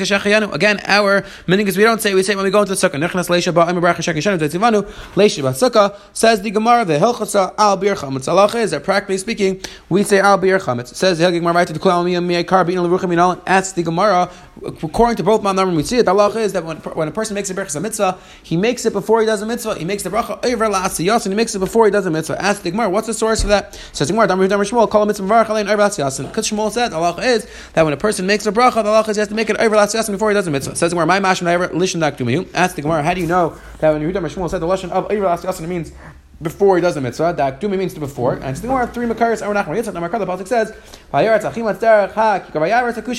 a 0.00 0.04
shechayanu. 0.04 0.52
Again, 0.52 0.80
our 0.84 1.24
meaning 1.46 1.68
is 1.68 1.76
we 1.76 1.84
don't 1.84 2.02
say 2.02 2.14
we 2.14 2.24
say 2.24 2.34
when 2.34 2.44
we 2.44 2.50
go 2.50 2.62
into 2.62 2.74
the 2.74 2.88
sukkah. 2.88 3.00
Nechnas 3.00 3.28
leisha 3.28 3.54
ba 3.54 3.68
Omer 3.68 3.80
Baruch 3.80 3.98
Hashem 3.98 4.16
Tzivanu 4.16 4.82
leisha 5.14 5.42
ba 5.42 5.50
sukkah 5.50 5.96
says 6.12 6.42
the 6.42 6.50
Gemara 6.50 6.84
the 6.84 6.98
Hilchasa 6.98 7.54
al 7.58 7.76
bir 7.76 7.94
chametz. 7.94 8.26
Allah 8.26 8.50
is 8.58 8.72
that 8.72 8.82
practically 8.82 9.18
speaking 9.18 9.60
we 9.88 10.02
say 10.02 10.18
al 10.18 10.38
bir 10.38 10.58
chametz. 10.58 10.92
Says 10.94 11.18
the 11.18 11.30
Gemara 11.30 11.54
right 11.54 11.66
to 11.68 11.72
the 11.72 11.78
Kulam 11.78 12.04
Miyam 12.04 12.26
Miyai 12.26 12.44
Kar 12.44 12.64
Bin 12.64 12.78
Leruchim 12.78 13.08
Minal. 13.08 13.40
Asks 13.46 13.72
the 13.72 13.84
Gemara 13.84 14.28
according 14.62 15.16
to 15.16 15.22
both 15.22 15.42
Manam 15.42 15.74
we 15.74 15.82
see 15.82 15.98
it. 15.98 16.08
Allah 16.08 16.28
is 16.38 16.52
that 16.52 16.64
when, 16.64 16.76
when 16.78 17.08
a 17.08 17.10
person 17.10 17.34
makes 17.34 17.50
a 17.50 17.54
berachas 17.54 17.80
mitzvah, 17.80 18.18
he 18.42 18.56
makes 18.56 18.86
it 18.86 18.92
before 18.92 19.20
he 19.20 19.26
does 19.26 19.42
a 19.42 19.46
mitzvah. 19.46 19.74
He 19.74 19.84
makes 19.84 20.02
the 20.02 20.10
bracha 20.10 20.44
over 20.44 20.66
la'asiyas 20.66 21.24
and 21.26 21.32
he 21.32 21.36
makes 21.36 21.54
it 21.54 21.58
before 21.58 21.86
he 21.86 21.90
does 21.90 22.06
a 22.06 22.10
mitzvah. 22.10 22.40
Ask 22.40 22.62
the 22.62 22.70
Gemara, 22.70 22.90
what's 22.90 23.06
the 23.06 23.14
source 23.14 23.42
for 23.42 23.48
that? 23.48 23.74
Says 23.92 24.08
the 24.08 24.14
Gemara, 24.14 24.28
Damar 24.28 24.48
Damar 24.48 24.64
Shmuel, 24.64 24.88
call 24.88 25.02
a 25.02 25.06
mitzvah 25.06 25.26
varach 25.26 25.46
alein 25.46 25.68
over 25.68 25.82
la'asiyas. 25.82 26.26
Because 26.26 26.48
Shmuel 26.48 26.70
said, 26.70 26.92
Allah 26.92 27.16
is 27.22 27.48
that 27.72 27.84
when 27.84 27.92
a 27.92 27.96
person 27.96 28.26
makes 28.26 28.46
a 28.46 28.52
bracha, 28.52 28.82
the 28.82 28.88
Allah 28.88 29.00
is 29.08 29.16
he 29.16 29.20
has 29.20 29.28
to 29.28 29.34
make 29.34 29.50
it 29.50 29.56
over 29.56 29.76
la'asiyas 29.76 30.10
before 30.10 30.30
he 30.30 30.34
does 30.34 30.46
a 30.46 30.50
mitzvah. 30.50 30.76
Says 30.76 30.90
the 30.90 30.96
Gemara, 30.96 31.06
my 31.06 31.20
mashman 31.20 31.46
ever 31.46 31.68
lishon 31.68 32.00
dak 32.00 32.14
Ask 32.54 32.76
the 32.76 32.82
Gemara, 32.82 33.02
how 33.02 33.14
do 33.14 33.20
you 33.20 33.26
know 33.26 33.56
that 33.78 33.92
when 33.92 34.02
Yehuda 34.02 34.20
Shmuel 34.30 34.50
said 34.50 34.60
the 34.60 34.66
lashon 34.66 34.90
of 34.90 35.10
over 35.10 35.24
la'asiyas 35.26 35.66
means 35.66 35.92
before 36.42 36.76
he 36.76 36.82
does 36.82 36.94
the 36.94 37.00
mitzvah. 37.00 37.34
That 37.36 37.60
dumi 37.60 37.78
means 37.78 37.94
to 37.94 38.00
before. 38.00 38.34
And 38.34 38.46
it's 38.46 38.60
the 38.60 38.68
more 38.68 38.86
three 38.86 39.06
makaris 39.06 39.42
not 39.54 39.66
Yitzchak. 39.66 39.94
Now, 39.94 40.08
the 40.08 40.26
pasuk 40.26 40.48
says. 40.48 40.72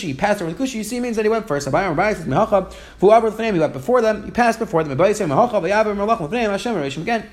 He 0.01 0.13
passed 0.13 0.41
over 0.41 0.51
the 0.51 0.57
kushi. 0.57 0.75
You 0.75 0.83
see, 0.83 0.99
means 0.99 1.15
that 1.15 1.23
he 1.23 1.29
went 1.29 1.47
first. 1.47 1.71
The 1.71 2.73
He 3.53 3.59
went 3.59 3.73
before 3.73 4.01
them. 4.01 4.25
He 4.25 4.31
passed 4.31 4.59
before 4.59 4.83
them. 4.83 4.99
Again, 4.99 5.29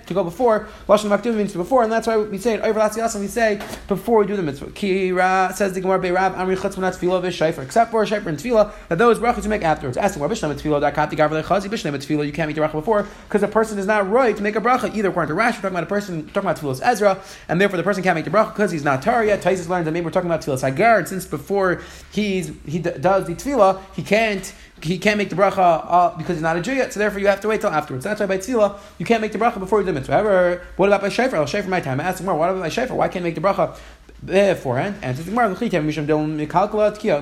to 0.06 0.14
go 0.14 0.24
before. 0.24 0.68
Lashon 0.88 1.10
makdum 1.10 1.34
means 1.34 1.52
to 1.52 1.58
before, 1.58 1.82
and 1.82 1.90
that's 1.90 2.06
why 2.06 2.16
we 2.16 2.38
say 2.38 2.54
it 2.54 2.60
over 2.60 2.78
last 2.78 3.18
We 3.18 3.26
say 3.26 3.60
before 3.88 4.20
we 4.20 4.26
do 4.26 4.36
the 4.36 4.42
mitzvah. 4.42 4.66
Kira 4.66 5.52
says 5.52 5.72
the 5.72 5.80
Gemara 5.80 5.98
Beirav 5.98 6.36
Amri 6.36 6.56
Chutz 6.56 6.76
Menat 6.76 6.96
Tefillah 6.96 7.22
V'Shayfer. 7.22 7.64
Except 7.64 7.90
for 7.90 8.04
a 8.04 8.06
Shayfer 8.06 8.26
and 8.26 8.38
Tefillah, 8.38 8.72
that 8.88 8.98
those 8.98 9.18
brachas 9.18 9.42
you 9.42 9.50
make 9.50 9.62
afterwards. 9.62 9.96
Asking 9.96 10.22
why 10.22 10.28
Bishlam 10.28 10.54
Tefillah 10.54 10.80
that 10.80 10.94
Kati 10.94 11.16
Gavar 11.16 11.42
Lechazi 11.42 11.68
Bishlam 11.68 11.92
Tefillah 11.94 12.24
you 12.24 12.32
can't 12.32 12.48
make 12.48 12.54
the 12.54 12.62
bracha 12.62 12.72
before 12.72 13.08
because 13.28 13.42
a 13.42 13.48
person 13.48 13.78
is 13.78 13.86
not 13.86 14.08
right 14.08 14.36
to 14.36 14.42
make 14.42 14.54
a 14.54 14.60
bracha 14.60 14.94
either 14.94 15.08
according 15.08 15.34
to 15.34 15.42
Rashi. 15.42 15.71
Talking 15.72 15.84
about 15.84 15.84
a 15.84 16.00
person 16.00 16.26
talking 16.26 16.50
about 16.50 16.58
Tfilas 16.58 16.80
Ezra, 16.82 17.22
and 17.48 17.58
therefore 17.58 17.78
the 17.78 17.82
person 17.82 18.02
can't 18.02 18.14
make 18.14 18.26
the 18.26 18.30
bracha 18.30 18.52
because 18.52 18.70
he's 18.70 18.84
not 18.84 19.00
Torah 19.00 19.24
yet. 19.24 19.40
Taisus 19.40 19.68
learns 19.68 19.86
that 19.86 19.92
maybe 19.92 20.04
we're 20.04 20.10
talking 20.10 20.28
about 20.28 20.42
Tfilas 20.42 20.60
Hagar, 20.60 20.98
and 20.98 21.08
since 21.08 21.24
before 21.24 21.80
he's 22.12 22.52
he 22.66 22.78
d- 22.78 22.90
does 23.00 23.26
the 23.26 23.34
Tfilah, 23.34 23.80
he 23.94 24.02
can't 24.02 24.52
he 24.82 24.98
can't 24.98 25.16
make 25.16 25.30
the 25.30 25.36
bracha 25.36 25.86
uh, 25.88 26.14
because 26.18 26.36
he's 26.36 26.42
not 26.42 26.58
a 26.58 26.60
Jew 26.60 26.74
yet, 26.74 26.92
so 26.92 27.00
therefore 27.00 27.20
you 27.20 27.28
have 27.28 27.40
to 27.40 27.48
wait 27.48 27.62
till 27.62 27.70
afterwards. 27.70 28.04
That's 28.04 28.20
why 28.20 28.26
by 28.26 28.36
tefillah 28.36 28.78
you 28.98 29.06
can't 29.06 29.22
make 29.22 29.32
the 29.32 29.38
bracha 29.38 29.58
before 29.58 29.80
you 29.80 29.86
do 29.86 29.92
mitzvah. 29.92 30.12
However, 30.12 30.62
what 30.76 30.88
about 30.88 31.00
by 31.00 31.08
shayfer? 31.08 31.34
I'll 31.34 31.46
shayfer 31.46 31.68
my 31.68 31.80
time. 31.80 32.00
I 32.00 32.04
asked 32.04 32.22
more. 32.22 32.36
What 32.36 32.50
about 32.50 32.60
by 32.60 32.68
shayfer? 32.68 32.90
Why 32.90 33.08
can't 33.08 33.24
I 33.24 33.28
make 33.28 33.34
the 33.34 33.40
bracha 33.40 33.78
beforehand? 34.24 34.96
And 35.00 35.16
Gemara, 35.24 35.48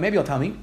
maybe 0.00 0.14
you'll 0.14 0.24
tell 0.24 0.38
me 0.40 0.56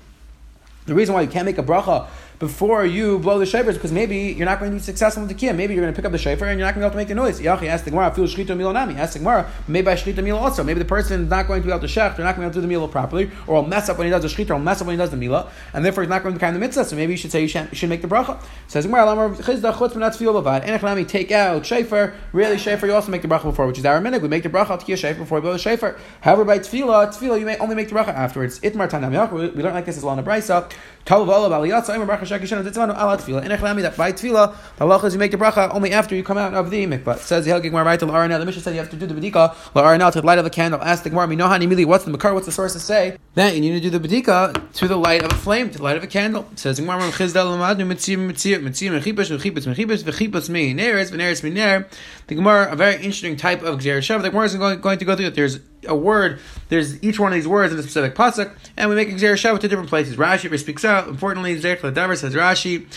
the 0.86 0.93
reason 0.93 1.15
why 1.15 1.21
you 1.21 1.28
can't 1.30 1.45
make 1.45 1.58
a 1.58 1.63
bracha 1.63 2.08
before 2.39 2.86
you 2.86 3.17
blow 3.19 3.39
the 3.39 3.45
shofar 3.45 3.73
because 3.73 3.91
maybe 3.91 4.17
you're 4.17 4.45
not 4.45 4.60
going 4.60 4.71
to 4.71 4.78
be 4.78 4.82
successful 4.82 5.23
with 5.23 5.30
the 5.30 5.36
kiyah. 5.36 5.56
Maybe 5.56 5.73
you're 5.73 5.82
going 5.82 5.93
to 5.93 5.95
pick 5.95 6.06
up 6.06 6.12
the 6.12 6.17
shofar 6.19 6.47
and 6.47 6.60
you're 6.60 6.67
not 6.67 6.76
going 6.76 6.84
to 6.84 6.86
be 6.86 6.86
able 6.86 6.91
to 6.91 6.97
make 6.97 7.08
the 7.08 7.15
noise. 7.15 7.39
Yachi 7.39 7.67
asked 7.67 7.86
the 7.86 7.91
Gemara, 7.91 8.13
feel 8.13 8.26
shchita 8.26 8.50
milonami. 8.50 8.95
Ask 8.95 9.13
the 9.13 9.19
Gemara, 9.19 9.52
maybe 9.67 9.88
I 9.88 9.95
shchita 9.95 10.23
mila 10.23 10.39
also. 10.39 10.63
Maybe 10.63 10.80
the 10.80 10.86
person 10.86 11.23
is 11.23 11.30
not 11.30 11.47
going 11.47 11.62
to 11.62 11.65
be 11.65 11.71
able 11.71 11.82
to 11.82 11.88
shech, 11.88 12.15
they're 12.15 12.26
not 12.26 12.36
going 12.36 12.36
to 12.36 12.39
be 12.41 12.43
able 12.43 12.54
to 12.54 12.58
do 12.58 12.62
the 12.62 12.67
mila 12.67 12.88
properly, 12.88 13.32
or 13.47 13.56
will 13.56 13.67
mess 13.67 13.89
up 13.89 13.97
when 13.97 14.06
he 14.06 14.12
does 14.12 14.21
the 14.21 14.28
shchita, 14.28 14.52
or 14.52 14.60
mess 14.60 14.82
up 14.82 14.88
when 14.88 14.93
he 14.93 14.97
does 14.97 15.10
the 15.10 15.17
mila, 15.17 15.52
and 15.73 15.84
therefore 15.84 16.04
he's 16.04 16.10
not 16.10 16.21
going 16.21 16.36
to 16.36 16.39
kind 16.39 16.56
of 16.56 16.60
mitzvah. 16.60 16.86
So 16.86 16.95
maybe 16.95 17.13
you 17.13 17.17
should 17.17 17.32
say 17.32 17.41
you 17.41 17.47
should, 17.47 17.69
you 17.71 17.76
should 17.76 17.89
make 17.89 18.02
the 18.02 18.08
bracha. 18.08 18.39
Says 18.67 18.84
the 18.84 18.89
Gemara, 18.89 19.06
lamar 19.06 19.30
chizda 19.30 19.73
chutz 19.73 20.15
feel 20.15 20.34
bavad. 20.34 20.65
Enechlami 20.65 21.08
take 21.08 21.32
out 21.32 21.65
shofar. 21.65 22.13
Really 22.34 22.58
shofar, 22.58 22.88
you 22.88 22.95
also 22.95 23.12
make 23.12 23.23
the 23.23 23.28
bracha 23.28 23.43
before, 23.43 23.65
which 23.65 23.80
is 23.80 23.86
our 23.86 24.00
minute. 24.00 24.21
We 24.21 24.28
make 24.28 24.43
the 24.43 24.50
bracha 24.50 24.84
to 24.84 24.95
shofar 24.95 25.19
before 25.19 25.39
we 25.39 25.41
blow 25.41 25.54
the 25.54 25.60
shofar. 25.60 25.97
However, 26.21 26.45
by 26.45 26.60
tefillah, 26.60 27.08
tefillah 27.08 27.39
you 27.39 27.45
may 27.45 27.58
only 27.58 27.76
make 27.76 27.89
the 27.89 27.95
bracha 27.95 28.10
afterwards. 28.10 28.60
Itmar 28.60 28.89
tanam 28.89 29.32
We 29.32 29.63
learn 29.63 29.73
like 29.73 29.86
this 29.86 30.02
in 30.02 30.04
the 30.04 30.23
brisa. 30.23 30.71
Talav 31.06 31.28
aliyatza. 31.28 32.26
Imer 32.27 32.39
bracha 32.39 32.39
shakishanu 32.39 32.63
titzvanu 32.63 32.95
ala 32.95 33.17
tefillah. 33.17 33.45
Echlami 33.45 33.81
that 33.81 33.97
by 33.97 34.11
tefillah, 34.11 34.55
the 34.77 34.85
halacha 34.85 35.05
is 35.05 35.13
you 35.13 35.19
make 35.19 35.31
the 35.31 35.37
bracha 35.37 35.73
only 35.73 35.91
after 35.91 36.15
you 36.15 36.23
come 36.23 36.37
out 36.37 36.53
of 36.53 36.69
the 36.69 36.85
mikvah. 36.85 37.17
Says 37.19 37.45
the 37.45 37.51
Helgig 37.51 37.63
Gemara 37.71 37.97
to 37.97 38.05
L'arana. 38.05 38.39
The 38.39 38.45
Mishnah 38.45 38.61
said 38.61 38.73
you 38.73 38.79
have 38.79 38.89
to 38.89 38.95
do 38.95 39.05
the 39.05 39.13
bedika. 39.13 39.53
L'arana 39.73 40.11
to 40.11 40.21
the 40.21 40.27
light 40.27 40.37
of 40.37 40.43
the 40.43 40.49
candle. 40.49 40.81
Ask 40.81 41.03
the 41.03 41.09
Gemara, 41.09 41.27
Minohani 41.27 41.67
mili. 41.67 41.85
What's 41.85 42.05
the 42.05 42.11
makar? 42.11 42.33
What's 42.33 42.45
the 42.45 42.51
source 42.51 42.73
to 42.73 42.79
say 42.79 43.17
that 43.35 43.55
you 43.55 43.61
need 43.61 43.81
to 43.81 43.89
do 43.89 43.97
the 43.97 44.05
bedika 44.05 44.71
to 44.73 44.87
the 44.87 44.97
light 44.97 45.23
of 45.23 45.31
a 45.31 45.35
flame, 45.35 45.69
to 45.71 45.77
the 45.77 45.83
light 45.83 45.97
of 45.97 46.03
a 46.03 46.07
candle? 46.07 46.47
Says 46.55 46.77
the 46.77 46.83
Gemara, 46.83 47.01
Chizda 47.11 47.43
lamadnu 47.43 47.87
mitzim 47.87 48.29
mitzim 48.29 48.63
mitzim 48.63 48.99
mechipas 48.99 49.35
mechipas 49.35 49.65
mechipas 49.65 50.03
mechipas 50.03 50.49
me 50.49 50.73
neres 50.73 51.11
veneres 51.11 51.43
ner. 51.43 51.87
The 52.27 52.35
Gemara, 52.35 52.71
a 52.71 52.75
very 52.75 52.95
interesting 52.95 53.37
type 53.37 53.61
of 53.63 53.79
gzer 53.79 53.99
shav. 53.99 54.21
The 54.21 54.29
Gemara 54.29 54.45
is 54.45 54.55
going, 54.55 54.79
going 54.81 54.99
to 54.99 55.05
go 55.05 55.15
through 55.15 55.27
it. 55.27 55.35
There's 55.35 55.59
a 55.85 55.95
word. 55.95 56.39
There's 56.69 57.01
each 57.03 57.19
one 57.19 57.31
of 57.31 57.35
these 57.35 57.47
words 57.47 57.73
in 57.73 57.79
a 57.79 57.83
specific 57.83 58.15
pasuk, 58.15 58.51
and 58.75 58.89
we 58.89 58.95
make 58.95 59.09
gzer 59.09 59.33
shav 59.33 59.59
to 59.59 59.67
different 59.67 59.89
places. 59.89 60.15
Rashi 60.15 60.57
speaks 60.59 60.85
out. 60.85 61.07
Importantly, 61.07 61.59
Zerch 61.59 61.79
Ladavar 61.79 62.17
says 62.17 62.33
Rashi. 62.33 62.87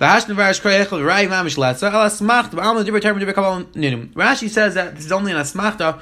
Rashi 0.00 0.26
says 4.50 4.74
that 4.74 4.96
this 4.96 5.04
is 5.04 5.12
only 5.12 5.30
an 5.30 5.38
asmachta 5.38 6.00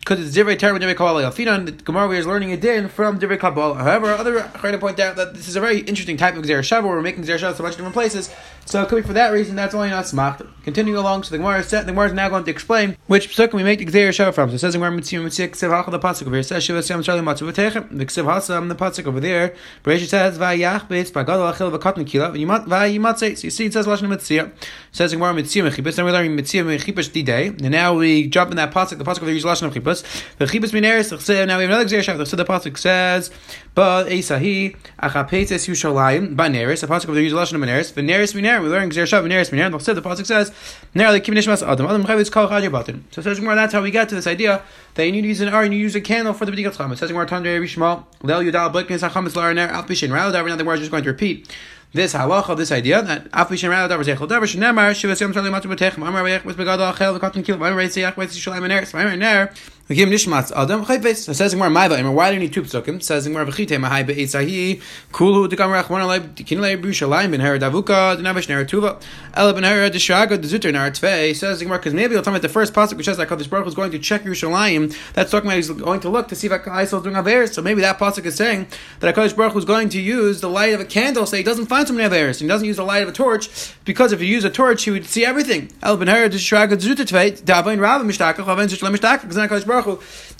because 0.00 0.26
it's 0.26 0.36
divrei 0.36 0.58
Torah 0.58 0.78
divrei 0.78 0.96
Kabbalah 0.96 1.22
Yalfina. 1.22 1.64
The 1.64 1.72
Gemara 1.72 2.08
we 2.08 2.18
are 2.18 2.24
learning 2.24 2.50
it 2.50 2.62
in 2.64 2.88
from 2.88 3.18
divrei 3.18 3.38
Kabbalah. 3.38 3.76
However, 3.76 4.12
other 4.12 4.40
to 4.40 4.78
point 4.78 5.00
out 5.00 5.16
that 5.16 5.34
this 5.34 5.48
is 5.48 5.56
a 5.56 5.60
very 5.60 5.78
interesting 5.78 6.18
type 6.18 6.36
of 6.36 6.44
Gzer 6.44 6.60
Shav 6.60 6.82
where 6.82 6.96
we're 6.96 7.02
making 7.02 7.24
Gzer 7.24 7.38
Shav 7.38 7.56
so 7.56 7.62
much 7.62 7.76
different 7.76 7.94
places. 7.94 8.28
So 8.70 8.80
it 8.80 8.88
could 8.88 9.02
be 9.02 9.02
for 9.02 9.14
that 9.14 9.30
reason 9.30 9.56
that's 9.56 9.74
only 9.74 9.90
not 9.90 10.06
smart. 10.06 10.40
Continuing 10.62 10.96
along, 10.96 11.24
so 11.24 11.32
the 11.32 11.38
Gemara 11.38 11.58
is 11.58 11.66
set. 11.66 11.86
The 11.86 11.92
Gemara 11.92 12.06
is 12.06 12.12
now 12.12 12.28
going 12.28 12.44
to 12.44 12.50
explain 12.52 12.96
which 13.08 13.28
psukim 13.28 13.54
we 13.54 13.64
make 13.64 13.80
the 13.80 13.86
Gzer 13.86 14.10
Shav 14.10 14.32
from. 14.32 14.50
So 14.50 14.54
it 14.54 14.58
says 14.60 14.76
in 14.76 14.80
Gemara 14.80 14.94
Mitzvah 14.94 15.24
Mitzvah 15.24 15.48
Ksiv 15.48 15.70
Hachal 15.70 15.90
the 15.90 15.98
pasuk 15.98 16.28
over 16.28 16.36
here. 16.36 16.44
Says 16.44 16.62
Shiva 16.62 16.78
Matzu 16.78 17.50
V'Techem. 17.50 17.98
The 17.98 18.06
Ksiv 18.06 18.26
Hasam 18.26 18.68
the 18.68 18.76
pasuk 18.76 19.06
over 19.06 19.18
there. 19.18 19.56
Bereishit 19.82 20.06
says 20.06 20.38
Vayach 20.38 20.86
Beitz 20.86 21.10
Bagadol 21.10 21.52
Achil 21.52 21.76
V'Katan 21.76 22.06
Kila 22.06 22.30
Vayimatze. 22.30 23.36
So 23.38 23.44
you 23.44 23.50
see 23.50 23.66
it 23.66 23.72
says 23.72 23.86
Lashon 23.86 24.08
Mitzvah. 24.08 24.52
Says 24.92 25.12
in 25.12 25.18
Gemara 25.18 25.34
Mitzvah 25.34 25.62
Mechibus. 25.62 25.96
Then 25.96 26.04
we're 26.04 26.12
learning 26.12 26.36
Mitzvah 26.36 26.62
Mechibus 26.62 27.10
Didei. 27.10 27.48
And 27.60 27.72
now 27.72 27.94
we 27.94 28.28
jump 28.28 28.52
in 28.52 28.56
that 28.58 28.72
pasuk. 28.72 28.98
The 28.98 29.04
pasuk 29.04 29.16
over 29.16 29.26
there 29.26 29.34
is 29.34 29.44
Lashon 29.44 29.72
Mechibus. 29.72 30.04
The 30.36 30.44
Chibus 30.44 30.70
Mineris. 30.70 31.10
Now 31.48 31.56
we 31.56 31.64
have 31.64 31.70
another 31.72 31.86
Gzer 31.86 32.04
Shav. 32.04 32.24
So 32.24 32.36
the 32.36 32.44
pasuk 32.44 32.78
says 32.78 33.32
but 33.74 34.06
Esahi 34.06 34.76
Achapetes 35.02 35.66
Yushalayim 35.66 36.36
Baneris. 36.36 36.82
The 36.82 36.86
pasuk 36.86 37.06
over 37.06 37.14
there 37.14 37.24
uses 37.24 37.36
Lashon 37.36 37.58
Mineris. 37.58 37.92
Veneris 37.92 38.32
Miner. 38.32 38.59
We 38.62 38.68
learn 38.68 38.90
Gzer 38.90 39.02
Shav 39.02 39.24
Veneris 39.24 39.50
Miner. 39.52 39.70
The 39.70 40.02
pasuk 40.02 40.26
says 40.26 40.52
Ner 40.94 41.06
Lekim 41.06 41.34
Nishmas 41.34 41.66
Adam. 41.66 41.86
Adam 41.86 42.04
Chavis 42.04 42.30
Kol 42.30 42.48
Chad 42.48 42.62
Yabatin. 42.62 43.02
So 43.10 43.22
says 43.22 43.40
more. 43.40 43.54
That's 43.54 43.72
how 43.72 43.82
we 43.82 43.90
get 43.90 44.08
to 44.10 44.14
this 44.14 44.26
idea 44.26 44.62
that 44.94 45.04
you 45.04 45.12
need 45.12 45.22
to 45.22 45.28
use 45.28 45.40
an 45.40 45.48
R 45.48 45.62
and 45.62 45.74
you 45.74 45.80
use 45.80 45.94
a 45.94 46.00
candle 46.00 46.32
for 46.32 46.46
the 46.46 46.52
B'dikat 46.52 46.76
Cham. 46.76 46.94
Says 46.96 47.12
more. 47.12 47.26
Tandre 47.26 47.60
Rishmal 47.60 48.04
Lel 48.22 48.42
Yudal 48.42 48.72
Bliknis 48.72 49.08
Hachamis 49.08 49.36
Lar 49.36 49.52
Ner 49.54 49.68
Al 49.68 49.82
Ral 49.82 50.32
Davar. 50.32 50.48
Now 50.48 50.56
the 50.56 50.64
word 50.64 50.74
is 50.74 50.80
just 50.80 50.90
going 50.90 51.04
to 51.04 51.10
repeat 51.10 51.48
this 51.92 52.14
halacha, 52.14 52.56
this 52.56 52.70
idea 52.70 53.02
that 53.02 53.30
afi 53.32 53.58
shem 53.58 53.72
davar 53.72 54.04
zeichel 54.04 54.28
davar 54.28 54.42
shenemar 54.42 54.92
shivas 54.92 55.20
yom 55.20 55.32
matu 55.32 55.64
b'techem 55.64 56.06
amar 56.06 56.22
v'yech 56.22 56.44
mis 56.44 56.54
begado 56.54 56.92
achel 56.92 57.18
v'katan 57.18 57.44
kil 57.44 57.56
v'amar 57.56 57.74
v'yitziyach 57.74 58.14
shalim 58.14 58.62
aneres 58.62 58.92
v'amar 58.92 59.18
ner 59.18 59.52
says 59.90 61.52
in 61.52 61.58
Gemara 61.58 61.70
Maiva 61.70 61.98
Emar 61.98 62.12
why 62.12 62.28
do 62.30 62.34
you 62.34 62.40
need 62.40 62.52
two 62.52 62.62
psukim? 62.62 62.96
It 62.96 63.04
says 63.04 63.26
in 63.26 63.32
Gemara 63.32 63.50
v'chite 63.50 63.76
mahai 63.80 64.06
be'etzahi 64.06 64.80
kulu 65.10 65.48
dekam 65.48 65.68
rach 65.70 65.90
one 65.90 66.00
alay 66.00 66.20
kinlei 66.34 66.80
b'yushalayim 66.80 67.32
ben 67.32 67.40
hera 67.40 67.58
davuka 67.58 68.16
denavish 68.16 68.48
nera 68.48 68.64
tuva 68.64 69.02
ela 69.34 69.52
ben 69.52 69.64
hera 69.64 69.90
deshaga 69.90 70.38
dezuter 70.38 70.72
nera 70.72 70.92
tvei. 70.92 71.34
Says 71.34 71.60
in 71.60 71.66
Gemara 71.66 71.80
because 71.80 71.92
maybe 71.92 72.14
you'll 72.14 72.22
tell 72.22 72.32
me 72.32 72.38
the 72.38 72.48
first 72.48 72.72
pasuk 72.72 72.96
which 72.96 73.06
says 73.06 73.16
that 73.16 73.28
Kadosh 73.28 73.50
Baruch 73.50 73.66
is 73.66 73.74
going 73.74 73.90
to 73.90 73.98
check 73.98 74.22
Yerushalayim 74.22 74.96
that's 75.14 75.32
talking 75.32 75.48
about 75.48 75.56
he's 75.56 75.70
going 75.70 76.00
to 76.00 76.08
look 76.08 76.28
to 76.28 76.36
see 76.36 76.46
if 76.46 76.52
Akaisel 76.52 76.98
is 76.98 77.02
doing 77.02 77.16
averes 77.16 77.52
so 77.52 77.62
maybe 77.62 77.80
that 77.80 77.98
pasuk 77.98 78.24
is 78.26 78.36
saying 78.36 78.68
that 79.00 79.14
Kadosh 79.16 79.34
Baruch 79.34 79.56
is 79.56 79.64
going 79.64 79.88
to 79.88 80.00
use 80.00 80.40
the 80.40 80.48
light 80.48 80.72
of 80.72 80.80
a 80.80 80.84
candle 80.84 81.26
so 81.26 81.36
he 81.36 81.42
doesn't 81.42 81.66
find 81.66 81.88
so 81.88 81.94
many 81.94 82.08
averes 82.08 82.40
and 82.40 82.42
he 82.42 82.46
doesn't 82.46 82.66
use 82.66 82.76
the 82.76 82.84
light 82.84 83.02
of 83.02 83.08
a 83.08 83.12
torch 83.12 83.74
because 83.84 84.12
if 84.12 84.20
he 84.20 84.26
used 84.26 84.46
a 84.46 84.50
torch, 84.50 84.84
he 84.84 84.92
would 84.92 85.04
see 85.04 85.24
everything. 85.24 85.68
El 85.82 85.96
ben 85.96 86.08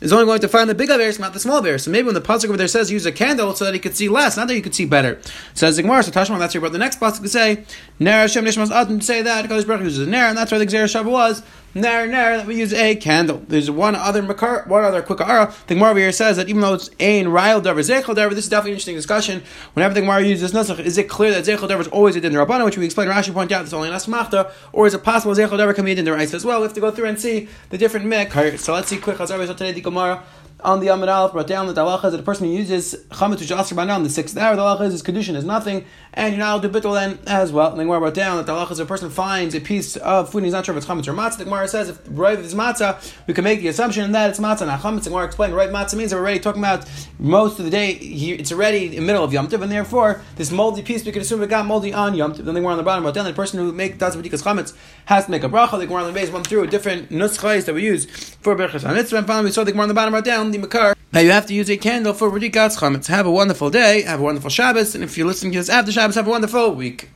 is 0.00 0.12
only 0.12 0.24
going 0.24 0.40
to 0.40 0.48
find 0.48 0.68
the 0.68 0.74
big 0.74 0.88
bears, 0.88 1.18
not 1.18 1.32
the 1.32 1.40
small 1.40 1.62
bears. 1.62 1.84
So 1.84 1.90
maybe 1.90 2.06
when 2.06 2.14
the 2.14 2.20
pasuk 2.20 2.46
over 2.46 2.56
there 2.56 2.68
says 2.68 2.90
use 2.90 3.06
a 3.06 3.12
candle 3.12 3.54
so 3.54 3.64
that 3.64 3.74
he 3.74 3.80
could 3.80 3.96
see 3.96 4.08
less, 4.08 4.36
not 4.36 4.48
that 4.48 4.54
he 4.54 4.62
could 4.62 4.74
see 4.74 4.86
better. 4.86 5.20
Says 5.54 5.76
the 5.76 5.82
Gemara, 5.82 6.02
so 6.02 6.10
Tashma, 6.10 6.38
that's 6.38 6.54
here. 6.54 6.60
But 6.60 6.72
the 6.72 6.78
next 6.78 7.00
pasuk 7.00 7.22
to 7.22 7.28
say, 7.28 7.64
Ner 7.98 8.22
Hashem 8.22 8.44
Nishmas 8.44 8.70
Adam 8.70 9.00
say 9.00 9.22
that 9.22 9.42
because 9.42 9.64
Baruch 9.64 9.82
uses 9.82 10.06
a 10.06 10.10
ner, 10.10 10.26
and 10.26 10.36
that's 10.36 10.50
where 10.50 10.58
the 10.58 10.66
Gzer 10.66 10.84
Shav 10.84 11.04
was 11.04 11.42
ner 11.74 12.06
ner 12.06 12.38
that 12.38 12.46
we 12.46 12.56
use 12.56 12.72
a 12.72 12.96
candle. 12.96 13.42
There's 13.48 13.70
one 13.70 13.94
other 13.94 14.22
makar, 14.22 14.64
one 14.66 14.84
other 14.84 15.02
quick 15.02 15.20
ara. 15.20 15.52
The 15.66 15.74
Gemara 15.74 15.94
here 15.94 16.12
says 16.12 16.36
that 16.36 16.48
even 16.48 16.60
though 16.60 16.74
it's 16.74 16.90
ein 17.00 17.26
rayel 17.26 17.62
davar 17.62 17.78
zechel 17.78 18.14
davar, 18.14 18.30
this 18.30 18.44
is 18.44 18.48
definitely 18.48 18.72
an 18.72 18.74
interesting 18.74 18.96
discussion. 18.96 19.42
Whenever 19.74 19.94
the 19.94 20.00
Gemara 20.00 20.22
uses 20.22 20.52
nusach, 20.52 20.80
is 20.80 20.98
it 20.98 21.08
clear 21.08 21.30
that 21.30 21.44
zechel 21.44 21.68
davar 21.68 21.80
is 21.80 21.88
always 21.88 22.16
a 22.16 22.20
din 22.20 22.32
rabbana, 22.32 22.64
which 22.64 22.78
we 22.78 22.84
explain. 22.84 23.08
Rashi 23.08 23.32
point 23.32 23.52
out 23.52 23.62
it's 23.64 23.72
only 23.72 23.88
an 23.88 23.94
asmachta, 23.94 24.50
or 24.72 24.86
is 24.86 24.94
it 24.94 25.02
possible 25.02 25.34
zechel 25.34 25.58
davar 25.58 25.74
can 25.74 25.84
be 25.84 25.92
a 25.92 25.94
din 25.94 26.08
as 26.08 26.44
well? 26.44 26.60
We 26.60 26.64
have 26.64 26.74
to 26.74 26.80
go 26.80 26.90
through 26.90 27.06
and 27.06 27.20
see 27.20 27.48
the 27.70 27.78
different 27.78 28.06
mikar. 28.06 28.58
So 28.58 28.74
let's 28.74 28.88
see 28.88 28.98
quick. 28.98 29.18
So 29.18 29.46
today 29.46 29.72
the 29.72 29.80
Gemara. 29.80 30.22
On 30.64 30.80
the 30.80 30.88
Amid 30.88 31.08
Aleph 31.08 31.32
brought 31.32 31.46
down 31.46 31.66
that 31.66 31.74
the 31.74 31.82
halacha 31.82 32.06
is 32.06 32.12
that 32.12 32.20
a 32.20 32.24
person 32.24 32.46
who 32.46 32.52
uses 32.52 32.94
chametz 33.10 33.38
asr 33.38 33.94
on 33.94 34.02
the 34.02 34.10
sixth 34.10 34.36
hour, 34.36 34.56
the 34.56 34.62
halacha 34.62 34.82
is 34.82 34.92
his 34.92 35.02
condition 35.02 35.36
is 35.36 35.44
nothing, 35.44 35.84
and 36.14 36.32
you're 36.32 36.38
not 36.38 36.64
allowed 36.64 36.72
to 36.72 36.80
bittul 36.80 36.94
then 36.94 37.18
as 37.26 37.52
well. 37.52 37.70
And 37.70 37.78
the 37.78 37.84
Gemara 37.84 38.00
brought 38.00 38.14
down 38.14 38.36
that 38.36 38.46
the 38.46 38.52
halacha 38.52 38.72
is 38.72 38.78
a 38.78 38.86
person 38.86 39.10
finds 39.10 39.54
a 39.54 39.60
piece 39.60 39.96
of 39.96 40.30
food 40.30 40.38
and 40.38 40.46
he's 40.46 40.52
not 40.52 40.66
sure 40.66 40.76
if 40.76 40.82
it's 40.82 40.90
chametz 40.90 41.06
or 41.08 41.12
matzah. 41.12 41.38
The 41.38 41.44
Gemara 41.44 41.68
says 41.68 41.88
if 41.88 42.00
right 42.08 42.38
is 42.38 42.54
matzah, 42.54 43.14
we 43.26 43.34
can 43.34 43.44
make 43.44 43.60
the 43.60 43.68
assumption 43.68 44.12
that 44.12 44.30
it's 44.30 44.38
matzah, 44.38 44.66
not 44.66 44.80
chametz. 44.80 45.04
The 45.04 45.10
Gemara 45.10 45.26
explained 45.26 45.54
right 45.54 45.70
matzah 45.70 45.94
means 45.94 46.10
that 46.10 46.16
we're 46.16 46.22
already 46.22 46.40
talking 46.40 46.60
about 46.60 46.88
most 47.18 47.58
of 47.58 47.64
the 47.64 47.70
day. 47.70 47.92
It's 47.92 48.52
already 48.52 48.86
in 48.86 48.96
the 48.96 49.00
middle 49.00 49.24
of 49.24 49.32
Yom 49.32 49.48
Tov, 49.48 49.62
and 49.62 49.72
therefore 49.72 50.22
this 50.36 50.50
moldy 50.50 50.82
piece 50.82 51.04
we 51.04 51.12
can 51.12 51.22
assume 51.22 51.42
it 51.42 51.48
got 51.48 51.66
moldy 51.66 51.92
on 51.92 52.14
Yom 52.14 52.32
Tov. 52.32 52.44
Then 52.44 52.54
the 52.54 52.60
Gemara 52.60 52.72
on 52.72 52.78
the 52.78 52.84
bottom 52.84 53.04
brought 53.04 53.14
down 53.14 53.24
that 53.24 53.32
the 53.32 53.36
person 53.36 53.58
who 53.58 53.72
make 53.72 53.98
does 53.98 54.16
b'dikas 54.16 54.42
chametz 54.42 54.74
has 55.06 55.24
to 55.26 55.30
make 55.30 55.44
a 55.44 55.48
bracha. 55.48 55.78
The 55.78 55.86
Gemara 55.86 56.02
on 56.02 56.12
the 56.12 56.18
base 56.18 56.30
went 56.30 56.46
through 56.46 56.64
a 56.64 56.66
different 56.66 57.10
nuschais 57.10 57.64
that 57.66 57.74
we 57.74 57.84
use 57.84 58.06
for 58.40 58.56
berachas 58.56 58.84
mitzvah, 58.92 59.18
and 59.18 59.26
finally 59.26 59.46
we 59.46 59.52
saw 59.52 59.64
the 59.64 59.72
Gemara 59.72 59.84
on 59.84 59.88
the 59.88 59.94
bottom 59.94 60.12
brought 60.12 60.24
down 60.24 60.49
the 60.52 60.58
makar. 60.58 60.94
Now 61.12 61.20
you 61.20 61.30
have 61.30 61.46
to 61.46 61.54
use 61.54 61.68
a 61.70 61.76
candle 61.76 62.14
for 62.14 62.30
b'dikas 62.30 62.78
chametz. 62.78 63.06
Have 63.06 63.26
a 63.26 63.30
wonderful 63.30 63.70
day. 63.70 64.02
Have 64.02 64.20
a 64.20 64.22
wonderful 64.22 64.50
Shabbos, 64.50 64.94
and 64.94 65.02
if 65.02 65.16
you're 65.18 65.26
listening 65.26 65.52
to 65.52 65.58
this 65.58 65.68
after 65.68 65.92
Shabbos, 65.92 66.14
have 66.14 66.26
a 66.26 66.30
wonderful 66.30 66.74
week. 66.74 67.10